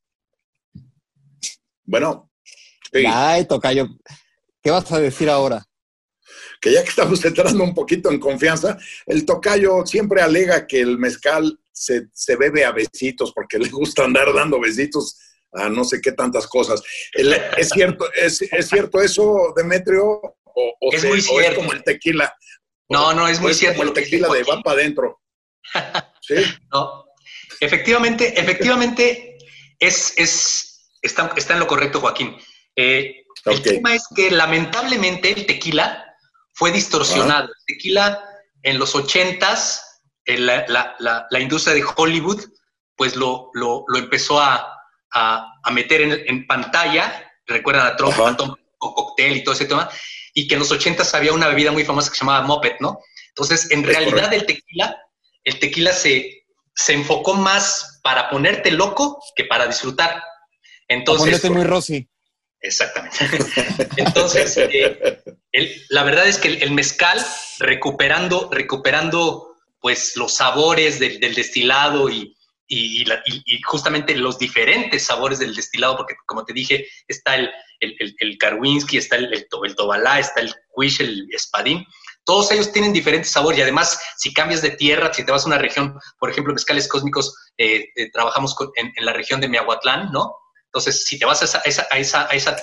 Bueno, 1.87 2.31
sí, 2.93 3.05
Ay, 3.07 3.47
Tocayo, 3.47 3.89
¿qué 4.63 4.71
vas 4.71 4.91
a 4.93 5.01
decir 5.01 5.29
ahora? 5.31 5.65
que 6.61 6.73
ya 6.73 6.83
que 6.83 6.89
estamos 6.89 7.23
entrando 7.25 7.63
un 7.63 7.75
poquito 7.75 8.11
en 8.11 8.19
confianza, 8.19 8.77
el 9.07 9.25
tocayo 9.27 9.85
siempre 9.87 10.23
alega 10.23 10.67
que 10.67 10.81
el 10.81 10.99
mezcal 10.99 11.61
se, 11.71 12.09
se 12.13 12.35
bebe 12.37 12.65
a 12.65 12.73
besitos 12.73 13.33
porque 13.33 13.59
le 13.59 13.69
gusta 13.69 14.05
andar 14.05 14.33
dando 14.35 14.59
besitos 14.59 15.19
a 15.53 15.69
no 15.69 15.85
sé 15.85 16.01
qué 16.01 16.13
tantas 16.13 16.47
cosas. 16.47 16.83
¿Es 17.13 17.69
cierto, 17.69 18.07
es, 18.15 18.41
es 18.43 18.69
cierto 18.69 19.01
eso, 19.01 19.53
Demetrio? 19.55 20.05
¿O, 20.05 20.75
o 20.81 20.93
Es 20.93 21.03
se- 21.03 21.09
muy 21.09 21.19
o 21.21 21.23
cierto. 21.23 21.57
como 21.61 21.73
el 21.73 21.85
tequila? 21.85 22.35
No, 22.89 23.13
no, 23.13 23.29
es 23.29 23.39
¿O 23.39 23.43
muy 23.43 23.55
cierto 23.55 23.79
Como 23.79 23.91
el 23.91 23.95
tequila 23.95 24.29
de 24.29 24.43
va 24.43 24.63
para 24.63 24.81
adentro. 24.81 25.21
Sí. 26.23 26.37
No. 26.73 27.05
Efectivamente, 27.61 28.41
efectivamente, 28.41 29.37
es, 29.79 30.15
es, 30.17 30.76
está, 31.07 31.33
está 31.37 31.55
en 31.55 31.61
lo 31.61 31.67
correcto, 31.67 32.01
Joaquín. 32.01 32.37
Eh, 32.77 33.25
El 33.47 33.63
tema 33.63 33.95
es 33.95 34.05
que 34.15 34.31
lamentablemente 34.31 35.31
el 35.33 35.47
tequila 35.47 36.05
fue 36.55 36.73
distorsionado. 36.73 37.49
El 37.49 37.75
tequila 37.77 38.23
en 38.63 38.79
los 38.79 38.95
ochentas, 38.95 40.03
en 40.25 40.47
la, 40.47 40.65
la- 40.69 40.97
la- 40.99 41.27
la 41.31 41.41
industria 41.41 41.75
de 41.75 41.85
Hollywood, 41.97 42.43
pues 42.97 43.15
lo, 43.17 43.51
lo- 43.55 43.85
lo 43.87 43.99
empezó 43.99 44.41
a, 44.41 44.67
a- 45.13 45.47
a 45.63 45.71
meter 45.71 46.01
en, 46.03 46.13
en 46.27 46.47
pantalla. 46.47 47.31
Recuerdan 47.47 47.87
a 47.87 47.97
Trump, 47.97 48.15
Ajá. 48.15 48.31
a 48.31 48.37
Tom 48.37 48.55
cóctel 48.79 49.37
y 49.37 49.45
todo 49.45 49.55
ese 49.55 49.67
tema. 49.67 49.89
Y 50.35 50.47
que 50.49 50.55
en 50.55 50.61
los 50.61 50.71
ochentas 50.73 51.15
había 51.15 51.33
una 51.33 51.49
bebida 51.49 51.73
muy 51.73 51.85
famosa 51.85 52.11
que 52.11 52.17
se 52.19 52.25
llamaba 52.25 52.47
Moped, 52.47 52.77
¿no? 52.81 52.99
Entonces, 53.29 53.71
en 53.71 53.81
Es 53.81 53.87
realidad 53.87 54.25
correcto. 54.25 54.35
el 54.37 54.47
tequila, 54.47 54.97
el 55.45 55.59
tequila 55.61 55.93
se, 55.93 56.45
se 56.75 56.93
enfocó 56.95 57.35
más 57.35 58.01
para 58.03 58.29
ponerte 58.31 58.71
loco 58.71 59.23
que 59.35 59.45
para 59.45 59.67
disfrutar. 59.67 60.23
Entonces, 60.89 61.51
muy 61.51 61.65
Rosy. 61.65 62.09
Exactamente. 62.61 63.19
Entonces, 63.97 64.57
eh, 64.57 65.23
el- 65.53 65.83
la 65.91 66.03
verdad 66.05 66.27
es 66.27 66.39
que 66.39 66.49
el, 66.49 66.63
el 66.63 66.71
mezcal, 66.73 67.25
recuperando, 67.59 68.49
recuperando 68.53 69.55
pues 69.81 70.17
los 70.17 70.35
sabores 70.35 70.99
del, 70.99 71.21
del 71.21 71.35
destilado 71.35 72.09
y, 72.09 72.35
y, 72.67 73.05
la- 73.05 73.23
y- 73.27 73.43
y 73.45 73.63
justamente 73.63 74.17
los 74.17 74.39
diferentes 74.39 75.05
sabores 75.05 75.39
del 75.39 75.55
destilado, 75.55 75.97
porque 75.97 76.15
como 76.27 76.45
te 76.45 76.53
dije, 76.53 76.87
está 77.07 77.37
el, 77.37 77.51
el, 77.81 78.15
el, 78.19 78.39
Karwinski, 78.39 78.97
está 78.97 79.17
el, 79.17 79.33
el, 79.33 79.47
to- 79.49 79.65
el 79.65 79.77
Tobalá, 79.77 80.19
está 80.19 80.41
el 80.41 80.53
Quish, 80.75 81.01
el 81.03 81.29
Espadín. 81.31 81.85
Todos 82.25 82.51
ellos 82.51 82.73
tienen 82.73 82.93
diferentes 82.93 83.31
sabores 83.31 83.59
y 83.61 83.63
además, 83.63 84.01
si 84.17 84.33
cambias 84.35 84.63
de 84.63 84.71
tierra, 84.71 85.13
si 85.15 85.25
te 85.25 85.31
vas 85.31 85.45
a 85.45 85.47
una 85.47 85.59
región, 85.59 85.97
por 86.19 86.31
ejemplo, 86.31 86.53
mezcales 86.53 86.89
cósmicos, 86.89 87.33
eh, 87.59 87.85
eh, 87.95 88.11
trabajamos 88.11 88.55
con- 88.57 88.71
en, 88.75 88.93
en 88.97 89.05
la 89.05 89.13
región 89.13 89.41
de 89.41 89.49
Miahuatlán, 89.49 90.11
¿no? 90.11 90.35
Entonces, 90.77 91.07
si 91.07 91.19
te 91.19 91.25
vas 91.25 91.41
a 91.41 91.45
esa, 91.47 91.59
a 91.59 91.99
esa, 91.99 92.29
a 92.31 92.35
esa, 92.35 92.57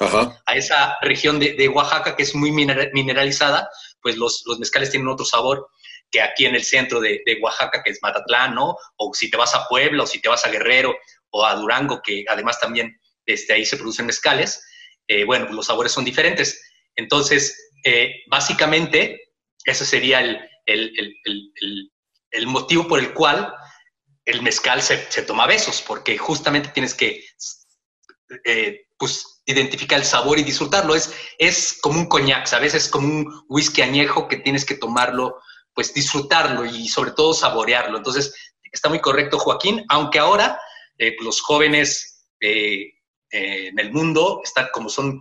a 0.46 0.56
esa, 0.56 0.98
región 1.02 1.40
de, 1.40 1.54
de 1.54 1.68
Oaxaca 1.68 2.16
que 2.16 2.22
es 2.22 2.36
muy 2.36 2.52
minera- 2.52 2.90
mineralizada, 2.94 3.68
pues 4.02 4.18
los, 4.18 4.44
los 4.46 4.60
mezcales 4.60 4.92
tienen 4.92 5.08
otro 5.08 5.26
sabor 5.26 5.68
que 6.12 6.22
aquí 6.22 6.46
en 6.46 6.54
el 6.54 6.64
centro 6.64 7.00
de, 7.02 7.22
de 7.26 7.40
Oaxaca, 7.42 7.82
que 7.82 7.90
es 7.90 7.98
Matatlán, 8.04 8.54
¿no? 8.54 8.78
O 8.98 9.12
si 9.16 9.32
te 9.32 9.38
vas 9.38 9.56
a 9.56 9.68
Puebla, 9.68 10.04
o 10.04 10.06
si 10.06 10.22
te 10.22 10.30
vas 10.30 10.46
a 10.46 10.50
Guerrero, 10.50 10.96
o 11.32 11.44
a 11.44 11.56
Durango, 11.56 12.02
que 12.04 12.24
además 12.30 12.60
también 12.60 12.96
este, 13.26 13.54
ahí 13.54 13.66
se 13.66 13.78
producen 13.78 14.06
mezcales, 14.06 14.64
eh, 15.08 15.24
bueno, 15.24 15.52
los 15.52 15.66
sabores 15.66 15.92
son 15.92 16.06
diferentes. 16.06 16.62
Entonces, 16.96 17.72
eh, 17.84 18.12
básicamente, 18.30 19.22
ese 19.66 19.86
sería 19.88 20.20
el, 20.20 20.38
el- 20.68 20.94
el- 21.26 21.92
el- 22.30 22.48
motivo 22.48 22.88
por 22.88 23.00
el 23.00 23.12
cual 23.14 23.52
el 24.26 24.44
mezcal 24.44 24.84
se, 24.84 25.12
se 25.12 25.24
toma 25.24 25.48
besos, 25.48 25.82
porque 25.82 26.16
justamente 26.18 26.70
tienes 26.70 26.94
que 26.94 27.24
eh, 28.46 28.88
pues, 28.98 29.42
identificar 29.46 30.00
el 30.00 30.06
sabor 30.06 30.40
y 30.40 30.44
disfrutarlo. 30.44 30.96
Es, 30.96 31.14
es 31.38 31.78
como 31.82 32.00
un 32.00 32.08
coñac, 32.08 32.46
¿sabes? 32.46 32.74
Es 32.74 32.88
como 32.88 33.08
un 33.08 33.44
whisky 33.50 33.82
añejo 33.82 34.28
que 34.28 34.38
tienes 34.38 34.66
que 34.66 34.76
tomarlo, 34.76 35.40
pues 35.74 35.94
disfrutarlo 35.94 36.66
y 36.66 36.88
sobre 36.88 37.12
todo 37.12 37.34
saborearlo. 37.34 37.98
Entonces, 37.98 38.34
está 38.72 38.90
muy 38.90 39.00
correcto, 39.00 39.40
Joaquín, 39.40 39.84
aunque 39.90 40.20
ahora 40.20 40.60
eh, 40.98 41.16
los 41.22 41.42
jóvenes 41.42 42.28
eh, 42.40 42.94
eh, 43.32 43.68
en 43.68 43.80
el 43.80 43.92
mundo 43.92 44.42
están 44.44 44.68
como 44.74 44.90
son 44.90 45.20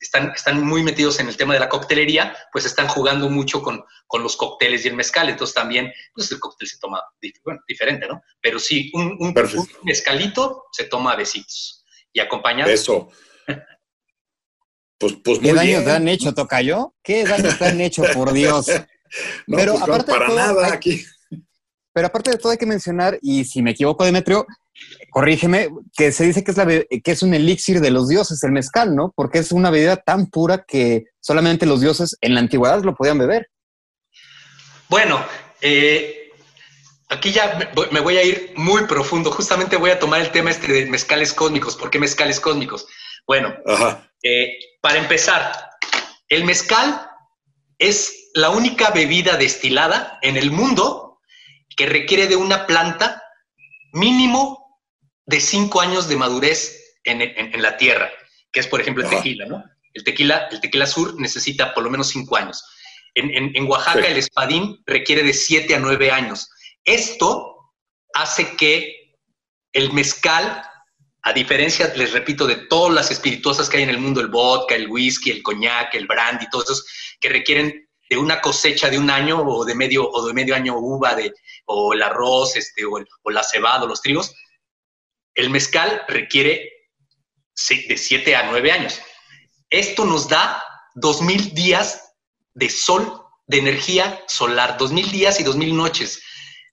están, 0.00 0.32
están 0.34 0.62
muy 0.62 0.82
metidos 0.82 1.20
en 1.20 1.28
el 1.28 1.38
tema 1.38 1.54
de 1.54 1.60
la 1.60 1.70
coctelería, 1.70 2.36
pues 2.52 2.66
están 2.66 2.86
jugando 2.86 3.30
mucho 3.30 3.62
con, 3.62 3.82
con 4.06 4.22
los 4.22 4.36
cócteles 4.36 4.84
y 4.84 4.88
el 4.88 4.94
mezcal. 4.94 5.30
Entonces 5.30 5.54
también, 5.54 5.90
pues 6.12 6.30
el 6.30 6.38
cóctel 6.38 6.68
se 6.68 6.78
toma 6.78 7.00
bueno, 7.44 7.60
diferente, 7.66 8.06
¿no? 8.06 8.20
Pero 8.42 8.58
sí, 8.58 8.90
un, 8.92 9.16
un 9.18 9.34
mezcalito 9.84 10.64
se 10.72 10.84
toma 10.84 11.12
a 11.12 11.16
besitos 11.16 11.79
y 12.12 12.20
acompañado. 12.20 12.70
Eso. 12.70 13.08
Pues, 14.98 15.14
pues 15.24 15.38
¿Qué 15.38 15.52
muy 15.54 15.66
bien. 15.66 15.84
te 15.84 15.90
han 15.92 16.08
hecho, 16.08 16.34
Tocayo? 16.34 16.94
¿Qué 17.02 17.24
daños 17.24 17.58
te 17.58 17.64
han 17.66 17.80
hecho, 17.80 18.02
por 18.12 18.32
Dios? 18.34 18.66
No, 19.46 19.56
Pero 19.56 19.72
pues 19.72 19.86
no, 19.88 19.94
aparte 19.94 20.12
de 20.12 20.18
todo, 20.18 20.36
nada 20.36 20.66
hay- 20.66 20.72
aquí. 20.72 21.04
Pero 21.92 22.06
aparte 22.06 22.30
de 22.30 22.36
todo 22.38 22.52
hay 22.52 22.58
que 22.58 22.66
mencionar, 22.66 23.18
y 23.20 23.44
si 23.44 23.62
me 23.62 23.72
equivoco, 23.72 24.04
Demetrio, 24.04 24.46
corrígeme, 25.10 25.70
que 25.96 26.12
se 26.12 26.24
dice 26.24 26.44
que 26.44 26.52
es, 26.52 26.56
la, 26.56 26.66
que 26.66 27.10
es 27.10 27.22
un 27.24 27.34
elixir 27.34 27.80
de 27.80 27.90
los 27.90 28.08
dioses, 28.08 28.42
el 28.44 28.52
mezcal, 28.52 28.94
¿no? 28.94 29.12
Porque 29.16 29.38
es 29.38 29.50
una 29.50 29.70
bebida 29.70 29.96
tan 29.96 30.26
pura 30.28 30.64
que 30.68 31.06
solamente 31.18 31.66
los 31.66 31.80
dioses 31.80 32.16
en 32.20 32.34
la 32.34 32.40
antigüedad 32.40 32.82
lo 32.84 32.94
podían 32.94 33.18
beber. 33.18 33.48
Bueno, 34.88 35.24
eh, 35.60 36.19
aquí 37.10 37.32
ya 37.32 37.72
me 37.90 38.00
voy- 38.00 38.16
a 38.18 38.22
ir 38.22 38.52
muy 38.56 38.86
profundo. 38.86 39.30
Justamente 39.30 39.76
voy 39.76 39.90
a 39.90 39.98
tomar 39.98 40.20
el 40.20 40.30
tema 40.30 40.50
este 40.50 40.72
de 40.72 40.86
mezcales 40.86 41.32
cósmicos. 41.32 41.76
¿Por 41.76 41.90
qué 41.90 41.98
mezcales 41.98 42.40
cósmicos? 42.40 42.86
Bueno. 43.26 43.54
Eh, 44.22 44.58
para 44.80 44.98
empezar, 44.98 45.52
el 46.28 46.44
mezcal 46.44 47.08
es 47.78 48.30
la 48.34 48.50
única 48.50 48.90
bebida 48.90 49.36
destilada 49.36 50.18
en 50.22 50.36
el 50.36 50.50
mundo 50.50 51.20
que 51.76 51.86
requiere 51.86 52.26
de 52.26 52.36
una 52.36 52.66
planta 52.66 53.22
mínimo 53.92 54.78
de 55.26 55.40
cinco 55.40 55.80
años 55.80 56.08
de 56.08 56.16
madurez 56.16 56.94
en, 57.04 57.22
en- 57.22 57.54
en 57.54 57.62
la 57.62 57.76
tierra, 57.76 58.10
que 58.52 58.60
es, 58.60 58.66
por 58.66 58.80
ejemplo, 58.80 59.04
el 59.04 59.10
tequila, 59.10 59.46
¿no? 59.46 59.64
El 59.94 60.04
tequila, 60.04 60.48
el 60.50 60.60
tequila 60.60 60.86
sur 60.86 61.18
necesita 61.20 61.72
por 61.74 61.82
lo 61.82 61.90
menos 61.90 62.08
cinco 62.08 62.36
años. 62.36 62.62
En, 63.14 63.30
en- 63.34 63.52
en 63.56 63.66
Oaxaca, 63.68 64.02
Sí. 64.04 64.12
el 64.12 64.18
espadín 64.18 64.82
requiere 64.86 65.22
de 65.22 65.32
siete 65.32 65.74
a 65.74 65.78
nueve 65.80 66.10
años. 66.12 66.48
Esto 66.84 67.72
hace 68.14 68.56
que 68.56 69.16
el 69.72 69.92
mezcal 69.92 70.66
a 71.22 71.32
diferencia, 71.32 71.92
les 71.94 72.12
repito, 72.12 72.46
de 72.46 72.56
todas 72.56 72.94
las 72.94 73.10
espirituosas 73.10 73.68
que 73.68 73.76
hay 73.76 73.82
en 73.82 73.90
el 73.90 73.98
mundo, 73.98 74.20
el 74.20 74.28
vodka, 74.28 74.74
el 74.74 74.88
whisky, 74.88 75.30
el 75.30 75.42
coñac, 75.42 75.94
el 75.94 76.06
brandy, 76.06 76.48
todos 76.48 76.64
esos 76.64 76.86
que 77.20 77.28
requieren 77.28 77.88
de 78.08 78.16
una 78.16 78.40
cosecha 78.40 78.88
de 78.88 78.98
un 78.98 79.10
año 79.10 79.40
o 79.40 79.64
de 79.64 79.74
medio, 79.74 80.08
o 80.10 80.26
de 80.26 80.32
medio 80.32 80.54
año 80.54 80.76
uva, 80.78 81.14
de, 81.14 81.32
o 81.66 81.92
el 81.92 82.02
arroz, 82.02 82.56
este, 82.56 82.84
o, 82.84 83.30
la 83.30 83.44
cebada, 83.44 83.84
o 83.84 83.86
los 83.86 84.00
trigos, 84.00 84.34
el 85.34 85.50
mezcal 85.50 86.02
requiere 86.08 86.72
de 87.68 87.96
7 87.96 88.34
a 88.34 88.50
9 88.50 88.72
años. 88.72 89.00
Esto 89.68 90.06
nos 90.06 90.28
da 90.28 90.64
2.000 90.96 91.52
días 91.52 92.14
de 92.54 92.70
sol, 92.70 93.22
de 93.46 93.58
energía 93.58 94.24
solar, 94.26 94.78
2.000 94.78 95.10
días 95.10 95.38
y 95.38 95.44
2.000 95.44 95.74
noches 95.74 96.22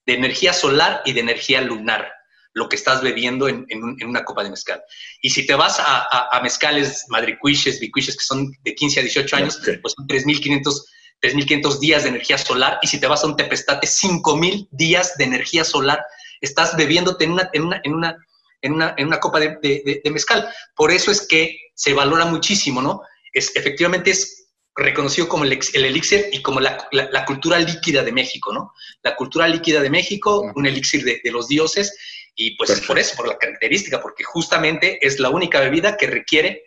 de 0.07 0.13
energía 0.15 0.53
solar 0.53 1.01
y 1.05 1.13
de 1.13 1.19
energía 1.19 1.61
lunar 1.61 2.11
lo 2.53 2.67
que 2.69 2.75
estás 2.75 3.03
bebiendo 3.03 3.47
en, 3.47 3.65
en 3.69 3.83
un- 3.83 4.01
en 4.01 4.07
una 4.07 4.23
copa 4.25 4.43
de 4.43 4.49
mezcal. 4.49 4.81
Y 5.21 5.29
si 5.29 5.45
te 5.45 5.53
vas 5.53 5.79
a, 5.79 5.97
a, 6.09 6.29
a 6.35 6.41
mezcales 6.41 7.05
madricuiches, 7.09 7.79
bicuiches, 7.79 8.17
que 8.17 8.23
son 8.23 8.51
de 8.63 8.73
15 8.73 8.99
a 9.01 9.03
18 9.03 9.35
años, 9.35 9.59
pues 9.81 9.93
son 9.95 10.07
3.500 10.07 10.85
3.500 11.21 11.79
días 11.79 12.03
de 12.03 12.09
energía 12.09 12.37
solar. 12.37 12.77
Y 12.83 12.87
si 12.87 12.99
te 12.99 13.07
vas 13.07 13.23
a 13.23 13.27
un 13.27 13.35
tepestate, 13.35 13.87
5.000 13.87 14.67
días 14.71 15.17
de 15.17 15.23
energía 15.25 15.63
solar. 15.63 15.99
Estás 16.41 16.75
bebiéndote 16.77 17.25
en 17.25 17.31
una, 17.31 17.49
en 17.53 17.63
una, 17.63 17.81
en 17.83 17.93
una, 17.95 18.15
en 18.61 18.73
una, 18.73 18.93
en 18.97 19.07
una 19.07 19.19
copa 19.19 19.39
de, 19.39 19.47
de- 19.63 19.81
de- 19.85 20.01
de 20.03 20.11
mezcal. 20.11 20.47
Por 20.75 20.91
eso 20.91 21.09
es 21.11 21.25
que 21.27 21.57
se 21.73 21.93
valora 21.93 22.25
muchísimo, 22.25 22.81
¿no? 22.83 23.01
es, 23.33 23.55
efectivamente 23.55 24.11
es 24.11 24.46
reconocido 24.77 25.27
como 25.27 25.43
el, 25.43 25.59
elixir 25.73 26.27
y 26.31 26.41
como 26.41 26.59
la, 26.59 26.87
cultura 27.25 27.57
líquida 27.59 28.03
de 28.03 28.11
México, 28.11 28.53
¿no? 28.53 28.73
La 29.01 29.15
cultura 29.15 29.47
líquida 29.47 29.81
de 29.81 29.89
México, 29.89 30.51
un 30.55 30.65
elixir 30.65 31.03
de, 31.03 31.19
los 31.31 31.47
dioses, 31.47 31.97
y 32.35 32.55
pues 32.55 32.69
es 32.69 32.81
por 32.81 32.99
eso, 32.99 33.17
por 33.17 33.27
la 33.27 33.37
característica, 33.37 33.99
porque 33.99 34.23
justamente 34.23 34.99
es 35.01 35.19
la 35.19 35.31
única 35.31 35.59
bebida 35.59 35.97
que 35.97 36.05
requiere 36.05 36.63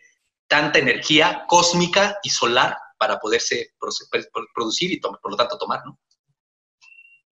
tanta 0.49 0.81
energía 0.81 1.45
cósmica 1.47 2.19
y 2.25 2.31
solar 2.31 2.77
para 2.99 3.21
poderse 3.21 3.71
producir 4.53 4.93
y 4.93 4.99
por 4.99 5.31
lo 5.31 5.37
tanto 5.37 5.57
tomar, 5.57 5.81
¿no? 5.87 5.99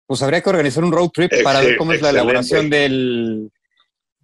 Pues 0.07 0.23
habría 0.23 0.41
que 0.41 0.51
organizar 0.51 0.83
un 0.83 0.93
road 0.93 1.11
trip 1.11 1.31
para 1.45 1.61
ver 1.61 1.77
cómo 1.77 1.93
es 1.93 2.03
la 2.03 2.11
elaboración 2.11 2.69
del, 2.69 3.51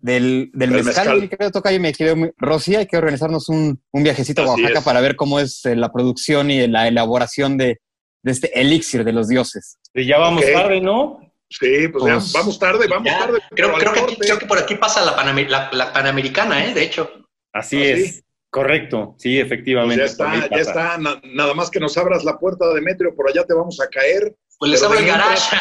del, 0.01 0.51
del 0.55 0.71
mezcal, 0.71 1.21
mi 1.21 1.29
querido 1.29 1.51
Tocayo, 1.51 1.81
me 1.81 1.93
muy... 2.15 2.31
Rosy, 2.39 2.77
hay 2.77 2.87
que 2.87 2.97
organizarnos 2.97 3.49
un, 3.49 3.81
un 3.91 4.03
viajecito 4.03 4.43
a 4.43 4.47
Oaxaca 4.47 4.81
para 4.81 5.01
ver 5.01 5.17
cómo 5.17 5.41
es 5.41 5.65
eh, 5.67 5.77
la 5.77 5.93
producción 5.93 6.51
y 6.51 6.67
la 6.69 6.89
elaboración 6.89 7.57
de, 7.57 7.81
de 8.23 8.33
este 8.33 8.61
elixir 8.61 9.05
de 9.05 9.13
los 9.13 9.29
dioses. 9.29 9.79
Y 9.95 10.07
ya 10.07 10.19
vamos 10.19 10.45
tarde, 10.53 10.81
¿no? 10.81 11.21
Sí, 11.51 11.89
pues, 11.89 12.05
ya, 12.05 12.15
pues 12.15 12.33
vamos 12.33 12.59
tarde, 12.59 12.87
vamos 12.89 13.11
tarde. 13.11 13.39
Creo, 13.51 13.73
creo, 13.75 13.93
que, 13.93 14.17
creo, 14.17 14.39
que, 14.39 14.47
por 14.47 14.59
aquí 14.59 14.75
pasa 14.75 15.03
la, 15.05 15.71
la, 15.73 15.93
Panamericana, 15.93 16.67
¿eh? 16.67 16.75
De 16.75 16.83
hecho. 16.83 17.11
Así, 17.53 17.83
es. 17.83 18.23
Correcto, 18.51 19.15
sí, 19.19 19.39
efectivamente. 19.39 20.03
Pues 20.03 20.17
ya 20.17 20.37
está, 20.37 20.57
ya 20.57 20.63
está. 20.63 20.99
nada 20.99 21.55
más 21.55 21.71
que 21.71 21.81
nos 21.81 21.97
abras 21.99 22.25
la 22.25 22.39
puerta, 22.39 22.73
Demetrio, 22.73 23.15
por 23.15 23.29
allá 23.29 23.45
te 23.45 23.55
vamos 23.55 23.79
a 23.81 23.89
caer. 23.89 24.35
Pues 24.59 24.73
les 24.73 24.83
abro 24.83 24.99
el 24.99 25.07
garage. 25.07 25.57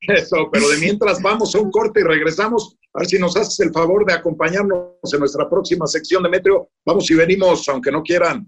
Eso, 0.02 0.48
pero 0.52 0.68
de 0.68 0.76
mientras 0.78 1.20
vamos 1.20 1.54
a 1.54 1.58
un 1.58 1.70
corte 1.70 2.00
y 2.00 2.04
regresamos. 2.04 2.76
A 2.94 3.00
ver 3.00 3.08
si 3.08 3.18
nos 3.18 3.36
haces 3.36 3.60
el 3.60 3.70
favor 3.72 4.06
de 4.06 4.14
acompañarnos 4.14 5.12
en 5.12 5.20
nuestra 5.20 5.48
próxima 5.48 5.86
sección, 5.86 6.22
Demetrio. 6.22 6.70
Vamos 6.86 7.10
y 7.10 7.14
venimos, 7.14 7.68
aunque 7.68 7.92
no 7.92 8.02
quieran. 8.02 8.46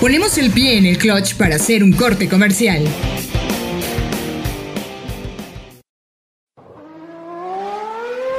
Ponemos 0.00 0.36
el 0.38 0.50
pie 0.50 0.78
en 0.78 0.86
el 0.86 0.98
clutch 0.98 1.36
para 1.36 1.56
hacer 1.56 1.84
un 1.84 1.92
corte 1.92 2.28
comercial. 2.28 2.84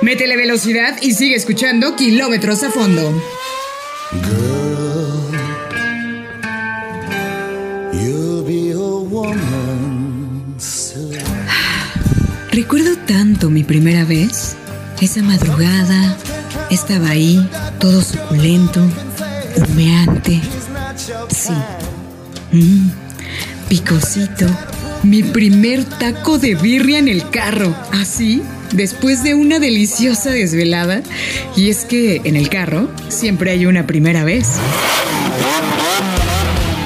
Métele 0.02 0.36
velocidad 0.36 0.98
y 1.02 1.14
sigue 1.14 1.36
escuchando 1.36 1.96
kilómetros 1.96 2.64
a 2.64 2.72
fondo. 2.72 3.14
Recuerdo 12.62 12.96
tanto 13.08 13.50
mi 13.50 13.64
primera 13.64 14.06
vez. 14.06 14.56
Esa 15.02 15.24
madrugada 15.24 16.16
estaba 16.70 17.10
ahí, 17.10 17.44
todo 17.80 18.04
suculento, 18.04 18.88
humeante. 19.56 20.40
Sí. 21.30 21.54
Mm, 22.52 22.92
picosito. 23.68 24.46
Mi 25.02 25.24
primer 25.24 25.86
taco 25.86 26.38
de 26.38 26.54
birria 26.54 27.00
en 27.00 27.08
el 27.08 27.28
carro. 27.32 27.76
Así, 27.94 28.44
después 28.74 29.24
de 29.24 29.34
una 29.34 29.58
deliciosa 29.58 30.30
desvelada. 30.30 31.02
Y 31.58 31.72
es 31.72 31.84
que 31.84 32.22
en 32.26 32.36
el 32.36 32.48
carro 32.48 32.92
siempre 33.10 33.50
hay 33.50 33.66
una 33.66 33.88
primera 33.88 34.24
vez. 34.24 34.46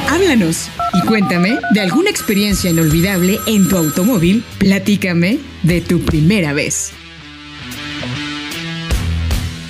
Háblanos 0.10 0.70
y 0.96 1.02
cuéntame 1.06 1.60
de 1.72 1.82
alguna 1.82 2.10
experiencia 2.10 2.70
inolvidable 2.70 3.40
en 3.48 3.68
tu 3.68 3.76
automóvil. 3.76 4.46
Platícame 4.60 5.40
de 5.64 5.82
tu 5.82 6.00
primera 6.06 6.54
vez. 6.54 6.94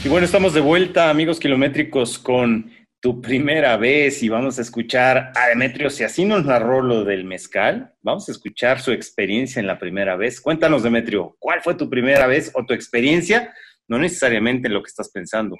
Y 0.04 0.08
bueno, 0.08 0.26
estamos 0.26 0.54
de 0.54 0.62
vuelta, 0.62 1.10
amigos 1.10 1.40
kilométricos, 1.40 2.20
con 2.20 2.72
tu 3.02 3.22
primera 3.22 3.76
vez 3.78 4.22
y 4.22 4.30
vamos 4.30 4.60
a 4.60 4.62
escuchar 4.62 5.32
a 5.36 5.48
Demetrio, 5.48 5.90
si 5.90 6.04
así 6.04 6.26
nos 6.26 6.46
narró 6.46 6.82
lo 6.82 7.04
del 7.04 7.24
mezcal, 7.24 7.94
vamos 8.02 8.28
a 8.30 8.32
escuchar 8.32 8.80
su 8.80 8.92
experiencia 8.92 9.60
en 9.60 9.68
la 9.68 9.80
primera 9.80 10.16
vez. 10.16 10.40
Cuéntanos, 10.42 10.84
Demetrio, 10.84 11.36
¿cuál 11.40 11.62
fue 11.62 11.76
tu 11.76 11.90
primera 11.90 12.28
vez 12.28 12.52
o 12.54 12.66
tu 12.66 12.74
experiencia? 12.74 13.54
No 13.88 13.98
necesariamente 13.98 14.70
lo 14.70 14.82
que 14.82 14.90
estás 14.90 15.10
pensando. 15.10 15.56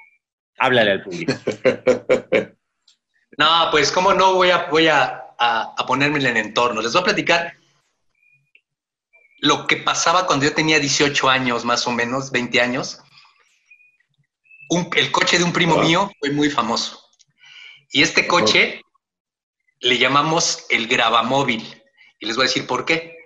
Háblale 0.58 0.90
al 0.92 1.02
público. 1.02 1.34
No, 3.38 3.68
pues 3.70 3.92
cómo 3.92 4.14
no 4.14 4.34
voy 4.34 4.48
a, 4.48 4.66
voy 4.70 4.88
a, 4.88 5.25
ponerme 5.86 6.18
en 6.18 6.26
el 6.26 6.36
entorno. 6.36 6.80
Les 6.80 6.92
voy 6.92 7.02
a 7.02 7.04
platicar 7.04 7.56
lo 9.38 9.66
que 9.66 9.76
pasaba 9.76 10.26
cuando 10.26 10.46
yo 10.46 10.54
tenía 10.54 10.78
18 10.78 11.28
años, 11.28 11.64
más 11.64 11.86
o 11.86 11.92
menos, 11.92 12.30
20 12.30 12.60
años. 12.60 13.00
el 14.96 15.12
coche 15.12 15.38
de 15.38 15.44
un 15.44 15.52
primo 15.52 15.78
mío 15.78 16.10
fue 16.18 16.30
muy 16.30 16.50
famoso. 16.50 17.02
Y 17.90 18.02
este 18.02 18.26
coche 18.26 18.82
le 19.80 19.98
llamamos 19.98 20.66
el 20.70 20.88
grabamóvil. 20.88 21.82
Y 22.18 22.26
les 22.26 22.36
voy 22.36 22.44
a 22.44 22.48
decir 22.48 22.66
por 22.66 22.84
qué. 22.84 23.16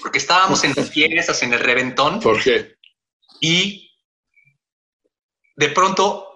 Porque 0.00 0.18
estábamos 0.18 0.64
en 0.64 0.74
las 0.76 0.90
fiestas, 0.92 1.42
en 1.42 1.52
el 1.52 1.60
reventón. 1.60 2.20
¿Por 2.20 2.42
qué? 2.42 2.74
Y 3.40 3.90
de 5.56 5.68
pronto 5.68 6.26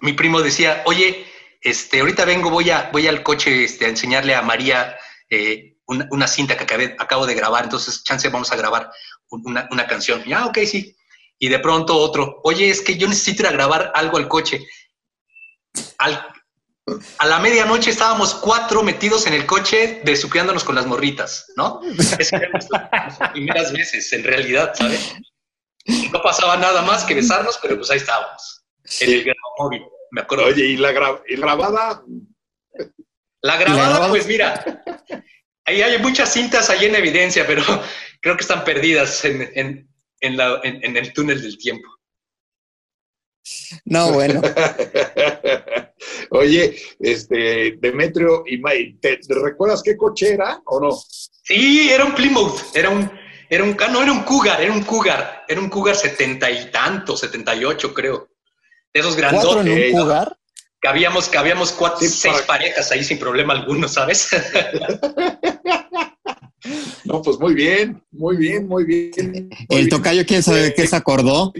mi 0.00 0.12
primo 0.12 0.40
decía, 0.40 0.82
oye, 0.86 1.26
este, 1.66 1.98
ahorita 1.98 2.24
vengo, 2.24 2.48
voy, 2.48 2.70
a, 2.70 2.90
voy 2.92 3.08
al 3.08 3.24
coche 3.24 3.64
este, 3.64 3.86
a 3.86 3.88
enseñarle 3.88 4.36
a 4.36 4.42
María 4.42 4.96
eh, 5.28 5.78
una, 5.86 6.28
cinta 6.28 6.56
que 6.56 6.94
acabo 6.96 7.26
de 7.26 7.34
grabar, 7.34 7.64
entonces 7.64 8.04
chance 8.04 8.28
vamos 8.28 8.52
a 8.52 8.56
grabar 8.56 8.88
una, 9.30 9.86
canción. 9.88 10.22
Ya, 10.24 10.42
ah, 10.42 10.46
ok, 10.46 10.58
sí. 10.64 10.96
Y 11.40 11.48
de 11.48 11.58
pronto 11.58 11.96
otro, 11.96 12.40
oye, 12.44 12.70
es 12.70 12.80
que 12.80 12.96
yo 12.96 13.08
necesito 13.08 13.42
ir 13.42 13.48
a 13.48 13.52
grabar 13.52 13.90
algo 13.96 14.16
al 14.16 14.28
coche. 14.28 14.64
a 15.98 17.26
la 17.26 17.40
medianoche 17.40 17.90
estábamos 17.90 18.34
cuatro 18.34 18.84
metidos 18.84 19.26
en 19.26 19.32
el 19.32 19.44
coche 19.44 20.02
besuqueándonos 20.04 20.62
con 20.62 20.76
las 20.76 20.86
morritas, 20.86 21.52
¿no? 21.56 21.80
Es 22.16 22.30
que 22.30 22.48
las 22.70 23.30
primeras 23.32 23.72
veces, 23.72 24.12
en 24.12 24.22
realidad, 24.22 24.72
¿sabes? 24.72 25.14
No 26.12 26.22
pasaba 26.22 26.56
nada 26.58 26.82
más 26.82 27.02
que 27.02 27.14
besarnos, 27.14 27.58
pero 27.60 27.76
pues 27.76 27.90
ahí 27.90 27.98
estábamos, 27.98 28.64
en 29.00 29.12
el 29.12 29.24
gran 29.24 29.36
móvil. 29.58 29.82
Me 30.10 30.20
acuerdo. 30.22 30.46
Oye, 30.46 30.64
¿y 30.66 30.76
la, 30.76 30.92
grabada? 30.92 32.02
La 33.42 33.56
grabada, 33.56 34.08
pues 34.08 34.26
mira, 34.26 34.82
ahí 35.64 35.82
hay 35.82 35.98
muchas 35.98 36.32
cintas 36.32 36.70
ahí 36.70 36.86
en 36.86 36.94
evidencia, 36.94 37.46
pero 37.46 37.62
creo 38.20 38.36
que 38.36 38.42
están 38.42 38.64
perdidas 38.64 39.24
en, 39.24 39.88
el 40.20 41.12
túnel 41.12 41.42
del 41.42 41.58
tiempo. 41.58 41.88
No, 43.84 44.12
bueno. 44.12 44.42
Oye, 46.30 46.76
este, 46.98 47.76
Demetrio 47.78 48.42
y 48.46 48.58
May, 48.58 48.94
¿te, 48.94 49.20
recuerdas 49.28 49.82
qué 49.82 49.96
coche 49.96 50.34
era 50.34 50.60
o 50.66 50.80
no? 50.80 50.90
Sí, 50.90 51.88
era 51.90 52.04
un 52.04 52.14
Plymouth, 52.14 52.74
era 52.74 52.90
un, 52.90 53.08
era 53.48 53.62
un, 53.62 53.76
ah, 53.80 53.88
no, 53.88 54.02
era 54.02 54.10
un 54.10 54.24
Cougar, 54.24 54.60
era 54.60 54.72
un 54.72 54.82
Cougar, 54.82 55.44
era 55.46 55.60
un 55.60 55.68
Cougar 55.68 55.94
setenta 55.94 56.50
y 56.50 56.70
tanto, 56.72 57.16
setenta 57.16 57.54
y 57.54 57.64
ocho 57.64 57.94
creo 57.94 58.35
esos 59.00 59.16
grandotes. 59.16 59.46
¿Cuatro 59.46 59.72
en 59.72 59.94
un 59.94 60.00
jugar? 60.00 60.36
Cabíamos, 60.80 61.28
cabíamos 61.28 61.72
cuatro, 61.72 62.06
seis 62.06 62.42
parejas 62.42 62.92
ahí 62.92 63.02
sin 63.02 63.18
problema 63.18 63.54
alguno, 63.54 63.88
¿sabes? 63.88 64.28
no, 67.04 67.22
pues 67.22 67.38
muy 67.38 67.54
bien, 67.54 68.02
muy 68.10 68.36
bien, 68.36 68.68
muy 68.68 68.84
bien. 68.84 69.50
el 69.68 69.88
tocayo, 69.88 70.24
¿quién 70.26 70.42
sabe 70.42 70.74
qué 70.74 70.86
se 70.86 70.96
acordó? 70.96 71.52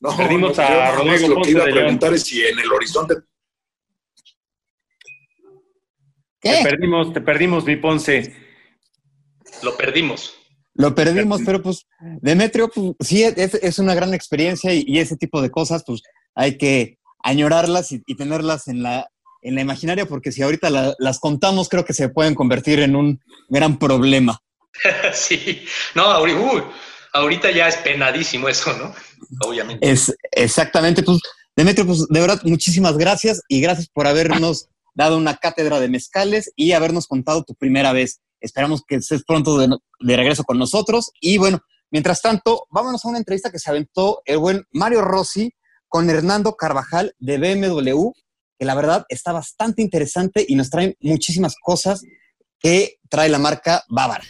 no, 0.00 0.16
Perdimos 0.16 0.58
a 0.58 0.92
Rodrigo 0.92 1.28
Lo 1.28 1.42
que 1.42 1.50
iba 1.50 1.62
a 1.62 1.66
preguntar 1.66 2.14
es 2.14 2.24
si 2.24 2.44
en 2.44 2.58
el 2.58 2.70
horizonte. 2.70 3.14
¿Qué? 6.40 6.50
Te 6.50 6.62
perdimos, 6.62 7.12
te 7.12 7.20
perdimos, 7.20 7.64
mi 7.64 7.76
Ponce. 7.76 8.34
Lo 9.62 9.76
perdimos. 9.76 10.35
Lo 10.76 10.94
perdimos, 10.94 11.40
pero 11.44 11.62
pues 11.62 11.86
Demetrio, 12.20 12.68
pues, 12.68 12.94
sí, 13.00 13.22
es, 13.24 13.78
una 13.78 13.94
gran 13.94 14.14
experiencia 14.14 14.72
y, 14.74 14.98
ese 14.98 15.16
tipo 15.16 15.40
de 15.40 15.50
cosas, 15.50 15.84
pues 15.86 16.02
hay 16.34 16.58
que 16.58 16.98
añorarlas 17.22 17.92
y, 17.92 18.00
tenerlas 18.14 18.68
en 18.68 18.82
la, 18.82 19.08
en 19.42 19.54
la 19.54 19.62
imaginaria, 19.62 20.06
porque 20.06 20.32
si 20.32 20.42
ahorita 20.42 20.94
las 20.98 21.18
contamos, 21.18 21.68
creo 21.68 21.84
que 21.84 21.94
se 21.94 22.08
pueden 22.08 22.34
convertir 22.34 22.80
en 22.80 22.94
un 22.94 23.20
gran 23.48 23.78
problema. 23.78 24.40
sí, 25.12 25.64
no, 25.94 26.04
ahorita 27.12 27.50
ya 27.50 27.68
es 27.68 27.76
penadísimo 27.78 28.48
eso, 28.48 28.76
¿no? 28.76 28.94
Obviamente. 29.48 29.90
Es 29.90 30.14
exactamente, 30.32 31.02
pues 31.02 31.20
Demetrio, 31.56 31.86
pues 31.86 32.06
de 32.08 32.20
verdad, 32.20 32.40
muchísimas 32.44 32.98
gracias 32.98 33.40
y 33.48 33.62
gracias 33.62 33.88
por 33.88 34.06
habernos 34.06 34.68
dado 34.94 35.16
una 35.16 35.36
cátedra 35.36 35.80
de 35.80 35.88
mezcales 35.88 36.52
y 36.54 36.72
habernos 36.72 37.06
contado 37.06 37.44
tu 37.44 37.54
primera 37.54 37.92
vez. 37.92 38.20
Esperamos 38.40 38.82
que 38.86 38.96
estés 38.96 39.24
pronto 39.24 39.58
de, 39.58 39.76
regreso 40.00 40.44
con 40.44 40.58
nosotros. 40.58 41.10
Y 41.20 41.38
bueno, 41.38 41.60
mientras 41.90 42.22
tanto, 42.22 42.66
vámonos 42.70 43.04
a 43.04 43.08
una 43.08 43.18
entrevista 43.18 43.50
que 43.50 43.58
se 43.58 43.70
aventó 43.70 44.22
el 44.24 44.38
buen 44.38 44.64
Mario 44.72 45.02
Rossi 45.02 45.52
con 45.88 46.08
Hernando 46.10 46.56
Carvajal 46.56 47.14
de 47.18 47.38
BMW, 47.38 48.10
que 48.58 48.64
la 48.64 48.74
verdad 48.74 49.04
está 49.08 49.32
bastante 49.32 49.82
interesante 49.82 50.44
y 50.46 50.54
nos 50.54 50.70
trae 50.70 50.96
muchísimas 51.00 51.56
cosas 51.62 52.02
que 52.58 52.98
trae 53.08 53.28
la 53.28 53.38
marca 53.38 53.84
Bávara. 53.88 54.24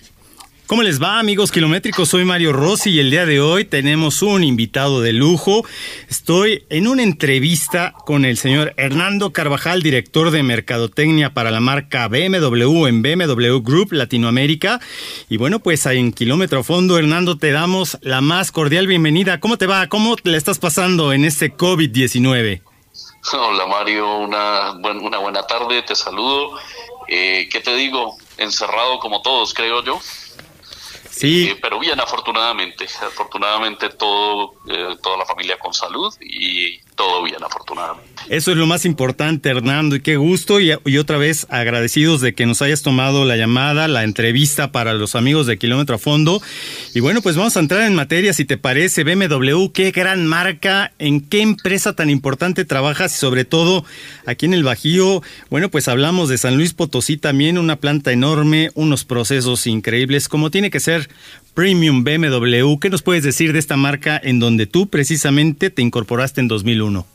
¿Cómo 0.66 0.82
les 0.82 1.00
va 1.00 1.20
amigos 1.20 1.52
kilométricos? 1.52 2.08
Soy 2.08 2.24
Mario 2.24 2.52
Rossi 2.52 2.90
y 2.90 2.98
el 2.98 3.08
día 3.08 3.24
de 3.24 3.40
hoy 3.40 3.64
tenemos 3.64 4.20
un 4.22 4.42
invitado 4.42 5.00
de 5.00 5.12
lujo. 5.12 5.64
Estoy 6.08 6.64
en 6.70 6.88
una 6.88 7.04
entrevista 7.04 7.94
con 8.04 8.24
el 8.24 8.36
señor 8.36 8.74
Hernando 8.76 9.32
Carvajal, 9.32 9.80
director 9.80 10.32
de 10.32 10.42
Mercadotecnia 10.42 11.32
para 11.32 11.52
la 11.52 11.60
marca 11.60 12.08
BMW 12.08 12.86
en 12.88 13.00
BMW 13.00 13.60
Group 13.62 13.92
Latinoamérica. 13.92 14.80
Y 15.28 15.36
bueno, 15.36 15.60
pues 15.60 15.86
en 15.86 16.12
Kilómetro 16.12 16.64
Fondo, 16.64 16.98
Hernando, 16.98 17.38
te 17.38 17.52
damos 17.52 17.96
la 18.00 18.20
más 18.20 18.50
cordial 18.50 18.88
bienvenida. 18.88 19.38
¿Cómo 19.38 19.58
te 19.58 19.66
va? 19.66 19.86
¿Cómo 19.86 20.16
le 20.24 20.36
estás 20.36 20.58
pasando 20.58 21.12
en 21.12 21.24
este 21.24 21.56
COVID-19? 21.56 22.62
Hola 23.34 23.66
Mario, 23.66 24.18
una, 24.18 24.72
una 24.72 25.18
buena 25.18 25.44
tarde, 25.44 25.82
te 25.82 25.94
saludo. 25.94 26.58
Eh, 27.06 27.48
¿Qué 27.52 27.60
te 27.60 27.76
digo? 27.76 28.16
Encerrado 28.36 28.98
como 28.98 29.22
todos, 29.22 29.54
creo 29.54 29.84
yo. 29.84 30.00
Sí. 31.16 31.48
Eh, 31.48 31.58
pero 31.60 31.78
bien, 31.78 31.98
afortunadamente. 31.98 32.84
Afortunadamente 32.84 33.88
todo, 33.90 34.54
eh, 34.68 34.96
toda 35.02 35.16
la 35.16 35.24
familia 35.24 35.58
con 35.58 35.72
salud 35.72 36.14
y 36.20 36.78
todo 36.96 37.22
bien, 37.22 37.42
afortunadamente. 37.44 38.16
Eso 38.28 38.50
es 38.50 38.56
lo 38.56 38.66
más 38.66 38.84
importante, 38.84 39.50
Hernando, 39.50 39.94
y 39.94 40.00
qué 40.00 40.16
gusto. 40.16 40.58
Y, 40.60 40.72
otra 40.98 41.16
vez 41.16 41.46
agradecidos 41.48 42.20
de 42.20 42.34
que 42.34 42.44
nos 42.44 42.60
hayas 42.60 42.82
tomado 42.82 43.24
la 43.24 43.36
llamada, 43.36 43.86
la 43.86 44.02
entrevista 44.02 44.72
para 44.72 44.94
los 44.94 45.14
amigos 45.14 45.46
de 45.46 45.58
Kilómetro 45.58 45.94
a 45.94 45.98
Fondo. 45.98 46.42
Y 46.92 46.98
bueno, 46.98 47.22
pues 47.22 47.36
vamos 47.36 47.56
a 47.56 47.60
entrar 47.60 47.82
en 47.82 47.94
materia, 47.94 48.32
si 48.32 48.44
te 48.44 48.56
parece. 48.56 49.04
BMW, 49.04 49.68
qué 49.72 49.92
gran 49.92 50.26
marca, 50.26 50.92
en 50.98 51.20
qué 51.20 51.40
empresa 51.40 51.94
tan 51.94 52.10
importante 52.10 52.64
trabajas 52.64 53.14
y 53.14 53.18
sobre 53.18 53.44
todo 53.44 53.84
aquí 54.24 54.46
en 54.46 54.54
el 54.54 54.64
Bajío. 54.64 55.22
Bueno, 55.48 55.70
pues 55.70 55.86
hablamos 55.86 56.28
de 56.28 56.38
San 56.38 56.56
Luis 56.56 56.74
Potosí 56.74 57.18
también, 57.18 57.58
una 57.58 57.76
planta 57.76 58.10
enorme, 58.10 58.70
unos 58.74 59.04
procesos 59.04 59.68
increíbles, 59.68 60.28
como 60.28 60.50
tiene 60.50 60.70
que 60.70 60.80
ser 60.80 61.08
Premium 61.56 62.04
BMW. 62.04 62.78
¿Qué 62.78 62.90
nos 62.90 63.00
puedes 63.00 63.22
decir 63.22 63.54
de 63.54 63.58
esta 63.58 63.78
marca 63.78 64.20
en 64.22 64.38
donde 64.38 64.66
tú 64.66 64.88
precisamente 64.88 65.70
te 65.70 65.80
incorporaste 65.80 66.42
en 66.42 66.48
2001? 66.48 67.06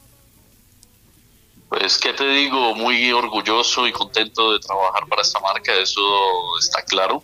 Pues, 1.70 2.00
¿qué 2.00 2.12
te 2.14 2.28
digo? 2.28 2.74
Muy 2.74 3.12
orgulloso 3.12 3.88
y 3.88 3.92
contento 3.92 4.52
de 4.52 4.60
trabajar 4.60 5.06
para 5.08 5.22
esta 5.22 5.40
marca, 5.42 5.76
eso 5.76 6.02
está 6.60 6.82
claro. 6.82 7.24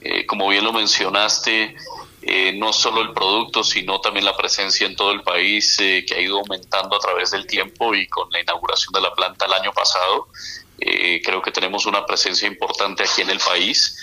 Eh, 0.00 0.26
como 0.26 0.48
bien 0.48 0.64
lo 0.64 0.72
mencionaste, 0.72 1.76
eh, 2.22 2.52
no 2.54 2.72
solo 2.72 3.02
el 3.02 3.12
producto, 3.12 3.62
sino 3.62 4.00
también 4.00 4.24
la 4.24 4.36
presencia 4.36 4.84
en 4.84 4.96
todo 4.96 5.12
el 5.12 5.22
país 5.22 5.78
eh, 5.78 6.04
que 6.04 6.16
ha 6.16 6.20
ido 6.20 6.40
aumentando 6.40 6.96
a 6.96 6.98
través 6.98 7.30
del 7.30 7.46
tiempo 7.46 7.94
y 7.94 8.08
con 8.08 8.32
la 8.32 8.40
inauguración 8.40 8.92
de 8.94 9.00
la 9.00 9.14
planta 9.14 9.46
el 9.46 9.52
año 9.52 9.72
pasado. 9.72 10.26
creo 10.76 11.42
que 11.42 11.52
tenemos 11.52 11.86
una 11.86 12.04
presencia 12.04 12.48
importante 12.48 13.04
aquí 13.04 13.22
en 13.22 13.30
el 13.30 13.38
país 13.38 13.96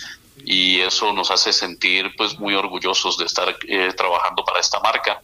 y 0.43 0.79
eso 0.81 1.13
nos 1.13 1.31
hace 1.31 1.53
sentir 1.53 2.11
pues 2.17 2.37
muy 2.39 2.53
orgullosos 2.55 3.17
de 3.17 3.25
estar 3.25 3.55
eh, 3.67 3.93
trabajando 3.95 4.43
para 4.43 4.59
esta 4.59 4.79
marca 4.79 5.21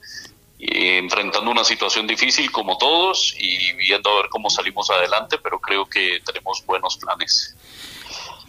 enfrentando 0.62 1.50
una 1.50 1.64
situación 1.64 2.06
difícil 2.06 2.52
como 2.52 2.78
todos 2.78 3.36
y 3.40 3.74
viendo 3.74 4.12
a 4.12 4.22
ver 4.22 4.30
cómo 4.30 4.50
salimos 4.50 4.90
adelante, 4.92 5.38
pero 5.42 5.60
creo 5.60 5.86
que 5.88 6.20
tenemos 6.24 6.64
buenos 6.66 6.98
planes. 6.98 7.56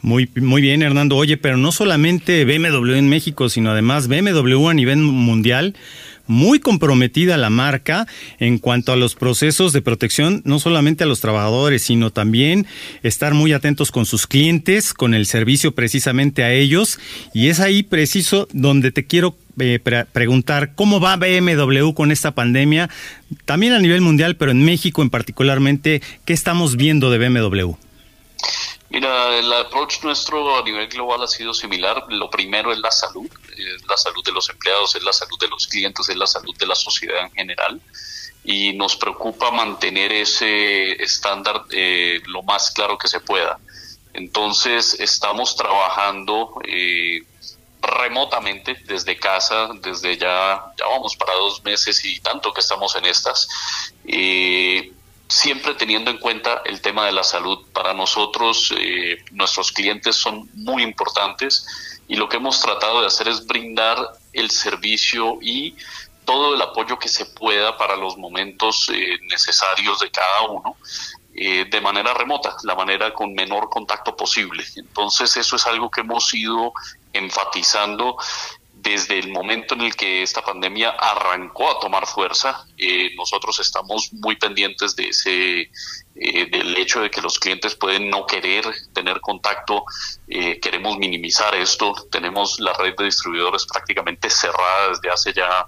Muy, 0.03 0.29
muy 0.35 0.61
bien, 0.61 0.83
Hernando. 0.83 1.17
Oye, 1.17 1.37
pero 1.37 1.57
no 1.57 1.73
solamente 1.73 2.45
BMW 2.45 2.95
en 2.95 3.09
México, 3.09 3.49
sino 3.49 3.71
además 3.71 4.09
BMW 4.09 4.69
a 4.69 4.75
nivel 4.75 4.99
mundial 4.99 5.77
muy 6.27 6.61
comprometida 6.61 7.37
la 7.37 7.51
marca 7.51 8.07
en 8.39 8.59
cuanto 8.59 8.93
a 8.93 8.97
los 8.97 9.15
procesos 9.15 9.73
de 9.73 9.83
protección, 9.83 10.43
no 10.45 10.59
solamente 10.59 11.05
a 11.05 11.07
los 11.07 11.21
trabajadores, 11.21 11.83
sino 11.83 12.11
también 12.11 12.67
estar 13.03 13.35
muy 13.35 13.53
atentos 13.53 13.91
con 13.91 14.07
sus 14.07 14.27
clientes, 14.27 14.95
con 14.95 15.15
el 15.15 15.27
servicio 15.27 15.73
precisamente 15.75 16.45
a 16.45 16.53
ellos. 16.53 16.99
Y 17.35 17.49
es 17.49 17.61
ahí 17.61 17.83
preciso 17.83 18.49
donde 18.53 18.93
te 18.93 19.05
quiero 19.05 19.37
eh, 19.59 19.79
preguntar 20.13 20.75
cómo 20.75 20.99
va 20.99 21.17
BMW 21.17 21.93
con 21.93 22.11
esta 22.11 22.35
pandemia, 22.35 22.89
también 23.45 23.75
a 23.75 23.79
nivel 23.79 24.01
mundial, 24.01 24.37
pero 24.37 24.51
en 24.51 24.65
México 24.65 25.03
en 25.03 25.11
particularmente, 25.11 26.01
¿qué 26.25 26.33
estamos 26.33 26.77
viendo 26.77 27.11
de 27.11 27.19
BMW? 27.19 27.75
Mira, 28.93 29.39
el 29.39 29.51
approach 29.55 30.03
nuestro 30.03 30.59
a 30.59 30.63
nivel 30.63 30.87
global 30.87 31.23
ha 31.23 31.27
sido 31.27 31.55
similar. 31.55 32.05
Lo 32.11 32.29
primero 32.29 32.73
es 32.75 32.79
la 32.79 32.91
salud, 32.91 33.27
la 33.89 33.97
salud 33.97 34.23
de 34.23 34.33
los 34.33 34.51
empleados, 34.51 34.95
es 34.95 35.03
la 35.03 35.15
salud 35.15 35.39
de 35.39 35.49
los 35.49 35.67
clientes, 35.67 36.11
es 36.11 36.17
la 36.17 36.27
salud 36.27 36.55
de 36.59 36.67
la 36.67 36.75
sociedad 36.75 37.23
en 37.23 37.31
general. 37.33 37.81
Y 38.45 38.75
nos 38.75 38.95
preocupa 38.97 39.51
mantener 39.51 40.13
ese 40.13 41.03
estándar 41.03 41.65
eh, 41.71 42.21
lo 42.27 42.43
más 42.43 42.71
claro 42.71 42.99
que 42.99 43.09
se 43.09 43.21
pueda. 43.21 43.59
Entonces, 44.13 44.95
estamos 45.01 45.57
trabajando 45.57 46.61
eh, 46.69 47.23
remotamente 47.81 48.75
desde 48.85 49.17
casa, 49.17 49.71
desde 49.81 50.19
ya, 50.19 50.67
ya 50.79 50.87
vamos 50.87 51.17
para 51.17 51.33
dos 51.33 51.65
meses 51.65 52.05
y 52.05 52.21
tanto 52.21 52.53
que 52.53 52.61
estamos 52.61 52.95
en 52.97 53.07
estas. 53.07 53.49
Eh, 54.05 54.93
siempre 55.33 55.75
teniendo 55.75 56.11
en 56.11 56.19
cuenta 56.19 56.61
el 56.67 56.83
tema 56.83 57.07
de 57.07 57.13
la 57.13 57.25
salud. 57.25 57.65
Para 57.73 57.95
nosotros, 57.95 58.73
eh, 58.77 59.25
nuestros 59.31 59.73
clientes 59.73 60.15
son 60.15 60.51
muy 60.53 60.83
importantes 60.83 61.67
y 62.07 62.17
lo 62.17 62.29
que 62.29 62.37
hemos 62.37 62.61
tratado 62.61 63.01
de 63.01 63.07
hacer 63.07 63.29
es 63.29 63.47
brindar 63.47 64.13
el 64.35 64.51
servicio 64.51 65.39
y 65.41 65.75
todo 66.27 66.55
el 66.55 66.61
apoyo 66.61 66.99
que 66.99 67.09
se 67.09 67.25
pueda 67.25 67.79
para 67.79 67.97
los 67.97 68.19
momentos 68.19 68.91
eh, 68.93 69.19
necesarios 69.31 70.01
de 70.01 70.11
cada 70.11 70.43
uno 70.43 70.77
eh, 71.35 71.65
de 71.65 71.81
manera 71.81 72.13
remota, 72.13 72.55
la 72.65 72.75
manera 72.75 73.15
con 73.15 73.33
menor 73.33 73.71
contacto 73.71 74.15
posible. 74.15 74.63
Entonces 74.77 75.35
eso 75.39 75.57
es 75.57 75.67
algo 75.67 75.91
que 75.91 76.03
hemos 76.03 76.33
ido 76.35 76.75
enfatizando 77.15 78.19
desde 78.83 79.19
el 79.19 79.31
momento 79.31 79.75
en 79.75 79.83
el 79.83 79.95
que 79.95 80.23
esta 80.23 80.43
pandemia 80.43 80.91
arrancó 80.91 81.71
a 81.71 81.79
tomar 81.79 82.07
fuerza, 82.07 82.67
eh, 82.77 83.15
nosotros 83.17 83.61
estamos 83.61 84.13
muy 84.13 84.35
pendientes 84.37 84.97
de 84.97 85.09
ese, 85.09 85.71
eh, 86.17 86.47
del 86.51 86.77
hecho 86.77 87.01
de 87.01 87.09
que 87.09 87.23
los 87.23 87.39
clientes 87.39 87.77
pueden 87.77 88.11
no 88.11 88.27
querer 88.27 88.65
tener 88.93 89.21
contacto, 89.21 89.85
eh, 90.27 90.59
queremos 90.59 90.99
minimizar 90.99 91.55
esto, 91.55 91.95
tenemos 92.11 92.59
la 92.59 92.73
red 92.73 92.97
de 92.97 93.05
distribuidores 93.05 93.67
prácticamente 93.67 94.29
cerrada 94.29 94.89
desde 94.91 95.11
hace 95.11 95.33
ya 95.33 95.67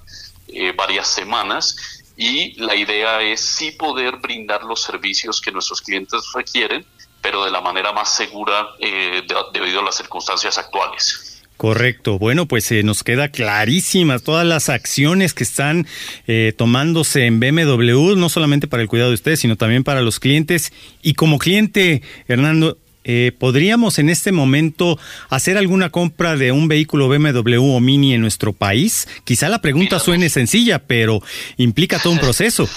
varias 0.76 1.08
semanas 1.08 2.04
y 2.16 2.54
la 2.60 2.76
idea 2.76 3.20
es 3.22 3.40
sí 3.40 3.72
poder 3.72 4.16
brindar 4.16 4.62
los 4.62 4.82
servicios 4.82 5.40
que 5.40 5.50
nuestros 5.50 5.80
clientes 5.80 6.22
requieren, 6.32 6.86
pero 7.20 7.44
de 7.44 7.50
la 7.50 7.60
manera 7.60 7.92
más 7.92 8.14
segura 8.14 8.68
debido 8.78 9.80
a 9.80 9.84
las 9.84 9.96
circunstancias 9.96 10.58
actuales. 10.58 11.23
Correcto. 11.56 12.18
Bueno, 12.18 12.46
pues 12.46 12.64
se 12.64 12.82
nos 12.82 13.04
queda 13.04 13.28
clarísimas 13.28 14.22
todas 14.22 14.44
las 14.44 14.68
acciones 14.68 15.34
que 15.34 15.44
están 15.44 15.86
eh, 16.26 16.52
tomándose 16.56 17.26
en 17.26 17.38
BMW, 17.38 18.16
no 18.16 18.28
solamente 18.28 18.66
para 18.66 18.82
el 18.82 18.88
cuidado 18.88 19.10
de 19.10 19.14
ustedes, 19.14 19.40
sino 19.40 19.56
también 19.56 19.84
para 19.84 20.02
los 20.02 20.18
clientes. 20.18 20.72
Y 21.00 21.14
como 21.14 21.38
cliente, 21.38 22.02
Hernando, 22.26 22.76
eh, 23.04 23.32
¿podríamos 23.38 23.98
en 23.98 24.08
este 24.08 24.32
momento 24.32 24.98
hacer 25.28 25.56
alguna 25.56 25.90
compra 25.90 26.36
de 26.36 26.52
un 26.52 26.68
vehículo 26.68 27.08
BMW 27.08 27.62
o 27.62 27.78
Mini 27.78 28.14
en 28.14 28.20
nuestro 28.20 28.52
país? 28.52 29.06
Quizá 29.24 29.48
la 29.48 29.60
pregunta 29.60 30.00
suene 30.00 30.30
sencilla, 30.30 30.80
pero 30.80 31.22
implica 31.56 32.00
todo 32.00 32.14
un 32.14 32.18
proceso. 32.20 32.68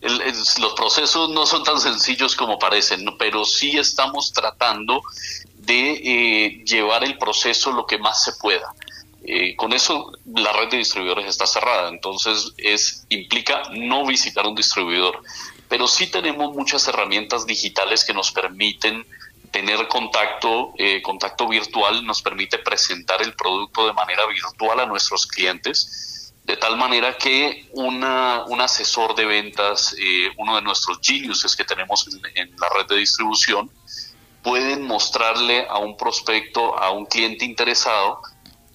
los 0.00 0.74
procesos 0.76 1.30
no 1.30 1.44
son 1.44 1.64
tan 1.64 1.80
sencillos 1.80 2.36
como 2.36 2.58
parecen, 2.58 3.04
pero 3.18 3.44
sí 3.44 3.76
estamos 3.76 4.32
tratando 4.32 5.02
de 5.66 5.92
eh, 5.92 6.64
llevar 6.64 7.04
el 7.04 7.16
proceso 7.18 7.72
lo 7.72 7.86
que 7.86 7.98
más 7.98 8.24
se 8.24 8.32
pueda. 8.34 8.74
Eh, 9.24 9.54
con 9.54 9.72
eso 9.72 10.12
la 10.34 10.52
red 10.52 10.68
de 10.68 10.78
distribuidores 10.78 11.26
está 11.26 11.46
cerrada, 11.46 11.88
entonces 11.88 12.52
es 12.56 13.06
implica 13.08 13.62
no 13.70 14.04
visitar 14.04 14.44
un 14.44 14.56
distribuidor, 14.56 15.22
pero 15.68 15.86
sí 15.86 16.08
tenemos 16.08 16.54
muchas 16.54 16.88
herramientas 16.88 17.46
digitales 17.46 18.04
que 18.04 18.12
nos 18.12 18.32
permiten 18.32 19.06
tener 19.52 19.86
contacto, 19.86 20.72
eh, 20.76 21.00
contacto 21.02 21.46
virtual, 21.46 22.04
nos 22.04 22.20
permite 22.22 22.58
presentar 22.58 23.22
el 23.22 23.34
producto 23.34 23.86
de 23.86 23.92
manera 23.92 24.26
virtual 24.26 24.80
a 24.80 24.86
nuestros 24.86 25.26
clientes, 25.26 26.32
de 26.44 26.56
tal 26.56 26.76
manera 26.76 27.16
que 27.16 27.68
una, 27.70 28.44
un 28.48 28.60
asesor 28.60 29.14
de 29.14 29.26
ventas, 29.26 29.94
uno 30.36 30.56
de 30.56 30.62
nuestros 30.62 30.98
geniuses 31.00 31.54
que 31.54 31.62
tenemos 31.62 32.08
en 32.34 32.50
la 32.58 32.68
red 32.70 32.86
de 32.88 32.96
distribución, 32.96 33.70
pueden 34.42 34.82
mostrarle 34.82 35.66
a 35.68 35.78
un 35.78 35.96
prospecto, 35.96 36.78
a 36.78 36.90
un 36.90 37.06
cliente 37.06 37.44
interesado, 37.44 38.20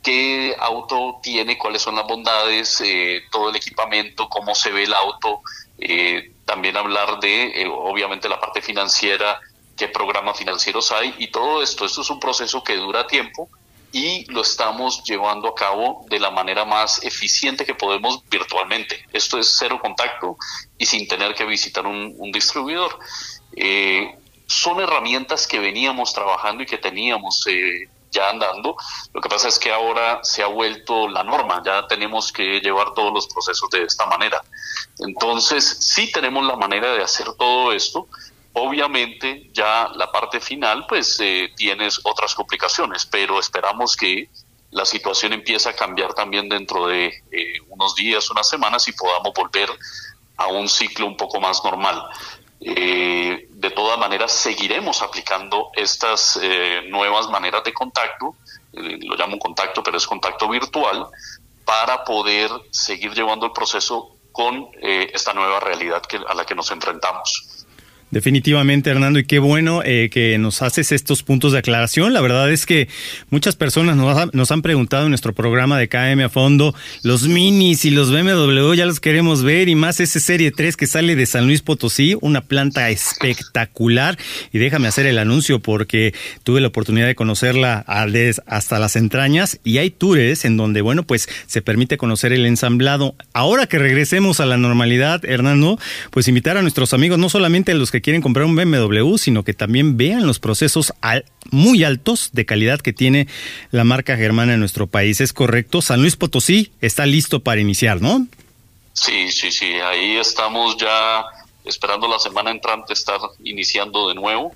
qué 0.02 0.56
auto 0.60 1.20
tiene, 1.22 1.58
cuáles 1.58 1.82
son 1.82 1.96
las 1.96 2.08
bondades, 2.08 2.82
eh, 2.82 3.24
todo 3.32 3.50
el 3.50 3.56
equipamiento, 3.56 4.30
cómo 4.30 4.56
se 4.56 4.72
ve 4.72 4.84
el 4.84 4.94
auto, 4.94 5.42
eh, 5.80 6.32
también 6.46 6.78
hablar 6.78 7.20
de, 7.20 7.62
eh, 7.62 7.68
obviamente, 7.68 8.30
la 8.30 8.40
parte 8.40 8.62
financiera, 8.62 9.40
qué 9.76 9.88
programas 9.88 10.38
financieros 10.38 10.92
hay 10.92 11.14
y 11.18 11.28
todo 11.28 11.62
esto. 11.62 11.86
Esto 11.86 12.02
es 12.02 12.10
un 12.10 12.20
proceso 12.20 12.64
que 12.64 12.76
dura 12.76 13.06
tiempo 13.06 13.50
y 13.92 14.26
lo 14.32 14.42
estamos 14.42 15.04
llevando 15.04 15.48
a 15.48 15.56
cabo 15.56 16.06
de 16.10 16.20
la 16.20 16.32
manera 16.32 16.66
más 16.66 17.04
eficiente 17.04 17.66
que 17.66 17.76
podemos 17.76 18.22
virtualmente. 18.30 19.06
Esto 19.14 19.40
es 19.40 19.56
cero 19.58 19.80
contacto 19.82 20.38
y 20.78 20.86
sin 20.86 21.08
tener 21.08 21.36
que 21.36 21.46
visitar 21.46 21.86
un, 21.86 22.32
distribuidor. 22.32 23.00
Eh, 23.56 24.16
son 24.48 24.80
herramientas 24.80 25.46
que 25.46 25.60
veníamos 25.60 26.14
trabajando 26.14 26.64
y 26.64 26.66
que 26.66 26.78
teníamos 26.78 27.46
eh, 27.48 27.90
ya 28.12 28.30
andando. 28.30 28.76
Lo 29.14 29.22
que 29.22 29.30
pasa 29.30 29.48
es 29.48 29.60
que 29.60 29.72
ahora 29.72 30.20
se 30.24 30.42
ha 30.42 30.48
vuelto 30.48 31.08
la 31.08 31.24
norma, 31.24 31.62
ya 31.66 31.86
tenemos 31.88 32.32
que 32.32 32.60
llevar 32.62 32.94
todos 32.94 33.14
los 33.14 33.28
procesos 33.28 33.70
de 33.70 33.84
esta 33.84 34.06
manera. 34.06 34.42
Entonces, 35.00 35.78
sí 35.82 36.12
tenemos 36.12 36.46
la 36.46 36.56
manera 36.56 36.94
de 36.94 37.04
hacer 37.04 37.28
todo 37.34 37.74
esto. 37.74 38.08
Obviamente, 38.54 39.50
ya 39.54 39.90
la 39.96 40.12
parte 40.12 40.40
final, 40.40 40.86
pues 40.88 41.20
eh, 41.20 41.52
tienes 41.56 42.00
otras 42.04 42.34
complicaciones, 42.34 43.06
pero 43.06 43.40
esperamos 43.40 43.96
que 43.96 44.30
la 44.72 44.86
situación 44.86 45.34
empiece 45.34 45.70
a 45.70 45.76
cambiar 45.76 46.14
también 46.14 46.50
dentro 46.50 46.88
de 46.88 47.08
eh, 47.32 47.54
unos 47.70 47.96
días, 47.96 48.30
unas 48.32 48.50
semanas 48.50 48.88
y 48.88 48.94
podamos 48.94 49.34
volver 49.34 49.70
a 50.38 50.48
un 50.48 50.68
ciclo 50.68 51.06
un 51.08 51.18
poco 51.18 51.40
más 51.40 51.64
normal. 51.64 52.04
Eh, 52.60 53.48
de 53.50 53.70
todas 53.72 54.00
maneras, 54.00 54.32
seguiremos 54.32 55.02
aplicando 55.02 55.70
estas 55.76 56.40
eh, 56.42 56.82
nuevas 56.90 57.30
maneras 57.30 57.64
de 57.64 57.74
contacto, 57.74 58.36
eh, 58.74 59.00
lo 59.02 59.16
llamo 59.16 59.38
contacto, 59.38 59.84
pero 59.84 59.98
es 59.98 60.08
contacto 60.08 60.50
virtual, 60.50 61.08
para 61.66 62.04
poder 62.04 62.50
seguir 62.72 63.14
llevando 63.14 63.46
el 63.46 63.52
proceso 63.52 64.12
con 64.32 64.70
esta 64.82 65.34
nueva 65.34 65.60
realidad 65.60 66.04
que, 66.04 66.18
a 66.18 66.34
la 66.36 66.46
que 66.46 66.54
nos 66.54 66.70
enfrentamos. 66.70 67.57
Definitivamente, 68.10 68.90
Hernando, 68.90 69.20
y 69.20 69.26
qué 69.26 69.38
bueno 69.38 69.82
eh, 69.84 70.10
que 70.10 70.38
nos 70.38 70.62
haces 70.62 70.94
estos 70.94 71.24
puntos 71.24 71.52
de 71.52 71.58
aclaración. 71.58 72.14
La 72.14 72.22
verdad 72.22 72.50
es 72.50 72.66
que 72.66 72.88
muchas 73.30 73.58
personas 73.58 73.98
nos, 73.98 74.52
han 74.52 74.62
preguntado 74.62 75.04
en 75.04 75.10
nuestro 75.10 75.34
programa 75.34 75.78
de 75.78 75.90
KM 75.90 76.24
a 76.24 76.30
fondo, 76.30 76.74
los 77.04 77.28
minis 77.28 77.84
y 77.84 77.90
los 77.90 78.10
BMW 78.10 78.76
ya 78.76 78.86
los 78.86 79.02
queremos 79.02 79.44
ver, 79.44 79.68
y 79.68 79.76
más 79.76 80.00
ese 80.00 80.22
Serie 80.22 80.52
3 80.52 80.78
que 80.78 80.88
sale 80.88 81.18
de 81.18 81.26
San 81.26 81.48
Luis 81.48 81.62
Potosí, 81.62 82.16
una 82.22 82.40
planta 82.40 82.90
espectacular. 82.90 84.18
Y 84.54 84.60
déjame 84.60 84.88
hacer 84.88 85.06
el 85.06 85.20
anuncio 85.20 85.60
porque 85.60 86.14
tuve 86.44 86.62
la 86.62 86.70
oportunidad 86.70 87.08
de 87.08 87.16
conocerla 87.16 87.84
hasta 88.46 88.80
las 88.80 88.96
entrañas, 88.96 89.60
y 89.66 89.80
hay 89.80 89.90
tours 89.90 90.46
en 90.46 90.56
donde, 90.56 90.80
bueno, 90.80 91.04
pues 91.04 91.28
se 91.46 91.62
permite 91.62 91.98
conocer 91.98 92.32
el 92.32 92.46
ensamblado. 92.46 93.16
Ahora 93.34 93.68
que 93.68 93.80
regresemos 93.80 94.40
a 94.40 94.46
la 94.46 94.56
normalidad, 94.56 95.26
Hernando, 95.26 95.78
pues 96.12 96.30
invitar 96.30 96.56
a 96.56 96.62
nuestros 96.62 96.94
amigos, 96.94 97.20
no 97.20 97.28
solamente 97.28 97.74
a 97.74 97.76
los 97.76 97.92
que 97.92 97.97
quieren 98.02 98.22
comprar 98.22 98.46
un 98.46 98.56
BMW, 98.56 99.18
sino 99.18 99.44
que 99.44 99.54
también 99.54 99.98
vean 99.98 100.28
los 100.28 100.40
procesos 100.40 100.94
muy 101.52 101.84
altos 101.84 102.30
de 102.34 102.46
calidad 102.46 102.80
que 102.80 102.94
tiene 102.94 103.28
la 103.72 103.84
marca 103.84 104.18
germana 104.18 104.54
en 104.54 104.60
nuestro 104.60 104.88
país. 104.88 105.22
¿Es 105.22 105.34
correcto? 105.34 105.82
San 105.82 106.02
Luis 106.02 106.16
Potosí 106.16 106.72
está 106.82 107.06
listo 107.06 107.42
para 107.42 107.62
iniciar, 107.62 108.02
¿no? 108.02 108.28
Sí, 108.94 109.32
sí, 109.32 109.52
sí. 109.52 109.74
Ahí 109.74 110.18
estamos 110.18 110.78
ya 110.78 111.24
esperando 111.66 112.08
la 112.08 112.20
semana 112.20 112.52
entrante 112.52 112.94
estar 112.94 113.20
iniciando 113.44 114.10
de 114.10 114.16
nuevo. 114.16 114.54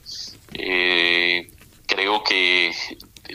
Eh, 0.54 1.50
creo 1.86 2.24
que 2.24 2.72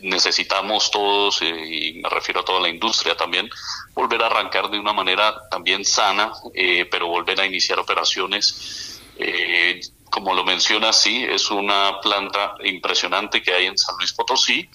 necesitamos 0.03 0.91
todos, 0.91 1.43
eh, 1.43 1.67
y 1.67 1.93
me 2.01 2.09
refiero 2.09 2.41
a 2.41 2.45
toda 2.45 2.61
la 2.61 2.69
industria 2.69 3.17
también, 3.17 3.49
volver 3.95 4.23
a 4.23 4.27
arrancar 4.27 4.71
de 4.71 4.79
una 4.79 4.93
manera 4.93 5.35
también 5.51 5.85
sana, 5.85 6.33
eh, 6.55 6.87
pero 6.91 7.09
volver 7.09 7.41
a 7.41 7.47
iniciar 7.47 7.79
operaciones. 7.79 9.01
Eh, 9.19 9.81
como 10.17 10.33
lo 10.33 10.45
menciona, 10.45 10.95
sí, 10.95 11.27
es 11.29 11.51
una 11.51 12.01
planta 12.01 12.55
impresionante 12.65 13.43
que 13.43 13.53
hay 13.53 13.67
en 13.67 13.77
San 13.77 13.97
Luis 13.99 14.15
Potosí, 14.15 14.67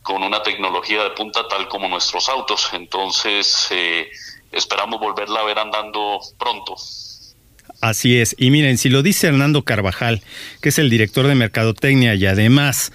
con 0.00 0.22
una 0.22 0.42
tecnología 0.42 1.02
de 1.02 1.10
punta 1.10 1.46
tal 1.48 1.68
como 1.68 1.86
nuestros 1.86 2.30
autos. 2.30 2.70
Entonces, 2.72 3.68
eh, 3.72 4.08
esperamos 4.50 4.98
volverla 4.98 5.40
a 5.40 5.44
ver 5.44 5.58
andando 5.58 6.18
pronto. 6.38 6.76
Así 7.82 8.18
es. 8.18 8.34
Y 8.38 8.50
miren, 8.50 8.78
si 8.78 8.88
lo 8.88 9.02
dice 9.02 9.26
Hernando 9.26 9.66
Carvajal, 9.66 10.22
que 10.62 10.70
es 10.70 10.78
el 10.78 10.88
director 10.88 11.26
de 11.26 11.34
Mercadotecnia 11.34 12.14
y 12.14 12.24
además 12.24 12.90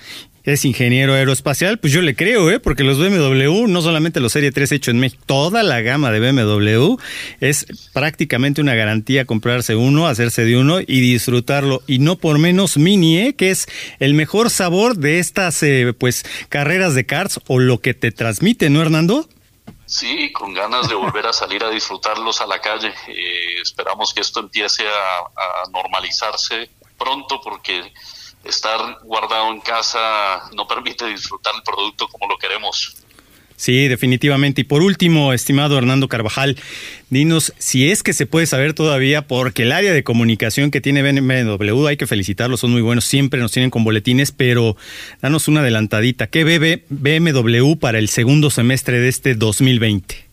es 0.46 0.64
ingeniero 0.64 1.14
aeroespacial, 1.14 1.80
pues 1.80 1.92
yo 1.92 2.02
le 2.02 2.16
creo, 2.16 2.52
¿eh? 2.52 2.60
porque 2.60 2.84
los 2.84 3.00
BMW, 3.00 3.68
no 3.68 3.82
solamente 3.82 4.20
los 4.20 4.32
Serie 4.32 4.52
3 4.52 4.72
hechos 4.74 4.94
en 4.94 5.00
México, 5.00 5.24
toda 5.26 5.64
la 5.64 5.82
gama 5.82 6.12
de 6.12 6.20
BMW 6.20 6.98
es 7.40 7.66
prácticamente 7.94 8.62
una 8.62 8.76
garantía 8.76 9.26
comprarse 9.26 9.76
uno, 9.76 10.08
hacerse 10.08 10.46
de 10.46 10.58
uno 10.58 10.80
y 10.80 11.02
disfrutarlo. 11.02 11.82
Y 11.88 12.00
no 12.00 12.18
por 12.18 12.38
menos 12.38 12.78
Mini, 12.78 13.18
¿eh? 13.20 13.36
que 13.36 13.50
es 13.50 13.68
el 14.00 14.14
mejor 14.14 14.50
sabor 14.50 14.98
de 14.98 15.20
estas 15.20 15.62
eh, 15.64 15.94
pues 15.98 16.24
carreras 16.50 16.94
de 16.94 17.06
karts 17.06 17.40
o 17.48 17.60
lo 17.60 17.82
que 17.82 17.94
te 17.94 18.12
transmite, 18.12 18.70
¿no, 18.70 18.82
Hernando? 18.82 19.28
Sí, 19.88 20.32
con 20.32 20.54
ganas 20.54 20.90
de 20.90 20.96
volver 20.96 21.26
a 21.26 21.34
salir 21.34 21.64
a 21.64 21.70
disfrutarlos 21.70 22.42
a 22.42 22.48
la 22.48 22.60
calle. 22.60 22.94
Eh, 23.08 23.62
esperamos 23.62 24.14
que 24.14 24.22
esto 24.22 24.40
empiece 24.40 24.84
a 24.88 25.70
normalizarse 25.72 26.70
pronto 26.98 27.40
porque 27.44 27.92
estar 28.46 29.00
guardado 29.04 29.52
en 29.52 29.62
casa 29.62 30.50
no 30.56 30.68
permite 30.68 31.06
disfrutar 31.08 31.54
el 31.56 31.64
producto 31.64 32.08
como 32.08 32.28
lo 32.28 32.38
queremos. 32.38 32.96
Sí, 33.58 33.88
definitivamente. 33.88 34.62
Y 34.62 34.64
por 34.66 34.82
último, 34.82 35.32
estimado 35.32 35.78
Hernando 35.78 36.10
Carvajal, 36.10 36.58
dinos 37.10 37.54
si 37.58 37.90
es 37.90 38.04
que 38.04 38.14
se 38.14 38.26
puede 38.26 38.48
saber 38.48 38.74
todavía, 38.74 39.28
porque 39.28 39.64
el 39.64 39.72
área 39.72 39.94
de 39.94 40.04
comunicación 40.04 40.72
que 40.72 40.82
tiene 40.82 41.02
BMW, 41.02 41.88
hay 41.88 41.98
que 41.98 42.08
felicitarlos, 42.08 42.60
son 42.60 42.72
muy 42.72 42.82
buenos, 42.82 43.06
siempre 43.06 43.40
nos 43.40 43.54
tienen 43.54 43.70
con 43.70 43.84
boletines, 43.84 44.32
pero 44.32 44.76
danos 45.22 45.48
una 45.48 45.62
adelantadita. 45.62 46.28
¿Qué 46.28 46.44
bebe 46.44 46.84
BMW 46.90 47.76
para 47.76 47.98
el 47.98 48.10
segundo 48.10 48.50
semestre 48.50 49.00
de 49.00 49.08
este 49.08 49.36
2020? 49.36 50.25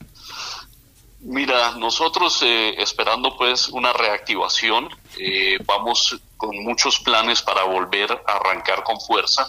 Mira, 1.24 1.76
nosotros 1.76 2.42
eh, 2.42 2.74
esperando 2.78 3.36
pues 3.36 3.68
una 3.68 3.92
reactivación, 3.92 4.88
eh, 5.18 5.56
vamos 5.64 6.20
con 6.36 6.56
muchos 6.64 6.98
planes 6.98 7.40
para 7.42 7.62
volver 7.62 8.10
a 8.26 8.32
arrancar 8.32 8.82
con 8.82 9.00
fuerza. 9.00 9.48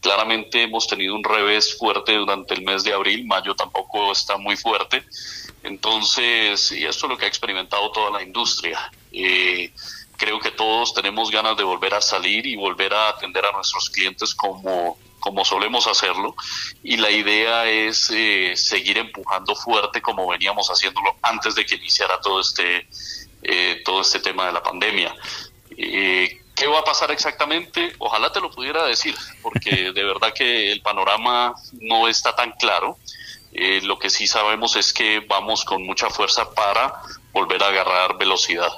Claramente 0.00 0.62
hemos 0.62 0.86
tenido 0.86 1.14
un 1.14 1.22
revés 1.22 1.76
fuerte 1.76 2.14
durante 2.14 2.54
el 2.54 2.62
mes 2.62 2.84
de 2.84 2.94
abril, 2.94 3.26
mayo 3.26 3.54
tampoco 3.54 4.12
está 4.12 4.38
muy 4.38 4.56
fuerte. 4.56 5.04
Entonces, 5.62 6.72
y 6.72 6.86
esto 6.86 7.04
es 7.04 7.10
lo 7.10 7.18
que 7.18 7.26
ha 7.26 7.28
experimentado 7.28 7.92
toda 7.92 8.10
la 8.10 8.22
industria. 8.22 8.90
Eh, 9.12 9.69
todos 10.90 10.94
tenemos 10.94 11.30
ganas 11.30 11.56
de 11.56 11.64
volver 11.64 11.94
a 11.94 12.00
salir 12.00 12.46
y 12.46 12.56
volver 12.56 12.92
a 12.94 13.10
atender 13.10 13.44
a 13.44 13.52
nuestros 13.52 13.90
clientes 13.90 14.34
como, 14.34 14.98
como 15.18 15.44
solemos 15.44 15.86
hacerlo. 15.86 16.34
Y 16.82 16.96
la 16.96 17.10
idea 17.10 17.68
es 17.68 18.10
eh, 18.10 18.52
seguir 18.56 18.98
empujando 18.98 19.54
fuerte 19.54 20.00
como 20.00 20.26
veníamos 20.26 20.68
haciéndolo 20.68 21.16
antes 21.22 21.54
de 21.54 21.64
que 21.66 21.76
iniciara 21.76 22.20
todo 22.20 22.40
este, 22.40 22.86
eh, 23.42 23.82
todo 23.84 24.00
este 24.00 24.20
tema 24.20 24.46
de 24.46 24.52
la 24.52 24.62
pandemia. 24.62 25.14
Eh, 25.76 26.40
¿Qué 26.54 26.66
va 26.66 26.80
a 26.80 26.84
pasar 26.84 27.10
exactamente? 27.10 27.94
Ojalá 27.98 28.32
te 28.32 28.40
lo 28.40 28.50
pudiera 28.50 28.84
decir, 28.84 29.14
porque 29.42 29.92
de 29.94 30.04
verdad 30.04 30.32
que 30.34 30.72
el 30.72 30.82
panorama 30.82 31.54
no 31.80 32.08
está 32.08 32.34
tan 32.34 32.52
claro. 32.52 32.98
Eh, 33.52 33.80
lo 33.82 33.98
que 33.98 34.10
sí 34.10 34.26
sabemos 34.26 34.76
es 34.76 34.92
que 34.92 35.20
vamos 35.20 35.64
con 35.64 35.84
mucha 35.84 36.08
fuerza 36.08 36.52
para 36.52 37.02
volver 37.32 37.62
a 37.62 37.68
agarrar 37.68 38.16
velocidad. 38.16 38.70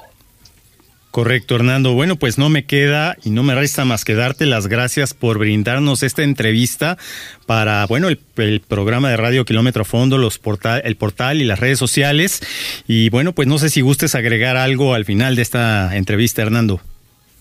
Correcto, 1.12 1.56
Hernando. 1.56 1.92
Bueno, 1.92 2.16
pues 2.16 2.38
no 2.38 2.48
me 2.48 2.64
queda 2.64 3.18
y 3.22 3.28
no 3.28 3.42
me 3.42 3.54
resta 3.54 3.84
más 3.84 4.02
que 4.02 4.14
darte 4.14 4.46
las 4.46 4.66
gracias 4.66 5.12
por 5.12 5.36
brindarnos 5.36 6.02
esta 6.02 6.22
entrevista 6.22 6.96
para, 7.44 7.84
bueno, 7.84 8.08
el, 8.08 8.60
programa 8.66 9.10
de 9.10 9.18
Radio 9.18 9.44
Kilómetro 9.44 9.84
Fondo, 9.84 10.16
los 10.16 10.38
portal, 10.38 10.80
el 10.86 10.96
portal 10.96 11.42
y 11.42 11.44
las 11.44 11.60
redes 11.60 11.78
sociales. 11.78 12.40
Y 12.88 13.10
bueno, 13.10 13.34
pues 13.34 13.46
no 13.46 13.58
sé 13.58 13.68
si 13.68 13.82
gustes 13.82 14.14
agregar 14.14 14.56
algo 14.56 14.94
al 14.94 15.04
final 15.04 15.36
de 15.36 15.42
esta 15.42 15.94
entrevista, 15.98 16.40
Hernando. 16.40 16.80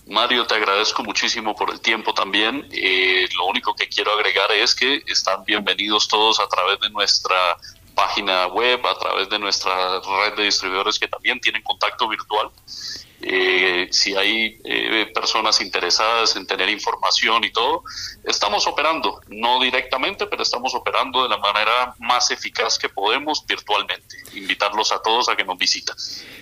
Mario, 0.05 0.45
te 0.45 0.55
agradezco 0.55 1.05
muchísimo 1.05 1.55
por 1.55 1.71
el 1.71 1.79
tiempo 1.79 2.13
también. 2.13 2.67
Eh, 2.73 3.25
lo 3.37 3.45
único 3.45 3.73
que 3.73 3.87
quiero 3.87 4.11
agregar 4.11 4.51
es 4.51 4.75
que 4.75 5.01
están 5.07 5.45
bienvenidos 5.45 6.09
todos 6.09 6.41
a 6.41 6.47
través 6.49 6.77
de 6.81 6.89
nuestra 6.89 7.55
página 7.95 8.47
web, 8.47 8.85
a 8.85 8.99
través 8.99 9.29
de 9.29 9.39
nuestra 9.39 10.01
red 10.01 10.35
de 10.35 10.43
distribuidores 10.43 10.99
que 10.99 11.07
también 11.07 11.39
tienen 11.39 11.63
contacto 11.63 12.09
virtual. 12.09 12.49
Eh, 13.23 13.87
si 13.91 14.15
hay 14.15 14.57
eh, 14.63 15.11
personas 15.13 15.61
interesadas 15.61 16.35
en 16.35 16.47
tener 16.47 16.69
información 16.69 17.43
y 17.43 17.51
todo, 17.51 17.83
estamos 18.25 18.65
operando, 18.67 19.21
no 19.29 19.61
directamente, 19.61 20.25
pero 20.27 20.43
estamos 20.43 20.73
operando 20.73 21.23
de 21.23 21.29
la 21.29 21.37
manera 21.37 21.93
más 21.99 22.31
eficaz 22.31 22.79
que 22.79 22.89
podemos 22.89 23.45
virtualmente. 23.47 24.17
Invitarlos 24.33 24.91
a 24.91 25.01
todos 25.01 25.29
a 25.29 25.35
que 25.35 25.43
nos 25.43 25.57
visiten. 25.57 25.95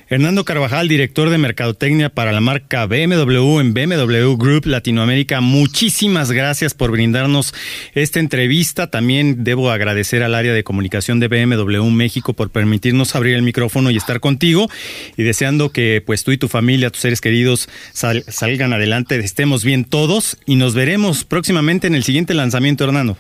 Hernando 0.08 0.46
Carvajal, 0.46 0.88
director 0.88 1.30
de 1.30 1.38
Mercadotecnia 1.38 2.10
para 2.10 2.32
la 2.32 2.42
marca 2.42 2.86
BMW 2.86 3.60
en 3.60 3.74
BMW 3.74 4.36
Group 4.38 4.66
Latinoamérica, 4.66 5.42
muchísimas 5.42 6.32
gracias 6.32 6.74
por 6.74 6.92
brindarnos 6.92 7.54
esta 7.94 8.20
entrevista. 8.20 8.90
También 8.90 9.44
debo 9.44 9.70
agradecer 9.70 10.24
al 10.24 10.34
área 10.34 10.54
de 10.54 10.64
comunicación 10.64 11.20
de 11.20 11.28
BMW 11.28 11.84
México 11.92 12.34
por 12.34 12.50
permitirnos 12.50 13.16
abrir 13.16 13.36
el 13.36 13.42
micrófono 13.42 13.92
y 13.92 13.98
estar 13.98 14.20
contigo 14.20 14.68
y 15.18 15.24
deseando 15.24 15.72
que 15.72 16.02
pues 16.06 16.24
tú 16.24 16.32
y 16.32 16.38
tu 16.38 16.48
familia, 16.48 16.69
tus 16.92 17.02
seres 17.02 17.22
queridos 17.22 17.68
salgan 17.94 18.74
adelante, 18.74 19.18
estemos 19.20 19.64
bien 19.64 19.86
todos 19.86 20.38
y 20.46 20.56
nos 20.56 20.76
veremos 20.76 21.24
próximamente 21.24 21.88
en 21.88 21.96
el 21.96 22.04
siguiente 22.04 22.34
lanzamiento, 22.34 22.84
Hernando. 22.84 23.18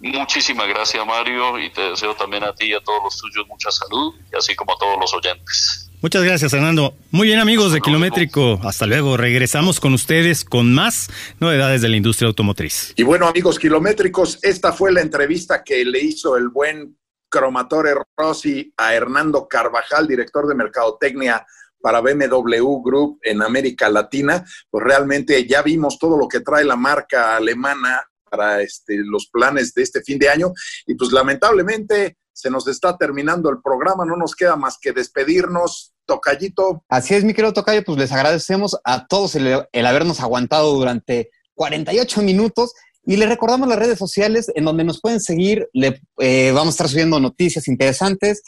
Muchísimas 0.00 0.68
gracias 0.68 1.06
Mario 1.06 1.58
y 1.58 1.70
te 1.70 1.80
deseo 1.80 2.14
también 2.14 2.44
a 2.44 2.54
ti 2.54 2.66
y 2.66 2.74
a 2.74 2.80
todos 2.80 3.02
los 3.04 3.16
tuyos 3.16 3.46
mucha 3.48 3.70
salud 3.70 4.14
y 4.32 4.36
así 4.36 4.54
como 4.54 4.74
a 4.74 4.78
todos 4.78 4.98
los 4.98 5.14
oyentes. 5.14 5.90
Muchas 6.02 6.22
gracias, 6.22 6.50
Fernando. 6.50 6.94
Muy 7.10 7.28
bien, 7.28 7.38
amigos 7.38 7.72
de 7.72 7.80
Kilométrico. 7.80 8.60
Hasta 8.62 8.86
luego. 8.86 9.16
Regresamos 9.16 9.80
con 9.80 9.94
ustedes 9.94 10.44
con 10.44 10.74
más 10.74 11.08
novedades 11.40 11.80
de 11.80 11.88
la 11.88 11.96
industria 11.96 12.28
automotriz. 12.28 12.92
Y 12.96 13.04
bueno, 13.04 13.26
amigos 13.26 13.58
kilométricos, 13.58 14.38
esta 14.42 14.74
fue 14.74 14.92
la 14.92 15.00
entrevista 15.00 15.64
que 15.64 15.82
le 15.82 16.00
hizo 16.00 16.36
el 16.36 16.50
buen 16.50 16.94
Cromatore 17.30 17.94
Rossi 18.16 18.72
a 18.76 18.94
Hernando 18.94 19.48
Carvajal, 19.48 20.06
director 20.06 20.46
de 20.46 20.54
Mercadotecnia 20.54 21.44
para 21.84 22.00
BMW 22.00 22.80
Group 22.82 23.18
en 23.22 23.42
América 23.42 23.90
Latina. 23.90 24.42
Pues 24.70 24.82
realmente 24.82 25.46
ya 25.46 25.60
vimos 25.60 25.98
todo 25.98 26.16
lo 26.16 26.26
que 26.28 26.40
trae 26.40 26.64
la 26.64 26.76
marca 26.76 27.36
alemana 27.36 28.02
para 28.30 28.62
este, 28.62 28.96
los 29.04 29.28
planes 29.30 29.74
de 29.74 29.82
este 29.82 30.00
fin 30.00 30.18
de 30.18 30.30
año. 30.30 30.54
Y 30.86 30.94
pues 30.94 31.12
lamentablemente 31.12 32.16
se 32.32 32.48
nos 32.48 32.66
está 32.68 32.96
terminando 32.96 33.50
el 33.50 33.60
programa, 33.62 34.06
no 34.06 34.16
nos 34.16 34.34
queda 34.34 34.56
más 34.56 34.78
que 34.80 34.92
despedirnos. 34.92 35.92
Tocayito. 36.06 36.84
Así 36.88 37.14
es, 37.14 37.24
mi 37.24 37.34
querido 37.34 37.52
Tocayo, 37.52 37.82
pues 37.84 37.98
les 37.98 38.12
agradecemos 38.12 38.78
a 38.84 39.06
todos 39.06 39.36
el, 39.36 39.66
habernos 39.86 40.20
aguantado 40.20 40.74
durante 40.74 41.30
48 41.54 42.22
minutos 42.22 42.72
y 43.04 43.16
les 43.16 43.28
recordamos 43.28 43.68
las 43.68 43.78
redes 43.78 43.98
sociales 43.98 44.50
en 44.54 44.64
donde 44.64 44.84
nos 44.84 45.00
pueden 45.02 45.20
seguir. 45.20 45.68
Le, 45.72 46.00
eh, 46.18 46.50
vamos 46.54 46.68
a 46.68 46.70
estar 46.76 46.88
subiendo 46.88 47.20
noticias 47.20 47.68
interesantes 47.68 48.42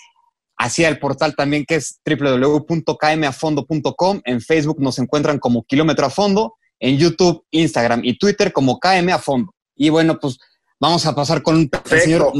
hacia 0.58 0.88
el 0.88 0.98
portal 0.98 1.36
también 1.36 1.66
que 1.66 1.76
es 1.76 2.00
www.kmafondo.com. 2.04 4.20
En 4.24 4.40
Facebook 4.40 4.80
nos 4.80 4.98
encuentran 4.98 5.38
como 5.38 5.64
Kilómetro 5.64 6.06
a 6.06 6.10
Fondo, 6.10 6.56
en 6.80 6.98
YouTube, 6.98 7.44
Instagram 7.50 8.00
y 8.04 8.18
Twitter 8.18 8.52
como 8.52 8.78
KM 8.78 9.12
a 9.12 9.18
Fondo. 9.18 9.52
Y 9.74 9.90
bueno, 9.90 10.18
pues 10.18 10.38
vamos 10.80 11.04
a 11.06 11.14
pasar 11.14 11.42
con 11.42 11.56
un 11.56 11.70
señor. 11.84 12.32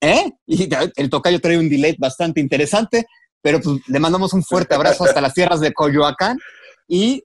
¿Eh? 0.00 0.30
Y 0.46 0.68
el 0.96 1.08
tocayo 1.08 1.40
trae 1.40 1.58
un 1.58 1.70
delay 1.70 1.96
bastante 1.98 2.40
interesante, 2.40 3.06
pero 3.40 3.60
pues 3.60 3.80
le 3.88 3.98
mandamos 3.98 4.34
un 4.34 4.42
fuerte 4.42 4.74
abrazo 4.74 5.04
hasta 5.04 5.20
las 5.20 5.32
tierras 5.32 5.60
de 5.60 5.72
Coyoacán 5.72 6.38
y 6.86 7.24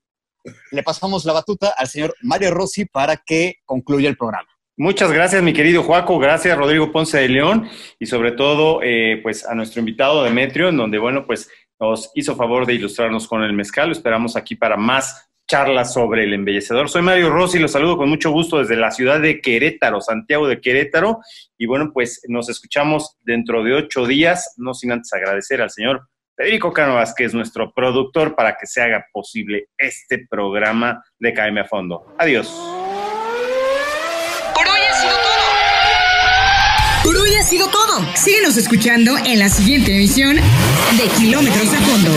le 0.71 0.83
pasamos 0.83 1.25
la 1.25 1.33
batuta 1.33 1.73
al 1.77 1.89
señor 1.89 2.15
Mario 2.21 2.51
Rossi 2.51 2.85
para 2.85 3.17
que 3.17 3.55
concluya 3.65 4.09
el 4.09 4.17
programa. 4.17 4.48
Muchas 4.79 5.11
gracias, 5.11 5.43
mi 5.43 5.53
querido 5.53 5.83
Juaco. 5.83 6.17
Gracias, 6.17 6.57
Rodrigo 6.57 6.91
Ponce 6.91 7.19
de 7.19 7.29
León. 7.29 7.67
Y 7.99 8.07
sobre 8.07 8.31
todo, 8.31 8.79
eh, 8.81 9.19
pues 9.21 9.45
a 9.45 9.53
nuestro 9.53 9.81
invitado 9.81 10.23
Demetrio, 10.23 10.69
en 10.69 10.77
donde, 10.77 10.97
bueno, 10.97 11.27
pues 11.27 11.51
nos 11.79 12.11
hizo 12.15 12.35
favor 12.35 12.65
de 12.65 12.73
ilustrarnos 12.73 13.27
con 13.27 13.43
el 13.43 13.53
mezcal. 13.53 13.89
Lo 13.89 13.91
esperamos 13.93 14.35
aquí 14.35 14.55
para 14.55 14.77
más 14.77 15.29
charlas 15.49 15.93
sobre 15.93 16.23
el 16.23 16.33
embellecedor. 16.33 16.89
Soy 16.89 17.01
Mario 17.01 17.29
Rossi, 17.29 17.59
los 17.59 17.71
saludo 17.71 17.97
con 17.97 18.07
mucho 18.07 18.31
gusto 18.31 18.59
desde 18.59 18.75
la 18.75 18.91
ciudad 18.91 19.19
de 19.19 19.41
Querétaro, 19.41 19.99
Santiago 19.99 20.47
de 20.47 20.61
Querétaro. 20.61 21.19
Y 21.57 21.65
bueno, 21.65 21.91
pues 21.93 22.21
nos 22.27 22.49
escuchamos 22.49 23.17
dentro 23.21 23.63
de 23.63 23.73
ocho 23.73 24.05
días, 24.05 24.53
no 24.57 24.73
sin 24.73 24.91
antes 24.91 25.11
agradecer 25.11 25.61
al 25.61 25.71
señor 25.71 26.07
Federico 26.39 26.71
Cánovas, 26.71 27.13
que 27.13 27.25
es 27.25 27.33
nuestro 27.33 27.73
productor, 27.73 28.33
para 28.33 28.55
que 28.55 28.65
se 28.65 28.81
haga 28.81 29.07
posible 29.11 29.67
este 29.77 30.25
programa 30.29 31.03
de 31.19 31.33
KM 31.33 31.57
a 31.59 31.65
Fondo. 31.65 32.15
Adiós. 32.17 32.47
Por 34.53 34.65
hoy 34.65 34.79
ha 34.89 34.93
sido 34.93 35.13
todo. 35.13 35.39
Por 37.09 37.17
ha 37.17 37.43
sido 37.43 37.67
todo. 37.69 38.05
Síguenos 38.15 38.55
escuchando 38.55 39.17
en 39.25 39.39
la 39.39 39.49
siguiente 39.49 39.95
emisión 39.95 40.35
de 40.35 41.07
Kilómetros 41.17 41.73
a 41.73 41.81
Fondo. 41.81 42.11